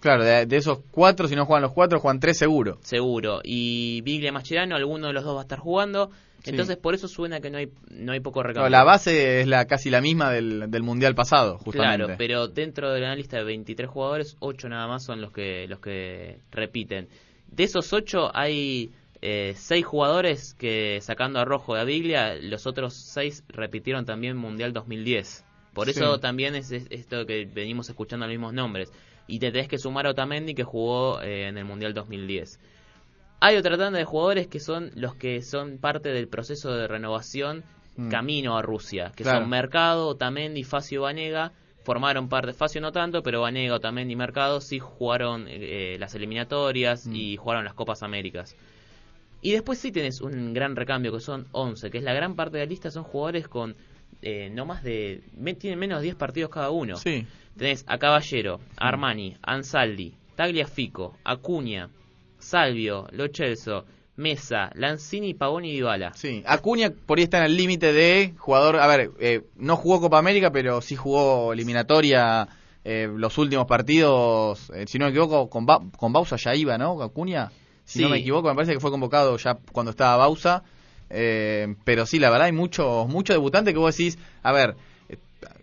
Claro, 0.00 0.22
de, 0.22 0.46
de 0.46 0.56
esos 0.56 0.80
cuatro, 0.90 1.26
si 1.28 1.34
no 1.34 1.46
juegan 1.46 1.62
los 1.62 1.72
cuatro, 1.72 1.98
juegan 1.98 2.20
tres 2.20 2.36
seguro. 2.38 2.78
Seguro. 2.82 3.40
Y 3.42 4.00
Biglia 4.02 4.30
Mascherano, 4.32 4.76
alguno 4.76 5.06
de 5.08 5.12
los 5.14 5.24
dos 5.24 5.34
va 5.34 5.40
a 5.40 5.42
estar 5.42 5.58
jugando. 5.58 6.10
Sí. 6.44 6.50
Entonces, 6.50 6.76
por 6.76 6.94
eso 6.94 7.08
suena 7.08 7.40
que 7.40 7.50
no 7.50 7.58
hay, 7.58 7.70
no 7.90 8.12
hay 8.12 8.20
poco 8.20 8.40
No, 8.42 8.48
recambio. 8.48 8.70
la 8.70 8.84
base 8.84 9.40
es 9.40 9.46
la 9.48 9.64
casi 9.64 9.90
la 9.90 10.00
misma 10.00 10.30
del, 10.30 10.70
del 10.70 10.82
mundial 10.82 11.14
pasado, 11.16 11.58
justamente. 11.58 12.04
Claro, 12.04 12.14
pero 12.18 12.46
dentro 12.48 12.92
de 12.92 13.00
la 13.00 13.14
lista 13.16 13.38
de 13.38 13.44
23 13.44 13.88
jugadores, 13.90 14.36
8 14.38 14.68
nada 14.68 14.86
más 14.86 15.02
son 15.04 15.20
los 15.20 15.32
que 15.32 15.66
los 15.68 15.80
que 15.80 16.38
repiten. 16.52 17.08
De 17.50 17.64
esos 17.64 17.92
8 17.92 18.30
hay 18.34 18.90
eh, 19.20 19.54
seis 19.56 19.84
jugadores 19.84 20.54
que 20.54 20.98
sacando 21.00 21.40
a 21.40 21.44
Rojo 21.44 21.74
de 21.74 21.84
Biglia, 21.84 22.36
los 22.36 22.68
otros 22.68 22.94
seis 22.94 23.42
repitieron 23.48 24.04
también 24.04 24.36
Mundial 24.36 24.72
2010. 24.72 25.44
Por 25.74 25.88
eso 25.88 26.14
Sí. 26.14 26.20
también 26.20 26.54
es, 26.54 26.70
es 26.72 26.86
esto 26.90 27.24
que 27.26 27.44
venimos 27.46 27.88
escuchando 27.88 28.26
los 28.26 28.32
mismos 28.32 28.52
nombres. 28.52 28.92
Y 29.26 29.38
te 29.38 29.52
tenés 29.52 29.68
que 29.68 29.78
sumar 29.78 30.06
a 30.06 30.10
Otamendi 30.10 30.54
que 30.54 30.64
jugó 30.64 31.20
eh, 31.20 31.48
en 31.48 31.58
el 31.58 31.64
Mundial 31.64 31.92
2010. 31.94 32.58
Hay 33.40 33.56
otra 33.56 33.76
tanda 33.78 33.98
de 33.98 34.04
jugadores 34.04 34.48
que 34.48 34.58
son 34.58 34.90
los 34.94 35.14
que 35.14 35.42
son 35.42 35.78
parte 35.78 36.08
del 36.10 36.28
proceso 36.28 36.72
de 36.74 36.88
renovación 36.88 37.62
Mm. 37.96 38.10
camino 38.10 38.56
a 38.56 38.62
Rusia, 38.62 39.12
que 39.16 39.24
Claro. 39.24 39.40
son 39.40 39.50
Mercado, 39.50 40.06
Otamendi, 40.06 40.62
Facio 40.62 41.02
Vanega. 41.02 41.52
Formaron 41.84 42.28
parte, 42.28 42.52
Facio 42.52 42.80
no 42.80 42.92
tanto, 42.92 43.22
pero 43.24 43.40
Vanega, 43.40 43.74
Otamendi 43.74 44.12
y 44.12 44.16
Mercado 44.16 44.60
sí 44.60 44.78
jugaron 44.78 45.46
eh, 45.48 45.96
las 45.98 46.14
eliminatorias 46.14 47.06
Mm. 47.06 47.14
y 47.16 47.36
jugaron 47.36 47.64
las 47.64 47.74
Copas 47.74 48.02
Américas. 48.04 48.54
Y 49.42 49.52
después 49.52 49.78
sí 49.78 49.90
tenés 49.92 50.20
un 50.20 50.52
gran 50.54 50.76
recambio, 50.76 51.12
que 51.12 51.20
son 51.20 51.46
11, 51.52 51.90
que 51.90 51.98
es 51.98 52.04
la 52.04 52.12
gran 52.12 52.34
parte 52.36 52.58
de 52.58 52.64
la 52.64 52.68
lista, 52.70 52.90
son 52.90 53.04
jugadores 53.04 53.48
con 53.48 53.74
eh, 54.22 54.50
no 54.52 54.66
más 54.66 54.82
de... 54.82 55.22
me- 55.36 55.54
tienen 55.54 55.78
menos 55.78 55.98
de 56.00 56.04
10 56.04 56.16
partidos 56.16 56.50
cada 56.50 56.70
uno. 56.70 56.96
Sí. 56.96 57.26
Tenés 57.56 57.84
a 57.88 57.98
Caballero, 57.98 58.60
a 58.76 58.88
Armani, 58.88 59.36
Ansaldi, 59.42 60.14
Tagliafico, 60.36 61.16
Acuña, 61.24 61.90
Salvio, 62.38 63.08
Lo 63.12 63.28
Celso, 63.28 63.84
Mesa, 64.16 64.70
Lanzini, 64.74 65.34
Pavoni 65.34 65.70
y 65.70 65.74
Dybala. 65.74 66.12
Sí, 66.14 66.42
Acuña 66.46 66.90
por 67.06 67.18
ahí 67.18 67.24
está 67.24 67.38
en 67.38 67.44
el 67.44 67.56
límite 67.56 67.92
de 67.92 68.34
jugador, 68.38 68.76
a 68.76 68.86
ver, 68.86 69.10
eh, 69.20 69.42
no 69.56 69.76
jugó 69.76 70.00
Copa 70.00 70.18
América, 70.18 70.50
pero 70.52 70.80
sí 70.80 70.96
jugó 70.96 71.52
eliminatoria 71.52 72.48
eh, 72.84 73.08
los 73.12 73.36
últimos 73.38 73.66
partidos, 73.66 74.70
eh, 74.74 74.84
si 74.86 74.98
no 74.98 75.06
me 75.06 75.10
equivoco, 75.10 75.48
con, 75.50 75.66
Ba- 75.66 75.82
con 75.96 76.12
Bausa 76.12 76.36
ya 76.36 76.54
iba, 76.54 76.78
¿no? 76.78 77.02
Acuña, 77.02 77.50
si 77.84 77.98
Sí. 77.98 78.02
no 78.02 78.08
me 78.10 78.18
equivoco, 78.18 78.48
me 78.48 78.54
parece 78.54 78.72
que 78.72 78.80
fue 78.80 78.90
convocado 78.90 79.36
ya 79.36 79.58
cuando 79.72 79.90
estaba 79.90 80.16
Bausa, 80.16 80.62
eh, 81.10 81.74
pero 81.84 82.06
sí, 82.06 82.18
la 82.18 82.30
verdad 82.30 82.46
hay 82.46 82.52
muchos 82.52 83.08
muchos 83.08 83.34
debutantes 83.34 83.72
que 83.74 83.78
vos 83.80 83.96
decís, 83.96 84.18
a 84.42 84.52
ver, 84.52 84.76
eh, 85.08 85.16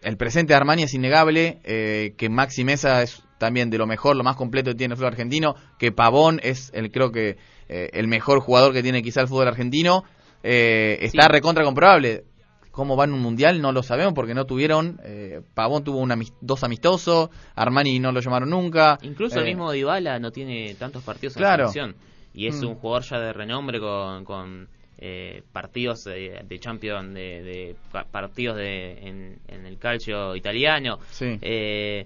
el 0.04 0.18
presente 0.18 0.54
de 0.54 0.58
Armani 0.58 0.84
es 0.84 0.94
innegable, 0.94 1.60
eh, 1.64 2.14
que 2.18 2.30
Maxi 2.30 2.64
Mesa 2.64 3.02
es 3.02 3.22
también 3.38 3.70
de 3.70 3.78
lo 3.78 3.86
mejor, 3.88 4.16
lo 4.16 4.24
más 4.24 4.36
completo 4.38 4.72
que 4.72 4.76
tiene 4.78 4.94
el 4.94 4.98
fútbol 4.98 5.12
argentino, 5.12 5.56
que 5.78 5.92
Pavón 5.92 6.40
es 6.44 6.72
el 6.74 6.92
creo 6.92 7.12
que 7.12 7.38
eh, 7.68 7.90
el 7.94 8.08
mejor 8.08 8.40
jugador 8.40 8.74
que 8.74 8.84
tiene 8.84 9.02
quizá 9.02 9.22
el 9.22 9.28
fútbol 9.28 9.48
argentino, 9.48 10.04
eh, 10.44 11.00
está 11.02 11.24
Sí. 11.24 11.30
recontra 11.30 11.64
comprobable. 11.64 12.24
¿Cómo 12.72 12.96
van 12.98 13.14
un 13.14 13.22
mundial? 13.22 13.62
No 13.62 13.72
lo 13.72 13.84
sabemos 13.84 14.14
porque 14.14 14.34
no 14.34 14.44
tuvieron. 14.46 15.00
Eh, 15.06 15.40
Pavón 15.54 15.84
tuvo 15.86 16.00
un 16.00 16.12
amis- 16.12 16.34
dos 16.42 16.62
amistosos, 16.66 17.30
Armani 17.56 18.00
no 18.00 18.12
lo 18.12 18.20
llamaron 18.20 18.50
nunca. 18.50 18.98
Incluso 19.02 19.40
el 19.40 19.46
mismo 19.46 19.72
Dybala 19.72 20.20
no 20.20 20.32
tiene 20.32 20.76
tantos 20.76 21.02
partidos 21.04 21.38
en 21.38 21.42
Claro. 21.42 21.64
la 21.64 21.70
selección. 21.72 21.96
Y 22.34 22.48
es 22.48 22.62
Mm. 22.62 22.68
un 22.68 22.76
jugador 22.76 23.04
ya 23.10 23.20
de 23.20 23.32
renombre 23.34 23.80
con, 23.80 24.26
con 24.26 24.68
eh, 24.98 25.44
partidos 25.52 26.04
de, 26.06 26.42
de 26.48 26.60
Champions, 26.60 27.14
de, 27.14 27.44
de 27.44 27.76
pa- 27.92 28.06
partidos 28.06 28.58
de, 28.58 29.00
en, 29.08 29.38
en 29.48 29.66
el 29.66 29.78
calcio 29.78 30.36
italiano. 30.36 31.00
Sí. 31.12 31.38
Eh, 31.42 32.06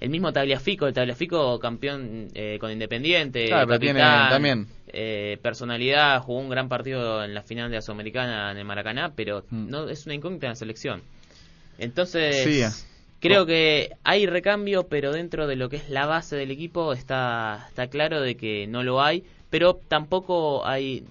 el 0.00 0.10
mismo 0.10 0.32
Tagliafico, 0.32 0.86
el 0.86 0.92
Tagliafico 0.92 1.58
campeón 1.58 2.28
eh, 2.34 2.58
con 2.60 2.70
Independiente, 2.70 3.46
Claro, 3.46 3.66
pero 3.68 3.78
tiene 3.78 4.00
capitán, 4.00 4.28
también. 4.30 4.66
eh, 4.88 5.38
personalidad, 5.40 6.20
jugó 6.20 6.40
un 6.40 6.50
gran 6.50 6.68
partido 6.68 7.24
en 7.24 7.32
la 7.32 7.42
final 7.42 7.70
de 7.70 7.76
la 7.76 7.82
Sudamericana 7.82 8.50
en 8.50 8.58
el 8.58 8.64
Maracaná, 8.64 9.12
pero 9.16 9.44
Mm. 9.50 9.70
no 9.70 9.88
es 9.88 10.04
una 10.04 10.14
incógnita 10.14 10.46
en 10.46 10.50
la 10.52 10.56
selección. 10.56 11.02
Entonces, 11.78 12.44
Sí. 12.44 12.86
creo 13.20 13.46
que 13.46 13.90
hay 14.04 14.26
recambio, 14.26 14.88
pero 14.88 15.12
dentro 15.12 15.46
de 15.46 15.56
lo 15.56 15.68
que 15.68 15.76
es 15.76 15.88
la 15.88 16.06
base 16.06 16.36
del 16.36 16.50
equipo 16.50 16.92
está, 16.92 17.64
está 17.68 17.88
claro 17.88 18.20
de 18.20 18.36
que 18.36 18.66
no 18.66 18.82
lo 18.82 19.02
hay, 19.02 19.24
pero 19.50 19.74
tampoco 19.88 20.66
hay 20.66 21.04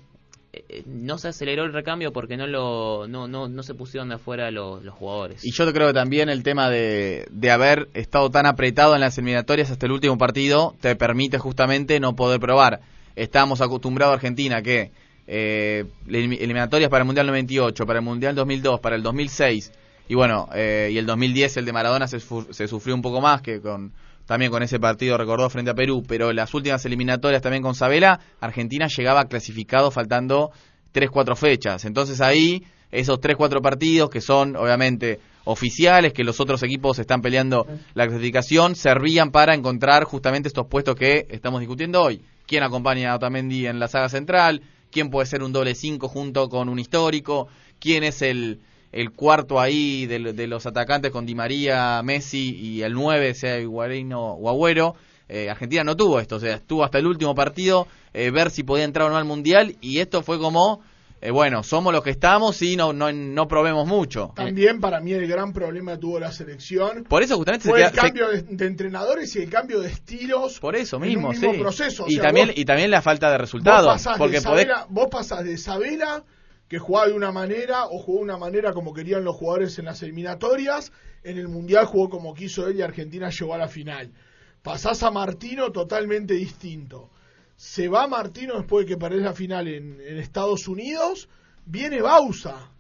no 0.85 1.17
se 1.17 1.29
aceleró 1.29 1.63
el 1.63 1.73
recambio 1.73 2.13
porque 2.13 2.37
no 2.37 2.45
lo 2.47 3.07
no, 3.07 3.27
no, 3.27 3.47
no 3.49 3.63
se 3.63 3.73
pusieron 3.73 4.09
de 4.09 4.15
afuera 4.15 4.51
los, 4.51 4.83
los 4.83 4.93
jugadores. 4.93 5.43
Y 5.43 5.51
yo 5.51 5.71
creo 5.73 5.87
que 5.87 5.93
también 5.93 6.29
el 6.29 6.43
tema 6.43 6.69
de, 6.69 7.25
de 7.31 7.51
haber 7.51 7.89
estado 7.93 8.29
tan 8.29 8.45
apretado 8.45 8.95
en 8.95 9.01
las 9.01 9.17
eliminatorias 9.17 9.71
hasta 9.71 9.85
el 9.85 9.91
último 9.91 10.17
partido 10.17 10.75
te 10.81 10.95
permite 10.95 11.37
justamente 11.39 11.99
no 11.99 12.15
poder 12.15 12.39
probar. 12.39 12.81
Estábamos 13.15 13.61
acostumbrados 13.61 14.11
a 14.13 14.15
Argentina 14.15 14.61
que 14.61 14.91
eh, 15.27 15.85
elim- 16.07 16.37
eliminatorias 16.39 16.89
para 16.89 17.01
el 17.03 17.05
Mundial 17.05 17.27
98, 17.27 17.85
para 17.85 17.99
el 17.99 18.05
Mundial 18.05 18.35
2002, 18.35 18.79
para 18.79 18.95
el 18.95 19.03
2006 19.03 19.71
y 20.09 20.15
bueno, 20.15 20.49
eh, 20.53 20.89
y 20.91 20.97
el 20.97 21.05
2010 21.05 21.57
el 21.57 21.65
de 21.65 21.71
Maradona 21.73 22.07
se, 22.07 22.19
se 22.19 22.67
sufrió 22.67 22.93
un 22.93 23.01
poco 23.01 23.21
más 23.21 23.41
que 23.41 23.61
con 23.61 23.93
también 24.25 24.51
con 24.51 24.63
ese 24.63 24.79
partido 24.79 25.17
recordó 25.17 25.49
frente 25.49 25.71
a 25.71 25.75
Perú, 25.75 26.03
pero 26.07 26.31
las 26.31 26.53
últimas 26.53 26.85
eliminatorias 26.85 27.41
también 27.41 27.63
con 27.63 27.75
Sabela, 27.75 28.19
Argentina 28.39 28.87
llegaba 28.87 29.25
clasificado 29.25 29.91
faltando 29.91 30.51
3-4 30.93 31.35
fechas. 31.35 31.85
Entonces 31.85 32.21
ahí 32.21 32.63
esos 32.91 33.19
3-4 33.19 33.61
partidos 33.61 34.09
que 34.09 34.21
son 34.21 34.55
obviamente 34.55 35.19
oficiales, 35.45 36.13
que 36.13 36.23
los 36.23 36.39
otros 36.39 36.63
equipos 36.63 36.99
están 36.99 37.21
peleando 37.21 37.67
la 37.95 38.07
clasificación, 38.07 38.75
servían 38.75 39.31
para 39.31 39.55
encontrar 39.55 40.05
justamente 40.05 40.47
estos 40.47 40.67
puestos 40.67 40.95
que 40.95 41.27
estamos 41.29 41.59
discutiendo 41.59 42.01
hoy. 42.01 42.21
¿Quién 42.45 42.63
acompaña 42.63 43.11
a 43.11 43.15
Otamendi 43.15 43.67
en 43.67 43.79
la 43.79 43.87
saga 43.87 44.09
central? 44.09 44.61
¿Quién 44.91 45.09
puede 45.09 45.25
ser 45.25 45.43
un 45.43 45.51
doble 45.51 45.75
5 45.75 46.07
junto 46.07 46.47
con 46.49 46.69
un 46.69 46.79
histórico? 46.79 47.47
¿Quién 47.79 48.03
es 48.03 48.21
el, 48.21 48.61
el 48.93 49.11
cuarto 49.11 49.59
ahí 49.59 50.05
de, 50.05 50.33
de 50.33 50.47
los 50.47 50.65
atacantes 50.65 51.11
con 51.11 51.25
Di 51.25 51.35
María, 51.35 52.01
Messi 52.03 52.55
y 52.55 52.81
el 52.83 52.93
9, 52.93 53.33
sea 53.33 53.59
Higuaín 53.59 54.13
o 54.13 54.47
Agüero? 54.49 54.95
Eh, 55.29 55.49
Argentina 55.49 55.83
no 55.83 55.95
tuvo 55.95 56.19
esto, 56.19 56.35
o 56.35 56.39
sea, 56.39 56.55
estuvo 56.55 56.83
hasta 56.83 56.99
el 56.99 57.07
último 57.07 57.33
partido, 57.33 57.87
eh, 58.13 58.29
ver 58.29 58.51
si 58.51 58.63
podía 58.63 58.83
entrar 58.83 59.07
o 59.07 59.09
no 59.09 59.17
al 59.17 59.25
Mundial, 59.25 59.75
y 59.81 59.99
esto 59.99 60.21
fue 60.21 60.37
como, 60.37 60.81
eh, 61.21 61.31
bueno, 61.31 61.63
somos 61.63 61.91
los 61.93 62.03
que 62.03 62.09
estamos 62.11 62.61
y 62.61 62.75
no, 62.75 62.91
no, 62.93 63.11
no 63.11 63.47
probemos 63.47 63.87
mucho. 63.87 64.33
También 64.35 64.79
para 64.81 64.99
mí 64.99 65.13
el 65.13 65.25
gran 65.25 65.53
problema 65.53 65.97
tuvo 65.97 66.19
la 66.19 66.31
selección 66.33 67.05
Por 67.05 67.23
eso 67.23 67.37
justamente 67.37 67.67
fue 67.69 67.79
se 67.79 67.85
el 67.85 67.91
se- 67.91 67.97
cambio 67.97 68.27
de, 68.29 68.41
de 68.43 68.65
entrenadores 68.67 69.33
y 69.37 69.39
el 69.43 69.49
cambio 69.49 69.79
de 69.79 69.89
estilos 69.89 70.59
por 70.59 70.75
eso 70.75 70.97
en 70.97 71.03
mismo, 71.03 71.29
un 71.29 71.33
mismo 71.33 71.53
sí. 71.53 71.57
proceso. 71.59 72.03
O 72.03 72.07
y 72.09 72.15
sea, 72.15 72.23
también 72.25 72.47
vos- 72.49 72.57
y 72.57 72.65
también 72.65 72.91
la 72.91 73.01
falta 73.01 73.27
de 73.31 73.37
Vos 73.37 73.41
resultados, 73.41 73.87
pasás, 73.87 74.17
porque 74.17 74.35
de 74.35 74.41
podés 74.43 74.65
Sabela, 74.67 74.85
vos 74.89 75.07
pasás 75.09 75.43
de 75.45 75.57
Sabela, 75.57 76.23
que 76.73 76.79
jugaba 76.79 77.05
de 77.05 77.13
una 77.13 77.31
manera, 77.31 77.85
o 77.85 77.99
jugó 77.99 78.17
de 78.17 78.23
una 78.23 78.37
manera 78.37 78.73
como 78.73 78.95
querían 78.95 79.23
los 79.23 79.35
jugadores 79.35 79.77
en 79.77 79.85
las 79.85 80.01
eliminatorias, 80.01 80.91
en 81.21 81.37
el 81.37 81.47
Mundial 81.47 81.85
jugó 81.85 82.09
como 82.09 82.33
quiso 82.33 82.65
él 82.65 82.77
y 82.77 82.81
Argentina 82.81 83.29
llegó 83.29 83.53
a 83.53 83.59
la 83.59 83.67
final. 83.67 84.11
Pasás 84.63 85.03
a 85.03 85.11
Martino 85.11 85.71
totalmente 85.71 86.33
distinto. 86.33 87.11
Se 87.55 87.87
va 87.87 88.07
Martino 88.07 88.57
después 88.57 88.87
de 88.87 88.89
que 88.91 88.97
perdés 88.99 89.21
la 89.21 89.33
final 89.33 89.67
en, 89.67 90.01
en 90.01 90.17
Estados 90.17 90.67
Unidos, 90.67 91.29
viene 91.63 92.01
Bausa. 92.01 92.71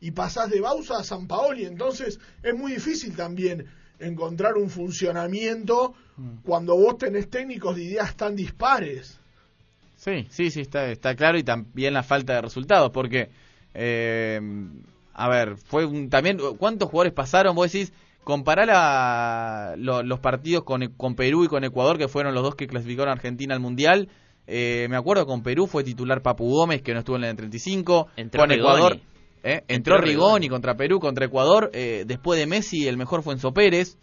Y 0.00 0.12
pasás 0.12 0.48
de 0.48 0.60
Bausa 0.60 0.98
a 0.98 1.02
San 1.02 1.26
Paoli. 1.26 1.64
Entonces 1.64 2.20
es 2.44 2.54
muy 2.54 2.74
difícil 2.74 3.16
también 3.16 3.66
encontrar 3.98 4.54
un 4.54 4.70
funcionamiento 4.70 5.96
cuando 6.44 6.76
vos 6.76 6.96
tenés 6.96 7.28
técnicos 7.28 7.74
de 7.74 7.82
ideas 7.82 8.16
tan 8.16 8.36
dispares. 8.36 9.18
Sí, 10.06 10.26
sí, 10.30 10.50
sí, 10.50 10.60
está, 10.62 10.90
está 10.90 11.14
claro 11.14 11.36
y 11.36 11.42
también 11.42 11.92
la 11.92 12.02
falta 12.02 12.34
de 12.34 12.40
resultados, 12.42 12.90
porque, 12.92 13.28
eh, 13.74 14.40
a 15.12 15.28
ver, 15.28 15.56
fue 15.56 15.84
un, 15.84 16.08
también, 16.08 16.38
¿cuántos 16.58 16.88
jugadores 16.88 17.12
pasaron? 17.12 17.54
Vos 17.54 17.70
decís, 17.72 17.92
comparar 18.24 18.68
a 18.72 19.74
lo- 19.76 20.02
los 20.02 20.20
partidos 20.20 20.64
con, 20.64 20.86
con 20.96 21.14
Perú 21.14 21.44
y 21.44 21.48
con 21.48 21.64
Ecuador, 21.64 21.98
que 21.98 22.08
fueron 22.08 22.34
los 22.34 22.42
dos 22.42 22.54
que 22.54 22.66
clasificaron 22.66 23.10
a 23.10 23.12
Argentina 23.12 23.54
al 23.54 23.60
Mundial. 23.60 24.08
Eh, 24.46 24.86
me 24.90 24.96
acuerdo 24.96 25.26
con 25.26 25.42
Perú 25.42 25.66
fue 25.66 25.82
titular 25.84 26.22
Papu 26.22 26.48
Gómez, 26.50 26.82
que 26.82 26.92
no 26.94 27.00
estuvo 27.00 27.16
en 27.16 27.24
el 27.24 27.36
35. 27.36 28.08
Entró 28.16 28.42
con 28.42 28.52
Ecuador, 28.52 28.92
Rigoni. 28.92 29.02
eh, 29.42 29.64
entró, 29.68 29.96
Entró 29.96 29.96
Rigoni. 29.98 30.12
Rigoni. 30.14 30.48
contra 30.48 30.76
Perú, 30.76 31.00
contra 31.00 31.26
Ecuador. 31.26 31.70
eh, 31.72 32.04
después 32.06 32.38
de 32.38 32.46
Messi, 32.46 32.86
el 32.86 32.96
mejor 32.96 33.22
fue 33.22 33.34
Enzo 33.34 33.52
Pérez. 33.52 33.98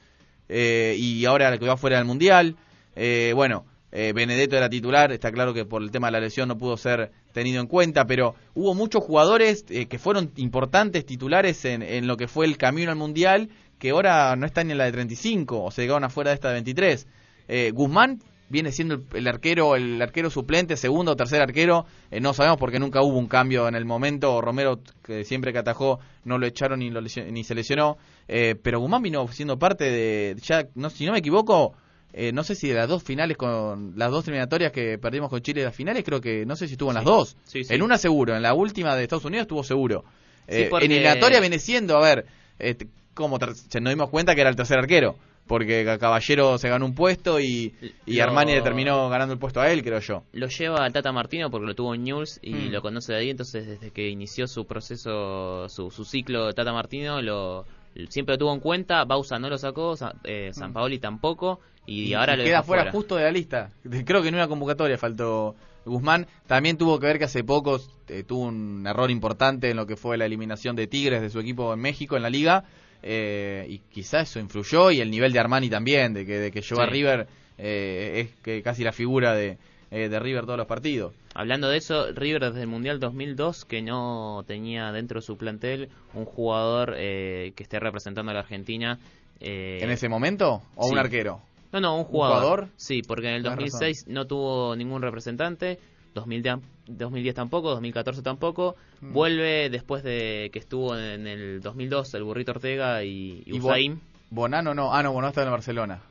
eh, 0.50 0.96
y 0.98 1.24
ahora 1.26 1.48
el 1.50 1.60
que 1.60 1.66
va 1.66 1.78
fuera 1.78 1.96
del 1.98 2.06
Mundial. 2.06 2.58
Eh, 2.96 3.32
bueno, 3.36 3.66
eh, 3.96 4.12
Benedetto 4.12 4.58
era 4.58 4.70
titular, 4.70 5.12
está 5.12 5.32
claro 5.32 5.54
que 5.54 5.66
por 5.66 5.84
el 5.84 5.92
tema 5.92 6.08
de 6.08 6.14
la 6.14 6.20
lesión 6.20 6.48
no 6.48 6.58
pudo 6.58 6.76
ser 6.78 7.12
tenido 7.32 7.62
en 7.62 7.68
cuenta, 7.68 8.06
pero 8.06 8.34
hubo 8.56 8.74
muchos 8.74 9.04
jugadores 9.04 9.66
eh, 9.70 9.86
que 9.86 10.00
fueron 10.00 10.32
importantes 10.36 11.06
titulares 11.06 11.64
en, 11.64 11.84
en 11.84 12.08
lo 12.08 12.18
que 12.18 12.28
fue 12.28 12.48
el 12.48 12.58
camino 12.58 12.90
al 12.90 12.98
Mundial, 12.98 13.50
que 13.78 13.92
ahora 13.92 14.36
no 14.36 14.48
están 14.48 14.72
en 14.72 14.80
la 14.80 14.86
de 14.86 14.94
35, 14.94 15.64
o 15.64 15.70
se 15.70 15.84
quedaron 15.84 16.06
afuera 16.06 16.32
de 16.32 16.36
esta 16.36 16.48
de 16.48 16.56
23. 16.56 17.08
Eh, 17.48 17.72
Guzmán 17.72 18.20
viene 18.50 18.72
siendo 18.72 19.00
el, 19.14 19.28
arquero 19.28 19.76
el 19.76 20.02
arquero 20.02 20.30
suplente, 20.30 20.78
segundo 20.78 21.12
o 21.12 21.16
tercer 21.16 21.42
arquero, 21.42 21.86
eh, 22.10 22.20
no 22.20 22.34
sabemos 22.34 22.58
porque 22.58 22.80
nunca 22.80 23.02
hubo 23.02 23.18
un 23.18 23.28
cambio 23.28 23.68
en 23.68 23.76
el 23.76 23.86
momento, 23.86 24.42
Romero 24.42 24.80
que 25.04 25.24
siempre 25.24 25.52
que 25.52 25.60
atajó 25.60 26.00
no 26.24 26.38
lo 26.38 26.46
echaron 26.46 26.80
ni, 26.80 26.90
lo 26.90 27.02
ni 27.02 27.44
se 27.44 27.56
lesionó, 27.56 27.98
eh, 28.28 28.56
pero 28.62 28.80
Guzmán 28.80 29.02
vino 29.02 29.28
siendo 29.28 29.60
parte 29.60 29.92
de, 29.92 30.36
ya 30.42 30.68
no, 30.76 30.90
si 30.90 31.06
no 31.06 31.12
me 31.12 31.20
equivoco, 31.20 31.74
eh, 32.14 32.32
no 32.32 32.44
sé 32.44 32.56
si 32.56 32.68
de 32.70 32.76
las 32.76 32.88
dos 32.88 33.04
finales 33.04 33.36
con 33.38 33.94
las 33.98 34.12
dos 34.12 34.28
eliminatorias 34.28 34.72
que 34.72 34.98
perdimos 35.00 35.30
con 35.30 35.42
Chile 35.42 35.64
las 35.64 35.76
finales, 35.76 36.04
creo 36.06 36.22
que 36.22 36.46
no 36.46 36.56
sé 36.56 36.68
si 36.68 36.74
estuvo 36.74 36.92
en 36.92 36.96
las 36.96 37.04
dos. 37.06 37.36
Sí, 37.44 37.64
sí. 37.64 37.74
En 37.74 37.82
una 37.82 37.98
seguro, 37.98 38.36
en 38.36 38.42
la 38.44 38.54
última 38.54 38.96
de 38.96 39.04
Estados 39.04 39.26
Unidos 39.26 39.44
estuvo 39.44 39.64
seguro. 39.64 40.04
Eh, 40.48 40.68
porque- 40.70 40.86
En 40.86 40.92
eliminatoria 40.92 41.40
viene 41.40 41.58
siendo, 41.60 41.98
a 41.98 42.02
ver, 42.02 42.26
eh, 42.60 42.76
como 43.14 43.38
nos 43.40 43.70
dimos 43.94 44.10
cuenta 44.10 44.36
que 44.36 44.42
era 44.42 44.50
el 44.50 44.56
tercer 44.56 44.78
arquero. 44.80 45.16
porque 45.46 45.84
Ca- 45.84 45.98
Caballero 46.00 46.58
se 46.58 46.70
ganó 46.70 46.86
un 46.86 46.96
puesto 46.96 47.38
y, 47.42 47.76
y 48.06 48.16
Lo- 48.16 48.24
Armani 48.24 48.54
le 48.54 48.62
terminó 48.62 49.10
ganando 49.10 49.34
el 49.34 49.40
puesto 49.40 49.60
a 49.60 49.70
él, 49.70 49.84
creo 49.84 50.00
yo. 50.00 50.24
Lo 50.32 50.48
lleva 50.48 50.86
al 50.86 50.94
Tata 50.94 51.12
Martino 51.12 51.52
porque 51.52 51.68
lo 51.68 51.76
tuvo 51.76 51.94
en 51.96 52.04
News 52.06 52.40
y 52.42 52.54
Mm. 52.54 52.72
lo 52.72 52.82
conoce 52.82 53.12
de 53.12 53.20
ahí, 53.20 53.30
entonces 53.30 53.68
desde 53.68 53.92
que 53.92 54.08
inició 54.08 54.48
su 54.48 54.66
proceso, 54.66 55.68
su, 55.68 55.92
su 55.92 56.06
ciclo 56.06 56.48
de 56.48 56.54
Tata 56.54 56.72
Martino, 56.72 57.22
lo 57.22 57.66
siempre 58.10 58.34
lo 58.36 58.38
tuvo 58.40 58.54
en 58.54 58.60
cuenta, 58.60 59.04
Bausa 59.06 59.40
no 59.40 59.50
lo 59.50 59.58
sacó, 59.58 59.96
Sa- 59.96 60.16
eh, 60.24 60.50
San 60.54 60.74
Paoli 60.74 61.00
tampoco, 61.00 61.60
y, 61.86 62.14
ahora 62.14 62.36
lo 62.36 62.44
queda 62.44 62.64
fuera 62.64 62.84
fuera. 62.84 62.92
justo 62.92 63.16
de 63.18 63.24
la 63.24 63.32
lista. 63.32 63.70
Creo 64.06 64.22
que 64.22 64.30
en 64.30 64.36
una 64.36 64.48
convocatoria 64.48 64.98
faltó 64.98 65.56
Guzmán. 65.86 66.28
También 66.48 66.78
tuvo 66.78 66.98
que 67.00 67.08
ver 67.08 67.18
que 67.20 67.26
hace 67.26 67.44
poco 67.44 67.80
eh, 68.08 68.24
tuvo 68.24 68.44
un 68.46 68.86
error 68.88 69.12
importante 69.12 69.70
en 69.70 69.76
lo 69.78 69.86
que 69.86 69.98
fue 69.98 70.18
la 70.18 70.26
eliminación 70.26 70.76
de 70.78 70.88
Tigres 70.88 71.22
de 71.22 71.30
su 71.30 71.40
equipo 71.40 71.74
en 71.74 71.80
México, 71.80 72.16
en 72.16 72.24
la 72.24 72.30
liga. 72.30 72.64
eh, 73.06 73.66
y 73.68 73.80
quizá 73.94 74.22
eso 74.22 74.40
influyó 74.40 74.90
y 74.92 75.02
el 75.02 75.12
nivel 75.12 75.34
de 75.34 75.40
Armani 75.40 75.70
también, 75.70 76.14
de 76.14 76.26
que, 76.26 76.40
de 76.40 76.52
que 76.52 76.62
Sí. 76.62 76.74
River 76.74 77.28
eh, 77.58 78.22
es 78.30 78.42
que 78.42 78.62
casi 78.64 78.84
la 78.86 78.94
figura 78.94 79.34
de, 79.36 79.58
eh, 79.94 80.10
de 80.10 80.20
River 80.20 80.46
todos 80.46 80.58
los 80.58 80.66
partidos. 80.68 81.14
Hablando 81.36 81.70
de 81.70 81.78
eso, 81.78 82.12
River 82.14 82.42
desde 82.46 82.62
el 82.62 82.68
Mundial 82.68 83.00
2002 83.00 83.66
que 83.66 83.82
no 83.84 84.44
tenía 84.48 84.92
dentro 84.92 85.20
de 85.20 85.26
su 85.26 85.38
plantel 85.38 85.90
un 86.16 86.26
jugador 86.26 86.96
eh, 86.98 87.54
que 87.56 87.62
esté 87.64 87.80
representando 87.80 88.32
a 88.32 88.34
la 88.34 88.40
Argentina. 88.42 88.98
eh, 89.40 89.80
¿En 89.82 89.92
ese 89.92 90.10
momento? 90.10 90.64
¿O 90.76 90.88
un 90.88 90.98
arquero? 90.98 91.42
No, 91.72 91.80
no, 91.80 91.98
un 91.98 92.04
jugador. 92.06 92.38
jugador? 92.42 92.68
Sí, 92.76 93.02
porque 93.02 93.30
en 93.30 93.36
el 93.36 93.44
Tenés 93.44 93.72
2006 93.72 94.06
no 94.08 94.26
tuvo 94.26 94.76
ningún 94.76 95.02
representante, 95.02 95.80
2010, 96.14 96.58
2010 96.88 97.36
tampoco, 97.36 97.70
2014 97.72 98.22
tampoco. 98.22 98.76
Mm. 99.02 99.14
Vuelve 99.14 99.70
después 99.70 100.04
de 100.04 100.50
que 100.54 100.60
estuvo 100.60 100.96
en 100.98 101.26
el 101.28 101.62
2002 101.62 102.14
el 102.16 102.24
Burrito 102.24 102.52
Ortega 102.52 103.04
y, 103.04 103.44
y 103.46 103.56
Y 103.56 103.60
Usain. 103.60 104.00
Bonano 104.30 104.74
no. 104.74 104.94
Ah, 104.94 105.02
no, 105.04 105.14
Bonano 105.14 105.30
estaba 105.30 105.44
en 105.46 105.50
el 105.50 105.54
Barcelona. 105.58 106.02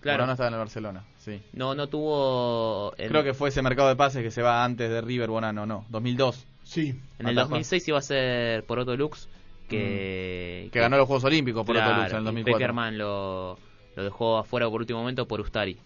Claro. 0.00 0.18
Bonano 0.18 0.32
estaba 0.32 0.48
en 0.48 0.54
el 0.54 0.58
Barcelona, 0.60 1.04
sí. 1.20 1.40
No, 1.52 1.74
no 1.76 1.88
tuvo... 1.88 2.92
en- 2.98 3.08
Creo 3.08 3.22
que 3.22 3.32
fue 3.34 3.50
ese 3.50 3.62
mercado 3.62 3.88
de 3.88 3.96
pases 3.96 4.22
que 4.22 4.30
se 4.32 4.42
va 4.42 4.64
antes 4.64 4.90
de 4.90 5.00
River 5.00 5.30
Bonano, 5.30 5.64
no. 5.66 5.86
2002. 5.88 6.46
Sí. 6.64 6.94
En 7.18 7.26
el 7.28 7.38
Atajó. 7.38 7.50
2006 7.50 7.88
iba 7.88 7.98
a 7.98 8.02
ser 8.02 8.64
por 8.64 8.78
Otto 8.80 8.96
Lux, 8.96 9.28
que... 9.68 10.64
Mm. 10.66 10.70
Que 10.70 10.80
ganó 10.80 10.96
los 10.96 11.06
Juegos 11.06 11.24
Olímpicos 11.24 11.64
por 11.64 11.74
Claro, 11.76 12.02
Lux 12.02 12.10
en 12.10 12.16
el 12.16 12.22
y 12.22 12.24
2004. 12.24 12.58
Peckerman 12.58 12.98
lo, 12.98 13.58
lo 13.96 14.04
dejó 14.04 14.38
afuera 14.38 14.68
por 14.68 14.80
último 14.80 14.98
momento 15.00 15.26
por 15.26 15.40
Ustari. 15.40 15.78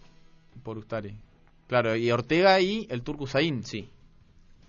Por 0.63 0.79
Ustari. 0.79 1.15
Claro, 1.67 1.97
y 1.97 2.11
Ortega 2.11 2.61
y 2.61 2.87
el 2.91 3.03
Turco 3.03 3.25
Usain. 3.25 3.65
Sí. 3.65 3.89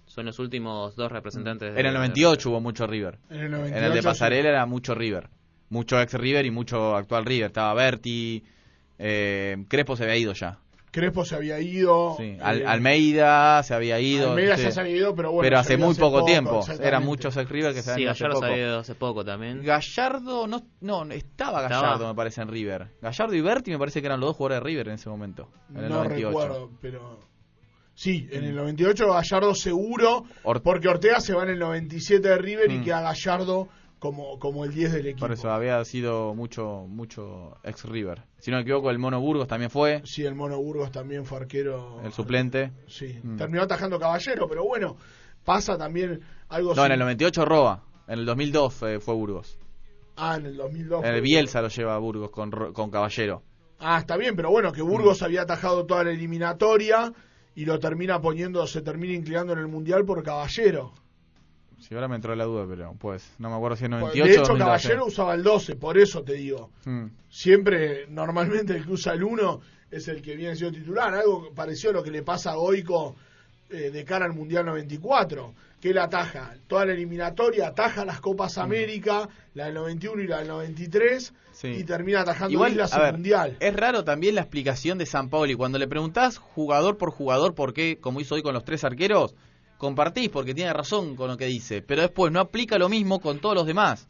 Son 0.05 0.25
los 0.25 0.39
últimos 0.39 0.95
dos 0.95 1.11
representantes. 1.11 1.73
de- 1.73 1.79
En 1.79 1.85
el 1.87 1.93
98 1.93 2.49
hubo 2.49 2.61
mucho 2.61 2.87
River. 2.87 3.17
En 3.29 3.37
el 3.37 3.45
En 3.45 3.51
98 3.51 3.85
el 3.87 3.93
de 3.93 4.01
sí. 4.01 4.05
Pasarela 4.07 4.49
era 4.49 4.65
mucho 4.65 4.95
River. 4.95 5.29
Mucho 5.69 5.99
ex 5.99 6.13
River 6.13 6.45
y 6.45 6.51
mucho 6.51 6.95
actual 6.95 7.25
River. 7.25 7.47
Estaba 7.47 7.73
Berti, 7.73 8.43
eh, 8.99 9.65
Crespo 9.67 9.95
se 9.95 10.03
había 10.03 10.17
ido 10.17 10.33
ya. 10.33 10.59
Crespo 10.91 11.25
se 11.25 11.35
había 11.35 11.59
ido. 11.59 12.15
Sí. 12.17 12.23
eh, 12.23 12.39
Al- 12.41 12.65
Almeida 12.65 13.61
se 13.63 13.73
había 13.73 13.99
ido. 13.99 14.29
Almeida 14.29 14.55
sí. 14.55 14.63
ya 14.63 14.71
se 14.71 14.79
había 14.79 14.95
ido, 14.95 15.13
pero 15.13 15.31
bueno. 15.33 15.45
Pero 15.45 15.59
hace 15.59 15.75
muy 15.75 15.93
poco, 15.95 16.23
tiempo. 16.23 16.61
Eran 16.81 17.03
muchos 17.03 17.35
ex 17.35 17.49
River 17.49 17.73
que 17.73 17.81
se 17.81 17.83
Sí, 17.83 17.91
habían 17.91 18.01
ido 18.03 18.11
hace 18.11 18.23
Gallardo 18.23 18.39
se 18.39 18.45
había 18.45 18.63
ido 18.65 18.79
hace 18.79 18.95
poco 18.95 19.25
también. 19.25 19.61
Gallardo, 19.61 20.47
no, 20.47 20.63
no, 20.79 21.01
estaba 21.11 21.63
Estaba. 21.63 21.63
Gallardo, 21.63 22.07
me 22.07 22.15
parece, 22.15 22.41
en 22.43 22.47
River. 22.47 22.87
Gallardo 23.01 23.33
y 23.35 23.41
Berti 23.41 23.71
me 23.71 23.77
parece 23.79 23.99
que 23.99 24.07
eran 24.07 24.21
los 24.21 24.29
dos 24.29 24.37
jugadores 24.37 24.63
de 24.63 24.69
River 24.69 24.87
en 24.87 24.93
ese 24.93 25.09
momento. 25.09 25.49
En 25.69 25.83
el 25.83 25.89
no 25.89 25.95
98. 25.95 26.27
recuerdo, 26.29 26.71
pero. 26.81 27.19
Sí, 27.93 28.27
en 28.31 28.43
el 28.45 28.55
98 28.55 29.07
Gallardo 29.13 29.53
seguro, 29.55 30.23
Or- 30.43 30.61
porque 30.61 30.87
Ortega 30.87 31.19
se 31.19 31.33
va 31.33 31.43
en 31.43 31.49
el 31.49 31.59
97 31.59 32.27
de 32.27 32.37
River 32.37 32.71
y 32.71 32.77
Mm. 32.79 32.83
queda 32.85 33.01
Gallardo 33.01 33.67
como, 33.99 34.37
como 34.39 34.65
el 34.65 34.73
10 34.73 34.93
del 34.93 35.07
equipo. 35.07 35.21
Por 35.27 35.31
eso 35.33 35.49
había 35.51 35.83
sido 35.85 36.33
mucho 36.35 36.85
mucho 36.87 37.57
ex 37.63 37.85
River. 37.85 38.23
Si 38.39 38.51
no 38.51 38.57
me 38.57 38.63
equivoco, 38.63 38.91
el 38.91 38.99
Mono 38.99 39.19
Burgos 39.19 39.47
también 39.47 39.71
fue, 39.71 40.01
Sí, 40.05 40.25
el 40.25 40.35
Mono 40.35 40.57
Burgos 40.61 40.91
también 40.91 41.25
fue 41.25 41.39
arquero. 41.39 42.01
el 42.03 42.11
suplente. 42.11 42.71
Sí, 42.87 43.19
Mm. 43.23 43.37
terminó 43.37 43.63
atajando 43.63 43.99
Caballero, 43.99 44.47
pero 44.47 44.63
bueno, 44.65 44.97
pasa 45.43 45.77
también 45.77 46.21
algo. 46.49 46.75
No, 46.75 46.85
en 46.85 46.91
el 46.91 46.99
98 46.99 47.45
roba. 47.45 47.83
En 48.07 48.19
el 48.19 48.25
2002 48.25 48.73
fue, 48.73 48.99
fue 48.99 49.15
Burgos. 49.15 49.57
Ah, 50.17 50.35
en 50.37 50.45
el 50.45 50.57
2002. 50.57 51.03
En 51.03 51.13
el 51.15 51.21
Bielsa 51.21 51.61
lo 51.61 51.69
lleva 51.69 51.95
a 51.95 51.97
Burgos 51.97 52.29
con, 52.29 52.51
con 52.73 52.91
Caballero. 52.91 53.41
Ah, 53.79 53.97
está 53.99 54.15
bien, 54.15 54.35
pero 54.35 54.49
bueno, 54.51 54.71
que 54.71 54.81
Burgos 54.81 55.21
Mm. 55.21 55.25
había 55.25 55.41
atajado 55.41 55.85
toda 55.85 56.03
la 56.03 56.11
eliminatoria 56.11 57.11
y 57.55 57.65
lo 57.65 57.79
termina 57.79 58.21
poniendo, 58.21 58.65
se 58.67 58.81
termina 58.81 59.13
inclinando 59.13 59.53
en 59.53 59.59
el 59.59 59.67
Mundial 59.67 60.05
por 60.05 60.21
Caballero. 60.23 60.93
Si 61.79 61.93
ahora 61.93 62.07
me 62.07 62.15
entró 62.15 62.35
la 62.35 62.45
duda, 62.45 62.65
pero 62.67 62.93
pues 62.99 63.31
no 63.37 63.49
me 63.49 63.55
acuerdo 63.55 63.75
si 63.77 63.85
en 63.85 63.91
Pues, 63.91 64.01
98 64.01 64.25
de 64.27 64.31
hecho, 64.33 64.41
2012. 64.53 64.65
Caballero 64.87 65.05
usaba 65.05 65.33
el 65.35 65.43
12, 65.43 65.75
por 65.75 65.97
eso 65.97 66.23
te 66.23 66.33
digo. 66.33 66.69
Mm. 66.85 67.05
Siempre, 67.29 68.07
normalmente 68.07 68.75
el 68.75 68.85
que 68.85 68.91
usa 68.91 69.13
el 69.13 69.23
1 69.23 69.61
es 69.91 70.07
el 70.07 70.21
que 70.21 70.35
viene 70.35 70.55
siendo 70.55 70.77
titular. 70.79 71.13
Algo 71.13 71.51
parecido 71.53 71.91
a 71.91 71.93
lo 71.93 72.03
que 72.03 72.11
le 72.11 72.23
pasa 72.23 72.51
a 72.51 72.55
Goico 72.55 73.15
eh, 73.69 73.91
de 73.91 74.03
cara 74.05 74.25
al 74.25 74.33
Mundial 74.33 74.65
94. 74.65 75.53
Que 75.81 75.89
él 75.91 75.97
ataja 75.99 76.55
toda 76.67 76.85
la 76.85 76.93
eliminatoria, 76.93 77.67
ataja 77.67 78.05
las 78.05 78.19
Copas 78.19 78.57
América, 78.57 79.29
la 79.53 79.65
del 79.65 79.75
91 79.75 80.21
y 80.23 80.27
la 80.27 80.39
del 80.39 80.47
93, 80.47 81.31
Mm. 81.31 81.35
Sí. 81.57 81.67
y 81.69 81.83
termina 81.85 82.21
atajando 82.21 82.51
Igual, 82.51 82.71
Islas 82.71 82.93
a 82.93 82.97
en 82.97 83.01
ver, 83.03 83.13
Mundial. 83.13 83.57
es 83.61 83.73
raro 83.75 84.03
también 84.03 84.35
la 84.35 84.41
explicación 84.41 84.97
de 84.97 85.05
San 85.05 85.29
Paoli. 85.29 85.55
Cuando 85.55 85.77
le 85.77 85.87
preguntás 85.87 86.37
jugador 86.37 86.97
por 86.97 87.11
jugador 87.11 87.53
por 87.55 87.73
qué, 87.73 87.97
como 88.01 88.19
hizo 88.19 88.35
hoy 88.35 88.41
con 88.41 88.53
los 88.53 88.65
tres 88.65 88.83
arqueros, 88.83 89.35
compartís 89.77 90.29
porque 90.29 90.53
tiene 90.53 90.73
razón 90.73 91.15
con 91.15 91.29
lo 91.29 91.37
que 91.37 91.45
dice. 91.45 91.81
Pero 91.81 92.01
después 92.01 92.31
no 92.31 92.39
aplica 92.39 92.77
lo 92.77 92.89
mismo 92.89 93.19
con 93.19 93.39
todos 93.39 93.55
los 93.55 93.65
demás. 93.67 94.07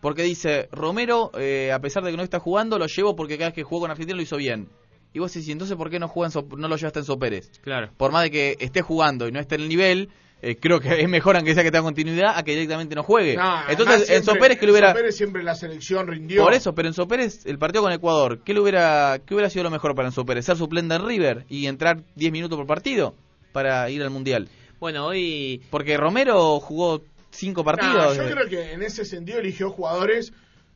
Porque 0.00 0.22
dice, 0.22 0.68
Romero, 0.72 1.30
eh, 1.38 1.70
a 1.72 1.78
pesar 1.80 2.02
de 2.02 2.10
que 2.10 2.16
no 2.16 2.22
está 2.24 2.40
jugando, 2.40 2.78
lo 2.78 2.86
llevo 2.86 3.14
porque 3.14 3.36
cada 3.38 3.50
vez 3.50 3.54
que 3.54 3.62
jugó 3.62 3.82
con 3.82 3.90
Argentina 3.90 4.16
lo 4.16 4.22
hizo 4.22 4.36
bien. 4.36 4.68
Y 5.14 5.18
vos 5.20 5.32
decís, 5.32 5.48
"¿Y 5.48 5.52
entonces 5.52 5.76
¿por 5.76 5.90
qué 5.90 5.98
no, 6.00 6.08
juega 6.08 6.28
en 6.28 6.32
So- 6.32 6.48
no 6.56 6.66
lo 6.68 6.76
llevaste 6.76 6.98
en 7.00 7.04
Sopérez? 7.04 7.50
Claro. 7.62 7.90
Por 7.96 8.10
más 8.12 8.24
de 8.24 8.30
que 8.30 8.56
esté 8.58 8.80
jugando 8.82 9.28
y 9.28 9.32
no 9.32 9.38
esté 9.38 9.54
en 9.56 9.60
el 9.60 9.68
nivel, 9.68 10.08
eh, 10.40 10.56
creo 10.56 10.80
que 10.80 11.00
es 11.00 11.08
mejor 11.08 11.36
aunque 11.36 11.54
sea 11.54 11.62
que 11.62 11.70
tenga 11.70 11.84
continuidad 11.84 12.36
a 12.36 12.42
que 12.42 12.52
directamente 12.52 12.96
no 12.96 13.04
juegue. 13.04 13.36
No, 13.36 13.60
entonces, 13.68 13.86
además 13.86 14.00
en 14.00 14.06
siempre- 14.06 14.24
Sopérez 14.34 14.58
que 14.58 14.64
en 14.64 14.66
lo 14.66 14.72
hubiera... 14.72 14.88
Sopérez 14.88 15.16
siempre 15.16 15.42
la 15.44 15.54
selección 15.54 16.08
rindió. 16.08 16.42
Por 16.42 16.54
eso, 16.54 16.74
pero 16.74 16.88
Enzo 16.88 17.06
Pérez, 17.06 17.46
el 17.46 17.58
partido 17.58 17.82
con 17.84 17.92
Ecuador, 17.92 18.40
¿qué 18.42 18.54
le 18.54 18.60
hubiera, 18.60 19.20
qué 19.24 19.34
hubiera 19.34 19.50
sido 19.50 19.62
lo 19.64 19.70
mejor 19.70 19.94
para 19.94 20.08
Enzo 20.08 20.24
Pérez? 20.24 20.46
¿Ser 20.46 20.56
suplente 20.56 20.96
en 20.96 21.06
River 21.06 21.44
y 21.48 21.66
entrar 21.66 22.02
10 22.16 22.32
minutos 22.32 22.56
por 22.58 22.66
partido 22.66 23.14
para 23.52 23.88
ir 23.90 24.02
al 24.02 24.10
Mundial? 24.10 24.48
Bueno, 24.82 25.06
hoy... 25.06 25.62
Porque 25.70 25.96
Romero 25.96 26.58
jugó 26.58 27.02
5 27.30 27.60
Nah, 27.60 27.64
partidos. 27.64 28.16
yo 28.16 28.24
creo 28.28 28.48
que 28.48 28.72
en 28.72 28.82
ese 28.82 29.04
sentido 29.04 29.38
eligió 29.38 29.70
jugadores 29.70 30.32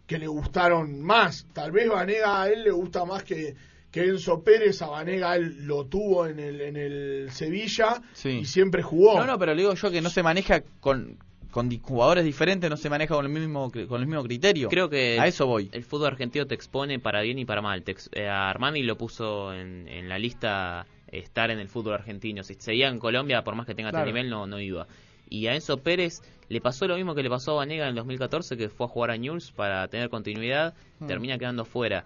que 0.07 0.17
le 0.21 0.29
gustaron 0.29 1.03
más. 1.03 1.45
Tal 1.53 1.73
vez 1.73 1.89
Vanega 1.89 2.43
a 2.43 2.49
él 2.49 2.63
le 2.63 2.71
gusta 2.71 3.05
más 3.05 3.25
que, 3.25 3.57
que 3.91 4.05
Enzo 4.05 4.45
Pérez. 4.45 4.81
A 4.83 4.87
Vanega 4.87 5.35
él 5.35 5.67
lo 5.67 5.87
tuvo 5.87 6.29
en 6.29 6.39
el, 6.39 6.61
en 6.61 6.77
el 6.77 7.29
Sevilla 7.33 8.01
Sí. 8.13 8.29
y 8.29 8.45
siempre 8.45 8.81
jugó. 8.81 9.19
No, 9.19 9.27
no, 9.27 9.39
pero 9.41 9.55
le 9.57 9.63
digo 9.63 9.75
yo 9.75 9.91
que 9.91 10.01
no 10.01 10.09
se 10.09 10.23
maneja 10.23 10.63
con, 10.79 11.19
con 11.51 11.69
di- 11.69 11.81
jugadores 11.83 12.25
diferentes, 12.25 12.71
no 12.71 12.77
se 12.77 12.89
maneja 12.89 13.13
con 13.17 13.27
el 13.27 13.33
mismo, 13.33 13.73
con 13.89 14.01
el 14.01 14.07
mismo 14.07 14.23
criterio. 14.23 14.69
Creo 14.69 14.89
que 14.89 15.19
A 15.19 15.27
eso 15.27 15.49
voy. 15.49 15.69
el 15.73 15.83
fútbol 15.83 16.07
argentino 16.13 16.47
te 16.47 16.55
expone 16.55 17.01
para 17.01 17.23
bien 17.23 17.41
y 17.41 17.45
para 17.45 17.61
mal. 17.61 17.83
Te 17.83 17.91
ex- 17.91 18.09
eh, 18.13 18.29
a 18.29 18.49
Armani 18.51 18.85
lo 18.85 18.97
puso 18.97 19.53
en, 19.53 19.89
en 19.89 20.09
la 20.09 20.17
lista 20.21 20.87
estar 21.19 21.51
en 21.51 21.59
el 21.59 21.69
fútbol 21.69 21.95
argentino. 21.95 22.43
Si 22.43 22.55
seguía 22.55 22.89
en 22.89 22.99
Colombia, 22.99 23.43
por 23.43 23.55
más 23.55 23.67
que 23.67 23.75
tenga 23.75 23.91
Claro. 23.91 24.05
este 24.07 24.13
nivel, 24.15 24.31
no, 24.31 24.47
no 24.47 24.59
iba. 24.61 24.87
Y 25.29 25.47
a 25.49 25.55
Enzo 25.55 25.79
Pérez 25.79 26.23
le 26.49 26.61
pasó 26.61 26.87
lo 26.87 26.95
mismo 26.97 27.15
que 27.15 27.23
le 27.23 27.31
pasó 27.31 27.53
a 27.53 27.55
Vanega 27.57 27.85
en 27.85 27.91
el 27.91 27.95
2014, 27.97 28.57
que 28.57 28.69
fue 28.69 28.87
a 28.87 28.89
jugar 28.89 29.11
a 29.11 29.17
Newell's 29.17 29.51
para 29.51 29.87
tener 29.89 30.09
continuidad, 30.11 30.75
Mm. 31.01 31.07
termina 31.09 31.39
quedando 31.39 31.65
fuera. 31.65 32.05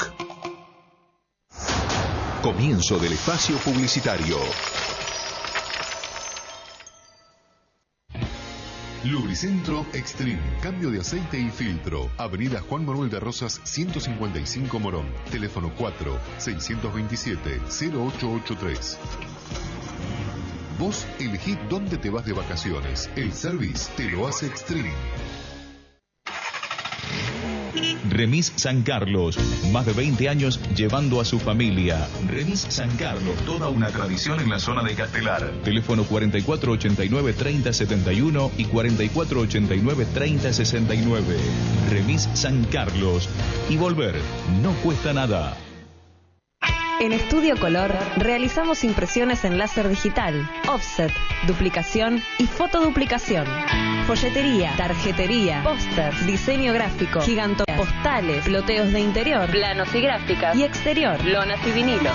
Comienzo 2.43 2.99
del 2.99 3.13
espacio 3.13 3.57
publicitario. 3.59 4.39
Lubricentro 9.05 9.85
Extreme. 9.93 10.41
Cambio 10.63 10.91
de 10.91 11.01
aceite 11.01 11.39
y 11.39 11.51
filtro. 11.51 12.11
Avenida 12.17 12.63
Juan 12.67 12.87
Manuel 12.87 13.11
de 13.11 13.21
Rosas 13.21 13.61
155 13.65 14.79
Morón. 14.79 15.07
Teléfono 15.31 15.73
4 15.77 16.19
627 16.39 17.61
0883. 17.69 18.99
Vos 20.79 21.07
elegí 21.19 21.59
dónde 21.69 21.99
te 21.99 22.09
vas 22.09 22.25
de 22.25 22.33
vacaciones. 22.33 23.11
El 23.15 23.33
service 23.35 23.91
te 23.97 24.05
lo 24.11 24.27
hace 24.27 24.47
Extreme. 24.47 24.93
Remis 28.11 28.53
San 28.57 28.83
Carlos, 28.83 29.39
más 29.73 29.87
de 29.87 29.93
20 29.93 30.29
años 30.29 30.59
llevando 30.75 31.21
a 31.21 31.25
su 31.25 31.39
familia. 31.39 32.09
Remis 32.29 32.67
San 32.69 32.91
Carlos, 32.97 33.37
toda 33.47 33.69
una 33.69 33.87
tradición 33.89 34.41
en 34.41 34.51
la 34.51 34.59
zona 34.59 34.83
de 34.83 34.95
Castelar. 34.95 35.49
Teléfono 35.63 36.05
4489-3071 36.05 38.51
y 38.59 38.65
4489-3069. 38.67 41.23
Remis 41.91 42.29
San 42.35 42.65
Carlos. 42.65 43.29
Y 43.69 43.77
volver, 43.77 44.17
no 44.63 44.73
cuesta 44.83 45.13
nada. 45.13 45.57
En 47.01 47.13
Estudio 47.13 47.57
Color 47.57 47.95
realizamos 48.19 48.85
impresiones 48.85 49.47
en 49.47 49.57
láser 49.57 49.89
digital, 49.89 50.47
offset, 50.69 51.11
duplicación 51.47 52.23
y 52.37 52.47
fotoduplicación. 52.47 53.47
Folletería, 54.07 54.75
tarjetería, 54.77 55.63
póster, 55.63 56.15
diseño 56.27 56.75
gráfico, 56.75 57.23
giganto, 57.23 57.65
postales, 57.75 58.47
loteos 58.49 58.93
de 58.93 59.01
interior, 59.01 59.51
planos 59.51 59.95
y 59.95 60.03
gráficas 60.03 60.55
y 60.55 60.63
exterior, 60.63 61.25
lonas 61.25 61.67
y 61.67 61.71
vinilo. 61.71 62.11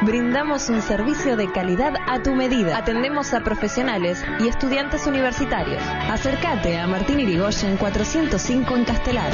Brindamos 0.00 0.70
un 0.70 0.80
servicio 0.80 1.36
de 1.36 1.52
calidad 1.52 1.92
a 2.08 2.22
tu 2.22 2.34
medida. 2.34 2.78
Atendemos 2.78 3.34
a 3.34 3.40
profesionales 3.40 4.24
y 4.40 4.48
estudiantes 4.48 5.06
universitarios. 5.06 5.82
Acércate 6.10 6.78
a 6.78 6.86
Martín 6.86 7.20
Irigoyen 7.20 7.76
405 7.76 8.74
en 8.74 8.84
Castelar. 8.86 9.32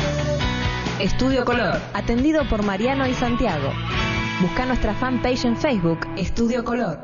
Estudio 0.99 1.45
Color, 1.45 1.81
atendido 1.95 2.43
por 2.49 2.65
Mariano 2.65 3.07
y 3.07 3.15
Santiago. 3.15 3.73
Busca 4.41 4.65
nuestra 4.67 4.95
fanpage 4.95 5.47
en 5.47 5.57
Facebook, 5.57 6.07
Estudio 6.17 6.63
Color. 6.63 7.01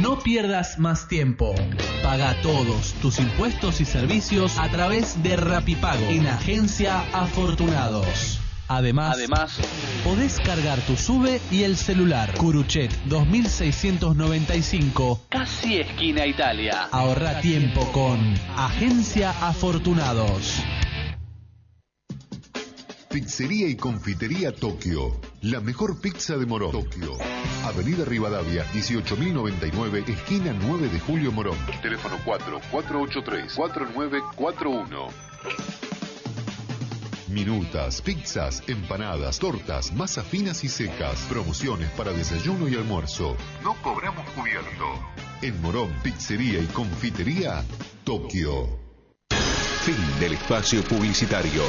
No 0.00 0.18
pierdas 0.18 0.78
más 0.78 1.06
tiempo. 1.06 1.54
Paga 2.02 2.34
todos 2.42 2.94
tus 3.02 3.18
impuestos 3.18 3.82
y 3.82 3.84
servicios 3.84 4.56
a 4.58 4.70
través 4.70 5.22
de 5.22 5.36
Rapipago 5.36 6.06
en 6.08 6.26
Agencia 6.26 7.04
Afortunados. 7.12 8.38
Además, 8.68 9.16
Además, 9.16 9.58
podés 10.02 10.40
cargar 10.40 10.78
tu 10.80 10.96
sube 10.96 11.42
y 11.50 11.64
el 11.64 11.76
celular. 11.76 12.32
Curuchet 12.38 12.90
2695, 13.04 15.26
casi 15.28 15.80
esquina 15.80 16.26
Italia. 16.26 16.88
Ahorra 16.90 17.40
tiempo 17.40 17.84
con 17.92 18.32
Agencia 18.56 19.34
Afortunados. 19.42 20.62
Pizzería 23.12 23.68
y 23.68 23.76
Confitería 23.76 24.52
Tokio. 24.54 25.20
La 25.42 25.60
mejor 25.60 26.00
pizza 26.00 26.38
de 26.38 26.46
Morón. 26.46 26.72
Tokio. 26.72 27.18
Avenida 27.62 28.06
Rivadavia, 28.06 28.64
18.099, 28.72 30.08
esquina 30.08 30.56
9 30.58 30.88
de 30.88 30.98
Julio 30.98 31.30
Morón. 31.30 31.58
Teléfono 31.82 32.16
4-483-4941. 32.24 35.10
Minutas, 37.28 38.00
pizzas, 38.00 38.62
empanadas, 38.66 39.38
tortas, 39.38 39.92
masas 39.92 40.26
finas 40.26 40.64
y 40.64 40.70
secas. 40.70 41.20
Promociones 41.28 41.90
para 41.90 42.12
desayuno 42.12 42.66
y 42.66 42.76
almuerzo. 42.76 43.36
No 43.62 43.74
cobramos 43.82 44.24
cubierto. 44.30 44.86
En 45.42 45.60
Morón, 45.60 45.92
Pizzería 46.02 46.60
y 46.60 46.66
Confitería 46.68 47.62
Tokio. 48.04 48.80
Fin 49.84 49.98
del 50.18 50.32
espacio 50.32 50.82
publicitario. 50.84 51.62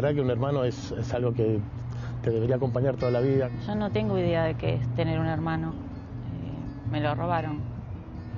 Verdad 0.00 0.14
que 0.14 0.20
un 0.20 0.30
hermano 0.30 0.64
es, 0.64 0.92
es 0.92 1.12
algo 1.14 1.32
que 1.32 1.60
te 2.22 2.30
debería 2.30 2.56
acompañar 2.56 2.96
toda 2.96 3.10
la 3.12 3.20
vida. 3.20 3.50
Yo 3.66 3.74
no 3.74 3.90
tengo 3.90 4.18
idea 4.18 4.44
de 4.44 4.54
qué 4.54 4.74
es 4.74 4.94
tener 4.94 5.18
un 5.20 5.26
hermano. 5.26 5.70
Eh, 5.72 6.90
me 6.90 7.00
lo 7.00 7.14
robaron. 7.14 7.60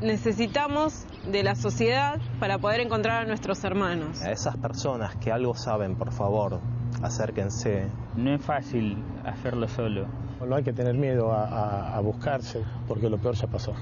Necesitamos 0.00 1.06
de 1.30 1.42
la 1.44 1.54
sociedad 1.54 2.18
para 2.40 2.58
poder 2.58 2.80
encontrar 2.80 3.22
a 3.22 3.26
nuestros 3.26 3.62
hermanos. 3.62 4.20
A 4.22 4.32
esas 4.32 4.56
personas 4.56 5.14
que 5.16 5.30
algo 5.30 5.54
saben, 5.54 5.94
por 5.94 6.10
favor, 6.12 6.58
acérquense. 7.02 7.86
No 8.16 8.34
es 8.34 8.42
fácil 8.42 8.98
hacerlo 9.24 9.68
solo. 9.68 10.06
No 10.44 10.56
hay 10.56 10.64
que 10.64 10.72
tener 10.72 10.94
miedo 10.96 11.32
a, 11.32 11.44
a- 11.46 11.96
a 11.96 12.00
buscarse, 12.00 12.64
porque 12.88 13.08
lo 13.08 13.18
peor 13.18 13.36
ya 13.36 13.46
pasó. 13.46 13.74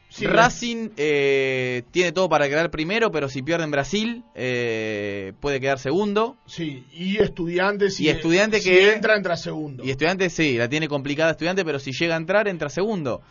Sí, 0.09 0.25
Racing 0.25 0.91
eh, 0.95 1.83
tiene 1.91 2.13
todo 2.13 2.29
para 2.29 2.47
quedar 2.47 2.71
primero, 2.71 3.11
pero 3.11 3.27
si 3.27 3.41
pierde 3.41 3.65
en 3.65 3.71
Brasil, 3.71 4.23
eh, 4.35 5.33
puede 5.41 5.59
quedar 5.59 5.79
segundo. 5.79 6.38
Sí, 6.45 6.85
y 6.93 7.17
estudiantes. 7.17 7.99
Y 7.99 8.07
Estudiante 8.07 8.61
si 8.61 8.69
que- 8.69 8.93
entra, 8.93 9.17
entra 9.17 9.35
segundo. 9.35 9.83
Y 9.83 9.89
Estudiante 9.89 10.29
sí, 10.29 10.57
la 10.57 10.69
tiene 10.69 10.88
complicada 10.88 11.31
Estudiante, 11.31 11.65
pero 11.65 11.77
si 11.79 11.91
llega 11.91 12.13
a 12.15 12.17
entrar, 12.17 12.47
entra 12.47 12.69
segundo. 12.69 13.21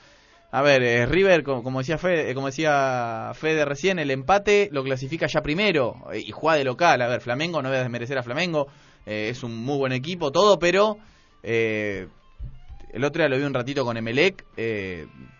A 0.57 0.63
ver, 0.63 0.83
eh, 0.83 1.05
River, 1.05 1.43
co- 1.43 1.63
como, 1.63 1.81
decía 1.81 1.99
Fede, 1.99 2.31
eh, 2.31 2.35
como 2.35 2.47
decía 2.47 3.31
Fede 3.35 3.67
recién, 3.67 3.99
el 3.99 4.11
empate 4.11 4.71
lo 4.73 4.83
clasifica 4.85 5.27
ya 5.27 5.43
primero 5.43 5.97
eh, 6.15 6.21
y 6.27 6.31
juega 6.31 6.57
de 6.57 6.65
local. 6.65 7.03
A 7.03 7.09
ver, 7.09 7.21
Flamengo, 7.21 7.61
no 7.61 7.69
voy 7.69 7.77
a 7.77 7.83
desmerecer 7.83 8.17
a 8.17 8.23
Flamengo, 8.23 8.67
eh, 9.05 9.29
es 9.31 9.43
un 9.43 9.55
muy 9.55 9.77
buen 9.77 9.93
equipo, 9.93 10.33
todo, 10.33 10.59
pero 10.59 10.97
el 11.43 12.09
otro 13.05 13.21
día 13.21 13.29
lo 13.29 13.37
vi 13.37 13.43
un 13.45 13.53
ratito 13.53 13.85
con 13.85 13.99
Emelec, 13.99 14.47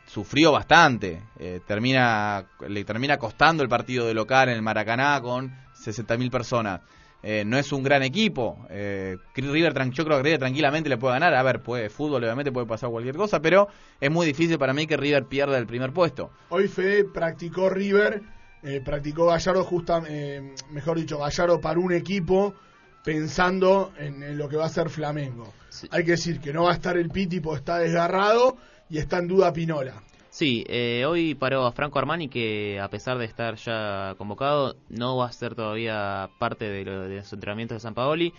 sufrió 0.07 0.53
bastante. 0.53 1.23
termina 1.67 2.45
Le 2.69 2.85
termina 2.85 3.17
costando 3.17 3.63
el 3.63 3.71
partido 3.71 4.07
de 4.07 4.13
local 4.13 4.51
en 4.51 4.57
el 4.57 4.63
Maracaná 4.63 5.19
con 5.23 5.51
60.000 5.73 6.31
personas. 6.31 6.83
Eh, 7.29 7.45
no 7.45 7.59
es 7.59 7.73
un 7.73 7.83
gran 7.83 8.05
equipo. 8.05 8.57
Eh, 8.71 9.17
River, 9.35 9.75
yo 9.91 10.05
creo 10.05 10.19
que 10.19 10.23
River 10.23 10.39
tranquilamente 10.39 10.89
le 10.89 10.97
puede 10.97 11.15
ganar. 11.15 11.35
A 11.35 11.43
ver, 11.43 11.61
puede 11.61 11.91
fútbol, 11.91 12.23
obviamente 12.23 12.53
puede 12.53 12.69
pasar 12.69 12.89
cualquier 12.89 13.17
cosa, 13.17 13.43
pero 13.43 13.67
es 14.01 14.13
muy 14.13 14.27
difícil 14.27 14.59
para 14.59 14.73
mí 14.73 14.87
que 14.87 14.97
River 14.97 15.25
pierda 15.25 15.59
el 15.59 15.67
primer 15.67 15.93
puesto. 15.93 16.31
Hoy 16.51 16.69
Fede 16.69 17.03
practicó 17.03 17.69
River, 17.69 18.23
eh, 18.63 18.81
practicó 18.81 19.27
Gallardo, 19.27 19.65
justa, 19.65 20.05
eh, 20.09 20.55
mejor 20.71 20.99
dicho, 20.99 21.19
Gallardo 21.19 21.61
para 21.61 21.81
un 21.81 21.93
equipo 21.93 22.55
pensando 23.03 23.93
en, 23.99 24.23
en 24.23 24.39
lo 24.39 24.49
que 24.49 24.57
va 24.57 24.67
a 24.67 24.69
ser 24.69 24.89
Flamengo. 24.89 25.53
Hay 25.91 26.05
que 26.05 26.13
decir 26.13 26.39
que 26.39 26.53
no 26.53 26.63
va 26.63 26.71
a 26.71 26.75
estar 26.75 26.97
el 26.97 27.09
Piti 27.09 27.41
porque 27.41 27.59
está 27.59 27.79
desgarrado 27.79 28.57
y 28.89 28.99
está 28.99 29.19
en 29.19 29.27
duda 29.27 29.53
Pinola. 29.53 30.01
Sí, 30.39 30.65
eh, 30.69 31.07
hoy 31.07 31.35
paró 31.35 31.65
a 31.65 31.73
Franco 31.73 31.99
Armani 31.99 32.29
que 32.29 32.79
a 32.79 32.91
pesar 32.91 33.17
de 33.17 33.25
estar 33.25 33.55
ya 33.57 34.15
convocado 34.19 34.77
no 34.91 35.17
va 35.17 35.27
a 35.29 35.33
ser 35.33 35.55
todavía 35.55 36.29
parte 36.39 36.69
de, 36.69 36.85
lo- 36.85 37.09
de 37.09 37.17
los 37.17 37.33
entrenamientos 37.33 37.77
de 37.77 37.81
San 37.81 37.95
Paoli. 37.95 38.35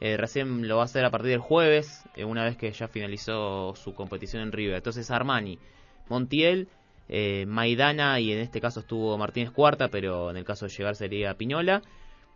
Eh, 0.00 0.16
recién 0.16 0.68
lo 0.68 0.76
va 0.76 0.82
a 0.82 0.84
hacer 0.86 1.04
a 1.04 1.10
partir 1.10 1.30
del 1.30 1.40
jueves, 1.40 2.04
eh, 2.16 2.24
una 2.24 2.44
vez 2.44 2.56
que 2.56 2.72
ya 2.72 2.88
finalizó 2.88 3.74
su 3.76 3.94
competición 3.94 4.42
en 4.42 4.52
River. 4.52 4.76
Entonces 4.76 5.10
Armani, 5.12 5.58
Montiel, 6.08 6.68
eh, 7.08 7.46
Maidana 7.48 8.20
y 8.20 8.32
en 8.32 8.40
este 8.40 8.60
caso 8.60 8.80
estuvo 8.80 9.16
Martínez 9.18 9.52
Cuarta, 9.52 9.88
pero 9.90 10.30
en 10.30 10.38
el 10.38 10.44
caso 10.44 10.66
de 10.66 10.72
llegar 10.72 10.96
sería 10.96 11.34
Piñola, 11.38 11.82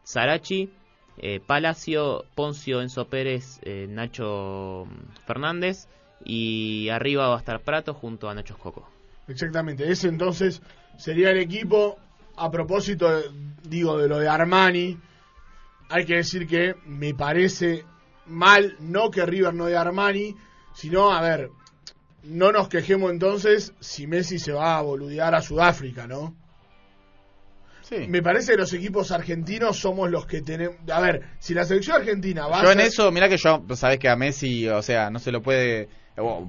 Sarachi, 0.05 0.71
eh, 1.19 1.41
Palacio, 1.47 2.25
Poncio, 2.35 2.83
Enzo 2.83 3.09
Pérez, 3.09 3.61
eh, 3.63 3.87
Nacho 3.89 4.87
Fernández 5.27 5.89
y 6.25 6.89
arriba 6.91 7.29
va 7.29 7.37
a 7.37 7.39
estar 7.39 7.61
Prato 7.61 7.95
junto 7.95 8.29
a 8.29 8.35
Nacho 8.35 8.57
Coco. 8.59 8.89
Exactamente, 9.29 9.91
ese 9.91 10.09
entonces 10.09 10.61
sería 10.99 11.31
el 11.31 11.39
equipo. 11.39 11.99
A 12.37 12.51
propósito, 12.51 13.09
de- 13.15 13.31
digo, 13.65 13.99
de 13.99 14.09
lo 14.09 14.19
de 14.19 14.29
Armani, 14.29 14.99
hay 15.91 16.05
que 16.07 16.17
decir 16.17 16.47
que 16.47 16.75
me 16.87 17.13
parece 17.15 17.85
mal, 18.27 18.77
no 18.81 19.11
que 19.11 19.27
River 19.27 19.53
no 19.53 19.67
de 19.67 19.77
Armani, 19.77 20.35
sino, 20.75 21.13
a 21.13 21.21
ver, 21.21 21.51
no 22.25 22.51
nos 22.53 22.69
quejemos 22.69 23.11
entonces 23.11 23.75
si 23.81 24.07
Messi 24.07 24.39
se 24.39 24.53
va 24.53 24.79
a 24.79 24.83
boludear 24.83 25.35
a 25.35 25.43
Sudáfrica, 25.43 26.07
¿no? 26.07 26.35
Me 28.09 28.23
parece 28.23 28.53
que 28.53 28.59
los 28.59 28.73
equipos 28.73 29.11
argentinos 29.11 29.79
somos 29.79 30.11
los 30.11 30.25
que 30.25 30.41
tenemos... 30.41 30.77
A 30.91 31.01
ver, 31.01 31.23
si 31.39 31.53
la 31.53 31.65
selección 31.67 31.97
argentina 31.97 32.47
va 32.47 32.63
Yo 32.63 32.69
a 32.71 32.73
en 32.73 32.79
ser- 32.79 32.87
eso, 32.89 33.13
mira 33.13 33.29
que 33.29 33.37
yo, 33.37 33.63
sabes 33.75 33.99
que 33.99 34.09
a 34.09 34.17
Messi, 34.17 34.67
o 34.69 34.81
sea, 34.81 35.11
no 35.11 35.19
se 35.19 35.31
lo 35.31 35.43
puede, 35.43 35.89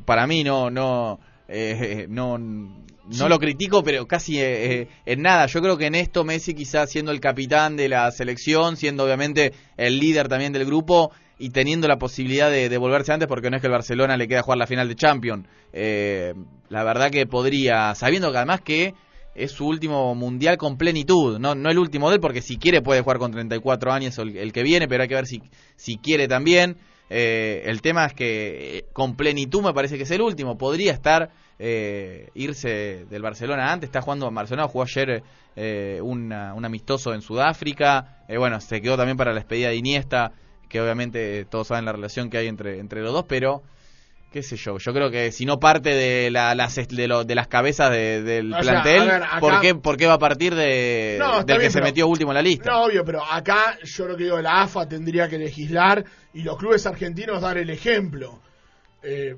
para 0.06 0.28
mí 0.28 0.44
no, 0.44 0.70
no, 0.70 1.20
eh, 1.48 2.06
no, 2.10 2.38
no 2.38 2.84
Sí. 3.12 3.28
lo 3.28 3.38
critico, 3.38 3.84
pero 3.84 4.08
casi 4.08 4.40
eh, 4.40 4.82
eh, 4.82 4.88
en 5.06 5.22
nada. 5.22 5.46
Yo 5.48 5.62
creo 5.62 5.78
que 5.78 5.88
en 5.88 5.96
esto 5.96 6.24
Messi 6.24 6.54
quizás 6.54 6.90
siendo 6.90 7.12
el 7.12 7.20
capitán 7.20 7.76
de 7.76 7.90
la 7.90 8.10
selección, 8.12 8.78
siendo 8.78 9.04
obviamente 9.04 9.52
el 9.76 10.00
líder 10.00 10.30
también 10.30 10.54
del 10.54 10.66
grupo 10.66 11.12
y 11.38 11.50
teniendo 11.50 11.88
la 11.90 11.98
posibilidad 11.98 12.50
de, 12.50 12.70
de 12.70 12.78
volverse 12.78 13.12
antes, 13.12 13.28
porque 13.28 13.50
no 13.50 13.58
es 13.58 13.62
que 13.62 13.68
el 13.68 13.74
Barcelona 13.74 14.16
le 14.16 14.28
queda 14.28 14.42
jugar 14.42 14.58
la 14.58 14.68
final 14.68 14.88
de 14.88 14.96
Champions. 14.96 15.46
Eh, 15.74 16.34
la 16.70 16.84
verdad 16.86 17.12
que 17.12 17.26
podría, 17.26 17.94
sabiendo 17.96 18.32
que 18.32 18.38
además 18.38 18.62
que 18.62 18.94
es 19.36 19.52
su 19.52 19.68
último 19.68 20.16
mundial 20.16 20.58
con 20.58 20.78
plenitud, 20.78 21.40
no, 21.40 21.56
no 21.56 21.70
el 21.70 21.80
último 21.80 22.10
de 22.10 22.16
él, 22.16 22.22
porque 22.22 22.42
si 22.42 22.58
quiere 22.58 22.82
puede 22.82 23.02
jugar 23.02 23.18
con 23.18 23.32
34 23.32 23.92
años 23.92 24.18
el, 24.20 24.38
el 24.38 24.54
que 24.54 24.64
viene, 24.64 24.88
pero 24.88 25.04
hay 25.04 25.10
que 25.10 25.16
ver 25.16 25.26
si, 25.26 25.42
si 25.76 25.98
quiere 25.98 26.28
también. 26.30 26.78
Eh, 27.10 27.64
el 27.66 27.82
tema 27.82 28.06
es 28.06 28.14
que 28.14 28.78
eh, 28.78 28.86
con 28.94 29.16
plenitud 29.16 29.62
me 29.62 29.74
parece 29.74 29.98
que 29.98 30.04
es 30.04 30.12
el 30.12 30.22
último, 30.22 30.58
podría 30.58 30.94
estar 30.94 31.30
eh, 31.60 32.30
irse 32.34 33.06
del 33.10 33.22
Barcelona 33.22 33.72
antes, 33.72 33.88
está 33.88 34.02
jugando 34.02 34.28
en 34.28 34.36
Barcelona, 34.36 34.68
jugó 34.68 34.84
ayer 34.84 35.24
eh, 35.56 36.00
una- 36.02 36.54
un 36.56 36.66
amistoso 36.66 37.14
en 37.14 37.22
Sudáfrica, 37.22 38.24
eh, 38.28 38.38
bueno, 38.38 38.60
se 38.60 38.82
quedó 38.82 38.98
también 38.98 39.18
para 39.18 39.32
la 39.32 39.40
despedida 39.40 39.70
de 39.70 39.76
Iniesta, 39.76 40.32
que 40.70 40.82
obviamente 40.82 41.40
eh, 41.42 41.46
todos 41.46 41.68
saben 41.68 41.86
la 41.86 41.92
relación 41.92 42.30
que 42.30 42.38
hay 42.40 42.48
entre, 42.48 42.80
entre 42.80 43.02
los 43.02 43.14
dos, 43.14 43.26
pero 43.28 43.62
qué 44.34 44.44
sé 44.44 44.58
yo, 44.58 44.78
yo 44.80 44.94
creo 44.94 45.10
que 45.12 45.32
si 45.32 45.46
no 45.46 45.60
parte 45.60 45.94
de, 45.94 46.30
la- 46.32 46.54
las, 46.56 46.76
de, 46.76 47.08
lo- 47.08 47.24
de 47.24 47.36
las 47.36 47.48
cabezas 47.48 47.92
de- 47.92 48.22
del 48.24 48.52
O 48.52 48.64
sea, 48.64 48.82
plantel, 48.82 49.02
a 49.02 49.06
ver, 49.06 49.24
acá- 49.24 49.40
¿por, 49.40 49.62
qué, 49.62 49.76
por 49.76 49.96
qué 49.96 50.08
va 50.08 50.14
a 50.14 50.20
partir 50.20 50.56
de, 50.56 51.18
No, 51.20 51.38
del 51.38 51.46
que 51.46 51.58
bien, 51.60 51.72
se 51.72 51.78
pero- 51.78 51.86
metió 51.86 52.08
último 52.08 52.32
en 52.32 52.36
la 52.36 52.42
lista? 52.42 52.72
No, 52.72 52.84
obvio, 52.86 53.06
pero 53.06 53.24
acá 53.24 53.78
yo 53.84 54.08
lo 54.08 54.18
que 54.18 54.24
digo, 54.26 54.42
la 54.42 54.64
AFA 54.64 54.90
tendría 54.90 55.30
que 55.30 55.38
legislar 55.38 56.04
y 56.34 56.42
los 56.42 56.58
clubes 56.58 56.86
argentinos 56.86 57.42
dar 57.42 57.58
el 57.58 57.70
ejemplo. 57.70 58.42
Eh, 59.04 59.36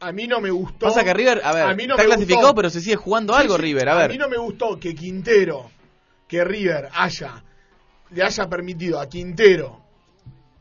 a 0.00 0.10
mí 0.12 0.26
no 0.26 0.40
me 0.40 0.50
gustó. 0.50 0.86
Pasa 0.86 1.04
que 1.04 1.14
River, 1.14 1.40
a 1.44 1.52
ver, 1.52 1.76
mí 1.76 1.86
no 1.86 1.94
está 1.94 2.06
clasificado, 2.06 2.54
pero 2.54 2.70
se 2.70 2.80
sigue 2.80 2.96
jugando 2.96 3.34
Sí, 3.34 3.40
algo 3.42 3.56
sí, 3.56 3.62
River, 3.62 3.88
a 3.90 3.94
ver. 3.94 4.10
mí 4.10 4.18
no 4.18 4.28
me 4.28 4.36
gustó 4.38 4.80
que 4.80 4.94
Quintero, 4.94 5.70
que 6.26 6.42
River 6.42 6.88
haya, 6.94 7.44
le 8.10 8.22
haya 8.22 8.48
permitido 8.48 8.98
a 8.98 9.08
Quintero, 9.08 9.80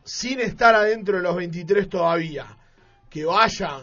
sin 0.04 0.42
estar 0.42 0.76
adentro 0.76 1.18
de 1.18 1.24
los 1.24 1.36
23 1.36 1.88
todavía, 1.90 2.46
que 3.12 3.26
vaya 3.26 3.82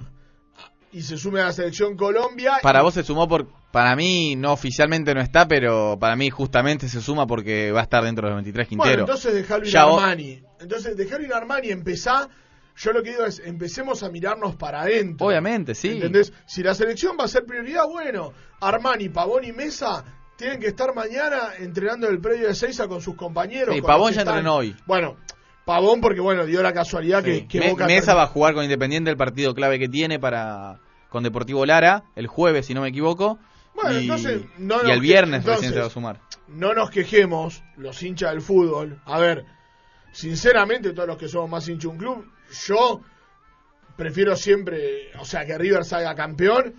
y 0.91 1.03
se 1.03 1.16
sume 1.18 1.41
a 1.41 1.45
la 1.45 1.53
selección 1.53 1.97
Colombia. 1.97 2.55
Para 2.62 2.81
y- 2.81 2.83
vos 2.83 2.95
se 2.95 3.05
sumó 3.05 3.29
por... 3.29 3.47
Para 3.70 3.95
mí 3.95 4.35
no 4.35 4.53
oficialmente 4.55 5.14
no 5.14 5.20
está, 5.20 5.47
pero 5.47 5.99
para 6.01 6.16
mí 6.16 6.31
justamente 6.31 6.89
se 6.89 7.03
suma 7.03 7.26
porque 7.26 7.70
va 7.70 7.81
a 7.81 7.83
estar 7.83 8.03
dentro 8.03 8.26
de 8.26 8.31
los 8.35 8.37
23 8.43 8.66
Bueno, 8.70 8.83
Quintero. 8.83 9.03
entonces 9.03 9.35
dejarlo 9.35 9.66
ir 9.66 9.72
Ya 9.72 9.83
a 9.83 9.85
vos- 9.85 10.03
Armani. 10.03 10.43
Entonces, 10.59 10.97
dejarlo 10.97 11.26
ir 11.26 11.35
Armani, 11.35 11.68
empezá. 11.68 12.29
Yo 12.76 12.93
lo 12.93 13.03
que 13.03 13.11
digo 13.11 13.26
es, 13.26 13.41
empecemos 13.45 14.03
a 14.03 14.09
mirarnos 14.09 14.57
para 14.57 14.81
adentro. 14.81 15.26
Obviamente, 15.26 15.74
sí. 15.74 15.89
¿Entendés? 15.91 16.33
Si 16.47 16.62
la 16.62 16.74
selección 16.74 17.16
va 17.20 17.24
a 17.24 17.29
ser 17.29 17.45
prioridad, 17.45 17.85
bueno, 17.87 18.33
Armani, 18.61 19.11
Pavón 19.11 19.45
y 19.45 19.53
Mesa 19.53 20.03
tienen 20.39 20.59
que 20.61 20.68
estar 20.68 20.95
mañana 20.95 21.51
entrenando 21.59 22.09
el 22.09 22.20
predio 22.20 22.47
de 22.49 22.55
Seiza 22.55 22.89
con 22.89 23.03
sus 23.03 23.16
compañeros. 23.16 23.74
Sí, 23.74 23.83
con 23.83 23.89
Pavón 23.89 24.12
ya 24.14 24.20
están. 24.20 24.37
entrenó 24.37 24.57
hoy. 24.57 24.74
Bueno, 24.87 25.16
Pavón 25.69 26.01
porque, 26.01 26.21
bueno, 26.23 26.47
dio 26.47 26.62
la 26.62 26.73
casualidad 26.73 27.23
que, 27.23 27.47
que 27.47 27.61
Me- 27.61 27.69
Boca... 27.73 27.85
Mesa 27.87 28.14
va 28.14 28.23
a 28.23 28.27
jugar 28.29 28.55
con 28.55 28.64
Independiente 28.64 29.11
el 29.11 29.19
partido 29.19 29.53
clave 29.55 29.79
que 29.79 29.87
tiene 29.87 30.19
para 30.19 30.81
con 31.11 31.23
Deportivo 31.23 31.66
Lara 31.66 32.05
el 32.16 32.27
jueves, 32.27 32.64
si 32.64 32.73
no 32.73 32.81
me 32.81 32.89
equivoco. 32.89 33.39
Bueno, 33.75 33.93
y, 33.99 34.05
entonces, 34.05 34.41
no 34.57 34.77
y 34.87 34.91
el 34.91 35.01
viernes 35.01 35.45
recién 35.45 35.75
se 35.75 35.81
va 35.81 35.87
a 35.89 35.91
sumar. 35.91 36.21
no 36.49 36.73
nos 36.73 36.91
quejemos, 36.91 37.62
los 37.77 38.03
hinchas 38.03 38.31
del 38.31 38.41
fútbol. 38.41 38.99
A 39.05 39.19
ver, 39.19 39.45
sinceramente, 40.12 40.95
todos 40.95 41.07
los 41.07 41.19
que 41.19 41.29
somos 41.29 41.51
más 41.51 41.69
hinchas 41.69 41.83
de 41.83 41.89
un 41.89 41.99
club, 41.99 42.27
yo 42.66 43.03
prefiero 43.95 44.37
siempre, 44.37 45.11
o 45.21 45.25
sea, 45.27 45.45
que 45.45 45.59
River 45.59 45.85
salga 45.85 46.14
campeón 46.14 46.77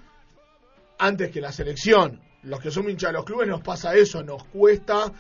antes 0.98 1.30
que 1.30 1.42
la 1.42 1.52
selección. 1.52 2.22
Los 2.42 2.60
que 2.60 2.72
somos 2.72 2.92
hinchas 2.92 3.12
de 3.12 3.18
los 3.18 3.26
clubes 3.26 3.48
nos 3.48 3.62
pasa 3.62 3.94
eso, 3.94 4.24
nos 4.24 4.46
cuesta 4.46 5.12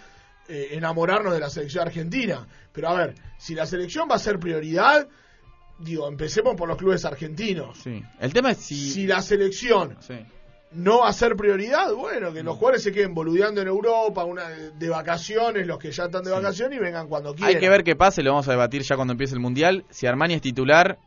eh, 0.50 0.70
enamorarnos 0.72 1.34
de 1.34 1.39
la 1.39 1.50
selección 1.50 1.88
argentina. 1.88 2.47
Pero 2.74 2.89
a 2.89 2.95
ver, 2.95 3.16
si 3.38 3.56
la 3.56 3.66
selección 3.66 4.08
va 4.12 4.16
a 4.16 4.20
ser 4.20 4.39
prioridad, 4.39 5.08
digo, 5.80 6.08
empecemos 6.08 6.56
por 6.56 6.68
los 6.68 6.78
clubes 6.78 7.06
argentinos. 7.06 7.78
Sí. 7.78 8.04
El 8.20 8.34
tema 8.34 8.52
es 8.52 8.58
si... 8.58 8.89
Si 8.91 9.08
la 9.08 9.22
selección 9.22 9.95
Sí. 10.02 10.16
no 10.72 11.00
va 11.00 11.10
a 11.10 11.14
ser 11.14 11.36
prioridad, 11.36 11.93
bueno, 11.93 12.34
que 12.34 12.43
los 12.43 12.56
jugadores 12.58 12.84
se 12.84 12.91
queden 12.91 13.14
boludeando 13.14 13.62
en 13.62 13.68
Europa, 13.68 14.24
una 14.26 14.50
de 14.50 14.89
vacaciones, 14.89 15.66
los 15.66 15.80
que 15.80 15.91
ya 15.91 16.06
están 16.06 16.24
de 16.24 16.32
vacaciones 16.32 16.78
y 16.78 16.82
vengan 16.82 17.08
cuando 17.08 17.34
quieran. 17.34 17.56
Hay 17.56 17.60
que 17.60 17.70
ver 17.70 17.84
qué 17.84 17.95
pasa, 17.95 18.22
y 18.22 18.24
lo 18.24 18.32
vamos 18.32 18.47
a 18.47 18.52
debatir 18.52 18.82
ya 18.84 18.95
cuando 18.95 19.14
empiece 19.14 19.34
el 19.34 19.39
Mundial. 19.39 19.86
Si 19.89 20.06
Armani 20.06 20.34
es 20.36 20.41
titular, 20.41 21.00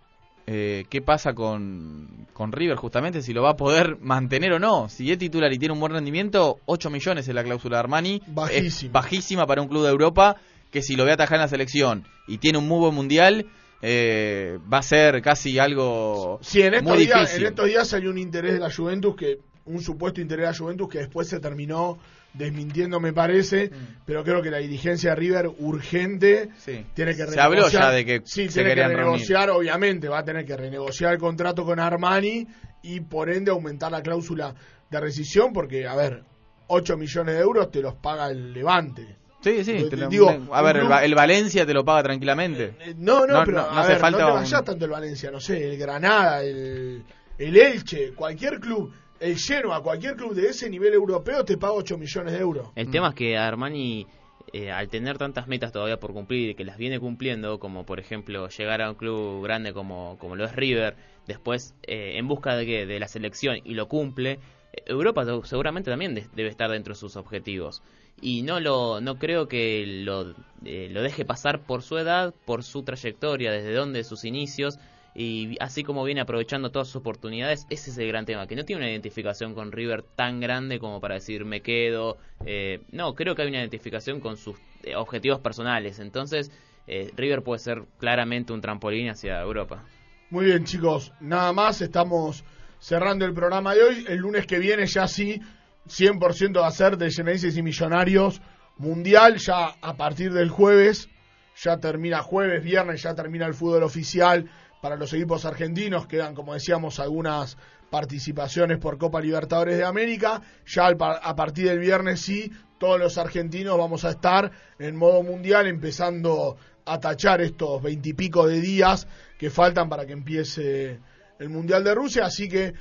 eh, 0.46 0.84
¿qué 0.90 1.00
pasa 1.02 1.34
con, 1.34 2.26
con 2.32 2.52
River 2.52 2.76
justamente? 2.76 3.22
Si 3.22 3.32
lo 3.32 3.42
va 3.42 3.50
a 3.50 3.56
poder 3.56 3.98
mantener 4.00 4.52
o 4.52 4.58
no. 4.58 4.88
Si 4.88 5.10
es 5.10 5.18
titular 5.18 5.52
y 5.52 5.58
tiene 5.58 5.74
un 5.74 5.80
buen 5.80 5.92
rendimiento, 5.92 6.58
8 6.66 6.90
millones 6.90 7.28
es 7.28 7.34
la 7.34 7.44
cláusula 7.44 7.76
de 7.76 7.80
Armani. 7.80 8.22
Bajísima. 8.26 8.66
Es 8.88 8.92
bajísima 8.92 9.46
para 9.46 9.62
un 9.62 9.68
club 9.68 9.84
de 9.84 9.90
Europa, 9.90 10.36
que 10.70 10.82
si 10.82 10.96
lo 10.96 11.04
ve 11.04 11.12
atajar 11.12 11.36
en 11.36 11.42
la 11.42 11.48
selección 11.48 12.04
y 12.26 12.38
tiene 12.38 12.58
un 12.58 12.66
muy 12.68 12.78
buen 12.80 12.94
Mundial... 12.94 13.46
eh, 13.84 14.58
va 14.72 14.78
a 14.78 14.82
ser 14.82 15.20
casi 15.22 15.58
algo 15.58 16.38
Sí, 16.40 16.62
en 16.62 16.74
estos, 16.74 16.88
muy 16.94 17.04
días, 17.04 17.20
difícil. 17.20 17.42
en 17.42 17.48
estos 17.48 17.66
días 17.66 17.92
hay 17.94 18.06
un 18.06 18.16
interés 18.16 18.52
de 18.54 18.58
la 18.60 18.70
Juventus 18.72 19.16
que 19.16 19.38
un 19.64 19.80
supuesto 19.82 20.20
interés 20.20 20.44
de 20.46 20.52
la 20.52 20.56
Juventus 20.56 20.88
que 20.88 20.98
después 20.98 21.26
se 21.28 21.40
terminó 21.40 21.98
desmintiendo 22.34 22.98
me 23.00 23.12
parece, 23.12 23.68
Mm. 23.70 23.96
pero 24.06 24.24
creo 24.24 24.40
que 24.42 24.50
la 24.50 24.58
dirigencia 24.58 25.10
de 25.10 25.16
River 25.16 25.50
urgente 25.58 26.48
tiene 26.94 27.14
que 27.14 27.26
Se 27.26 27.40
habló 27.40 27.56
renegociar. 27.56 27.82
ya 27.82 27.90
de 27.90 28.04
que 28.04 28.20
sí, 28.24 28.48
se 28.48 28.54
tiene 28.60 28.70
que 28.70 28.74
reunir. 28.76 28.96
renegociar, 28.98 29.50
obviamente, 29.50 30.08
va 30.08 30.18
a 30.20 30.24
tener 30.24 30.44
que 30.46 30.56
renegociar 30.56 31.12
el 31.12 31.18
contrato 31.18 31.64
con 31.64 31.78
Armani 31.78 32.46
y 32.82 33.00
por 33.00 33.30
ende 33.30 33.50
aumentar 33.50 33.92
la 33.92 34.02
cláusula 34.02 34.54
de 34.90 35.00
rescisión 35.00 35.52
porque 35.52 35.86
a 35.86 35.94
ver, 35.94 36.22
8 36.68 36.96
millones 36.96 37.34
de 37.34 37.40
euros 37.40 37.70
te 37.70 37.80
los 37.82 37.94
paga 37.94 38.30
el 38.30 38.52
Levante. 38.52 39.16
Sí, 39.42 39.64
sí. 39.64 39.86
Te- 39.90 39.96
lo- 39.96 40.08
digo, 40.08 40.30
a 40.52 40.62
ver, 40.62 40.76
el, 40.78 40.90
el 41.02 41.14
Valencia 41.16 41.66
te 41.66 41.74
lo 41.74 41.84
paga 41.84 42.04
tranquilamente. 42.04 42.74
No, 42.98 43.26
no, 43.26 43.42
pero 43.44 43.58
no 43.58 43.64
a 43.64 43.80
hace 43.80 43.92
ver, 43.92 43.98
falta 44.00 44.18
no 44.20 44.26
te 44.26 44.32
un- 44.32 44.38
vayas 44.38 44.64
tanto 44.64 44.84
el 44.84 44.90
Valencia, 44.92 45.30
no 45.32 45.40
sé, 45.40 45.68
el 45.68 45.76
Granada, 45.76 46.42
el, 46.44 47.02
el 47.38 47.56
Elche, 47.56 48.12
cualquier 48.14 48.60
club, 48.60 48.92
el 49.22 49.38
Genoa, 49.38 49.82
cualquier 49.82 50.16
club 50.16 50.34
de 50.34 50.48
ese 50.48 50.68
nivel 50.68 50.92
europeo 50.94 51.44
te 51.44 51.56
paga 51.56 51.74
8 51.74 51.96
millones 51.98 52.32
de 52.32 52.38
euros. 52.40 52.68
El 52.74 52.90
tema 52.90 53.08
es 53.10 53.14
que 53.14 53.36
Armani, 53.38 54.06
eh, 54.52 54.70
al 54.70 54.88
tener 54.88 55.18
tantas 55.18 55.46
metas 55.48 55.72
todavía 55.72 55.98
por 55.98 56.12
cumplir 56.12 56.50
y 56.50 56.54
que 56.54 56.64
las 56.64 56.76
viene 56.76 56.98
cumpliendo, 57.00 57.58
como 57.58 57.86
por 57.86 58.00
ejemplo 58.00 58.48
llegar 58.48 58.82
a 58.82 58.90
un 58.90 58.96
club 58.96 59.42
grande 59.44 59.72
como, 59.72 60.18
lo 60.34 60.44
es 60.44 60.54
River, 60.56 60.96
después 61.26 61.74
eh, 61.84 62.18
en 62.18 62.26
busca 62.28 62.56
de, 62.56 62.86
de 62.86 62.98
la 63.00 63.08
selección 63.08 63.58
y 63.64 63.74
lo 63.74 63.88
cumple, 63.88 64.38
Europa 64.86 65.24
seguramente 65.44 65.90
también 65.90 66.14
de- 66.14 66.26
debe 66.34 66.48
estar 66.48 66.70
dentro 66.70 66.94
de 66.94 66.98
sus 67.00 67.16
objetivos. 67.16 67.82
Y 68.20 68.42
no 68.42 68.60
lo 68.60 69.00
no 69.00 69.18
creo 69.18 69.48
que 69.48 69.84
lo, 69.86 70.34
eh, 70.64 70.88
lo 70.90 71.02
deje 71.02 71.24
pasar 71.24 71.60
por 71.66 71.82
su 71.82 71.96
edad, 71.98 72.34
por 72.44 72.62
su 72.62 72.82
trayectoria, 72.82 73.50
desde 73.52 73.72
donde 73.74 74.04
sus 74.04 74.24
inicios, 74.24 74.78
y 75.14 75.56
así 75.60 75.84
como 75.84 76.04
viene 76.04 76.22
aprovechando 76.22 76.70
todas 76.70 76.88
sus 76.88 76.96
oportunidades, 76.96 77.66
ese 77.68 77.90
es 77.90 77.98
el 77.98 78.08
gran 78.08 78.24
tema, 78.24 78.46
que 78.46 78.56
no 78.56 78.64
tiene 78.64 78.80
una 78.80 78.90
identificación 78.90 79.54
con 79.54 79.70
River 79.70 80.02
tan 80.02 80.40
grande 80.40 80.78
como 80.78 81.00
para 81.00 81.16
decir 81.16 81.44
me 81.44 81.60
quedo. 81.60 82.16
eh, 82.46 82.80
no, 82.92 83.14
creo 83.14 83.34
que 83.34 83.42
hay 83.42 83.48
una 83.48 83.60
identificación 83.60 84.20
con 84.20 84.36
sus 84.36 84.56
eh, 84.84 84.96
objetivos 84.96 85.40
personales. 85.40 85.98
Entonces, 85.98 86.50
eh, 86.86 87.12
River 87.16 87.42
puede 87.42 87.58
ser 87.58 87.84
claramente 87.98 88.52
un 88.52 88.60
trampolín 88.60 89.10
hacia 89.10 89.40
Europa. 89.40 89.84
Muy 90.30 90.46
bien, 90.46 90.64
chicos, 90.64 91.12
nada 91.20 91.52
más, 91.52 91.82
estamos 91.82 92.42
cerrando 92.78 93.26
el 93.26 93.34
programa 93.34 93.74
de 93.74 93.82
hoy. 93.82 94.04
El 94.08 94.18
lunes 94.18 94.46
que 94.46 94.58
viene 94.58 94.86
ya 94.86 95.06
sí, 95.06 95.40
100% 95.86 96.58
va 96.58 96.68
a 96.68 96.70
ser 96.70 96.96
de 96.96 97.10
Genesis 97.10 97.56
y 97.56 97.62
Millonarios 97.62 98.40
Mundial, 98.78 99.36
ya 99.36 99.74
a 99.80 99.96
partir 99.96 100.32
del 100.32 100.48
jueves, 100.48 101.08
ya 101.54 101.76
termina 101.76 102.22
jueves, 102.22 102.64
viernes, 102.64 103.02
ya 103.02 103.14
termina 103.14 103.46
el 103.46 103.54
fútbol 103.54 103.82
oficial 103.82 104.50
para 104.82 104.96
los 104.96 105.12
equipos 105.12 105.44
argentinos, 105.44 106.08
quedan, 106.08 106.34
como 106.34 106.54
decíamos, 106.54 106.98
algunas 106.98 107.56
participaciones 107.88 108.78
por 108.78 108.98
Copa 108.98 109.20
Libertadores 109.20 109.76
de 109.76 109.84
América, 109.84 110.42
ya 110.66 110.88
a 110.88 111.36
partir 111.36 111.68
del 111.68 111.78
viernes 111.78 112.20
sí, 112.20 112.50
todos 112.78 112.98
los 112.98 113.16
argentinos 113.16 113.78
vamos 113.78 114.04
a 114.04 114.10
estar 114.10 114.50
en 114.80 114.96
modo 114.96 115.22
mundial, 115.22 115.68
empezando 115.68 116.56
a 116.84 116.98
tachar 116.98 117.40
estos 117.42 117.80
veintipico 117.80 118.44
de 118.48 118.60
días 118.60 119.06
que 119.38 119.50
faltan 119.50 119.88
para 119.88 120.04
que 120.04 120.14
empiece 120.14 120.98
el 121.38 121.48
Mundial 121.48 121.84
de 121.84 121.94
Rusia, 121.94 122.24
así 122.24 122.48
que 122.48 122.74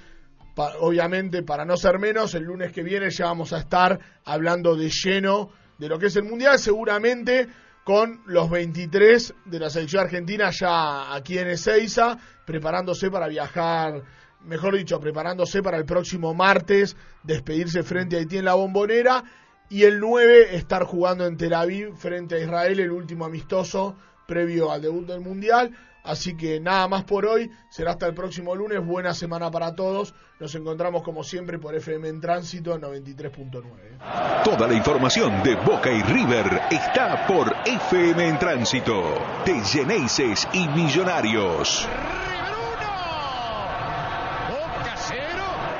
obviamente 0.80 1.43
para 1.43 1.66
no 1.66 1.78
ser 1.78 1.99
menos, 1.99 2.34
el 2.34 2.45
lunes 2.45 2.72
que 2.72 2.82
viene 2.82 3.12
ya 3.12 3.26
vamos 3.26 3.54
a 3.54 3.60
estar 3.60 3.99
hablando 4.26 4.76
de 4.76 4.89
lleno 4.89 5.52
de 5.78 5.88
lo 5.88 5.99
que 5.99 6.08
es 6.08 6.16
el 6.16 6.24
Mundial, 6.24 6.58
seguramente 6.58 7.47
con 7.84 8.22
los 8.26 8.50
23 8.50 9.34
de 9.46 9.60
la 9.60 9.70
selección 9.70 10.04
argentina 10.04 10.50
ya 10.52 11.14
aquí 11.14 11.38
en 11.38 11.48
Ezeiza, 11.48 12.18
preparándose 12.46 13.10
para 13.10 13.28
viajar, 13.28 14.04
mejor 14.46 14.78
dicho, 14.78 15.00
preparándose 15.00 15.62
para 15.62 15.78
el 15.78 15.86
próximo 15.86 16.34
martes, 16.34 16.96
despedirse 17.24 17.84
frente 17.84 18.16
a 18.16 18.20
Haití 18.20 18.38
en 18.38 18.46
la 18.46 18.54
bombonera, 18.54 19.24
y 19.70 19.84
el 19.84 20.00
9 20.00 20.56
estar 20.56 20.84
jugando 20.84 21.26
en 21.26 21.38
Tel 21.38 21.54
Aviv 21.54 21.96
frente 21.96 22.36
a 22.36 22.40
Israel, 22.40 22.80
el 22.80 22.92
último 22.92 23.26
amistoso 23.26 23.96
previo 24.28 24.72
al 24.72 24.82
debut 24.82 25.08
del 25.08 25.22
Mundial. 25.22 25.72
Así 26.04 26.36
que 26.36 26.60
nada 26.60 26.88
más 26.88 27.04
por 27.04 27.26
hoy, 27.26 27.52
será 27.70 27.91
hasta 27.91 28.08
el 28.08 28.14
próximo 28.14 28.56
lunes, 28.56 28.84
buena 28.84 29.14
semana 29.14 29.52
para 29.52 29.76
todos, 29.76 30.14
nos 30.39 30.56
encontramos 30.56 31.04
como 31.04 31.24
siempre 31.24 31.60
por 31.60 31.76
FM 31.76 32.10
en 32.10 32.20
Tránsito 32.20 32.80
93.9. 32.80 34.43
Toda 34.43 34.68
la 34.68 34.74
información 34.74 35.43
de 35.43 35.56
Boca 35.56 35.91
y 35.91 36.02
River 36.02 36.62
está 36.72 37.28
por 37.28 37.56
FM 37.66 38.28
en 38.28 38.39
Tránsito. 38.39 39.04
De 39.45 39.62
Geneises 39.62 40.47
y 40.54 40.68
Millonarios. 40.70 41.88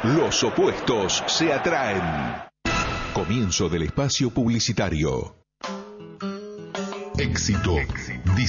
Los 0.04 0.44
opuestos 0.44 1.24
se 1.28 1.54
atraen. 1.54 2.02
Comienzo 3.14 3.70
del 3.70 3.84
espacio 3.84 4.32
publicitario. 4.32 5.36
Éxito. 7.20 7.76
Dice 8.36 8.42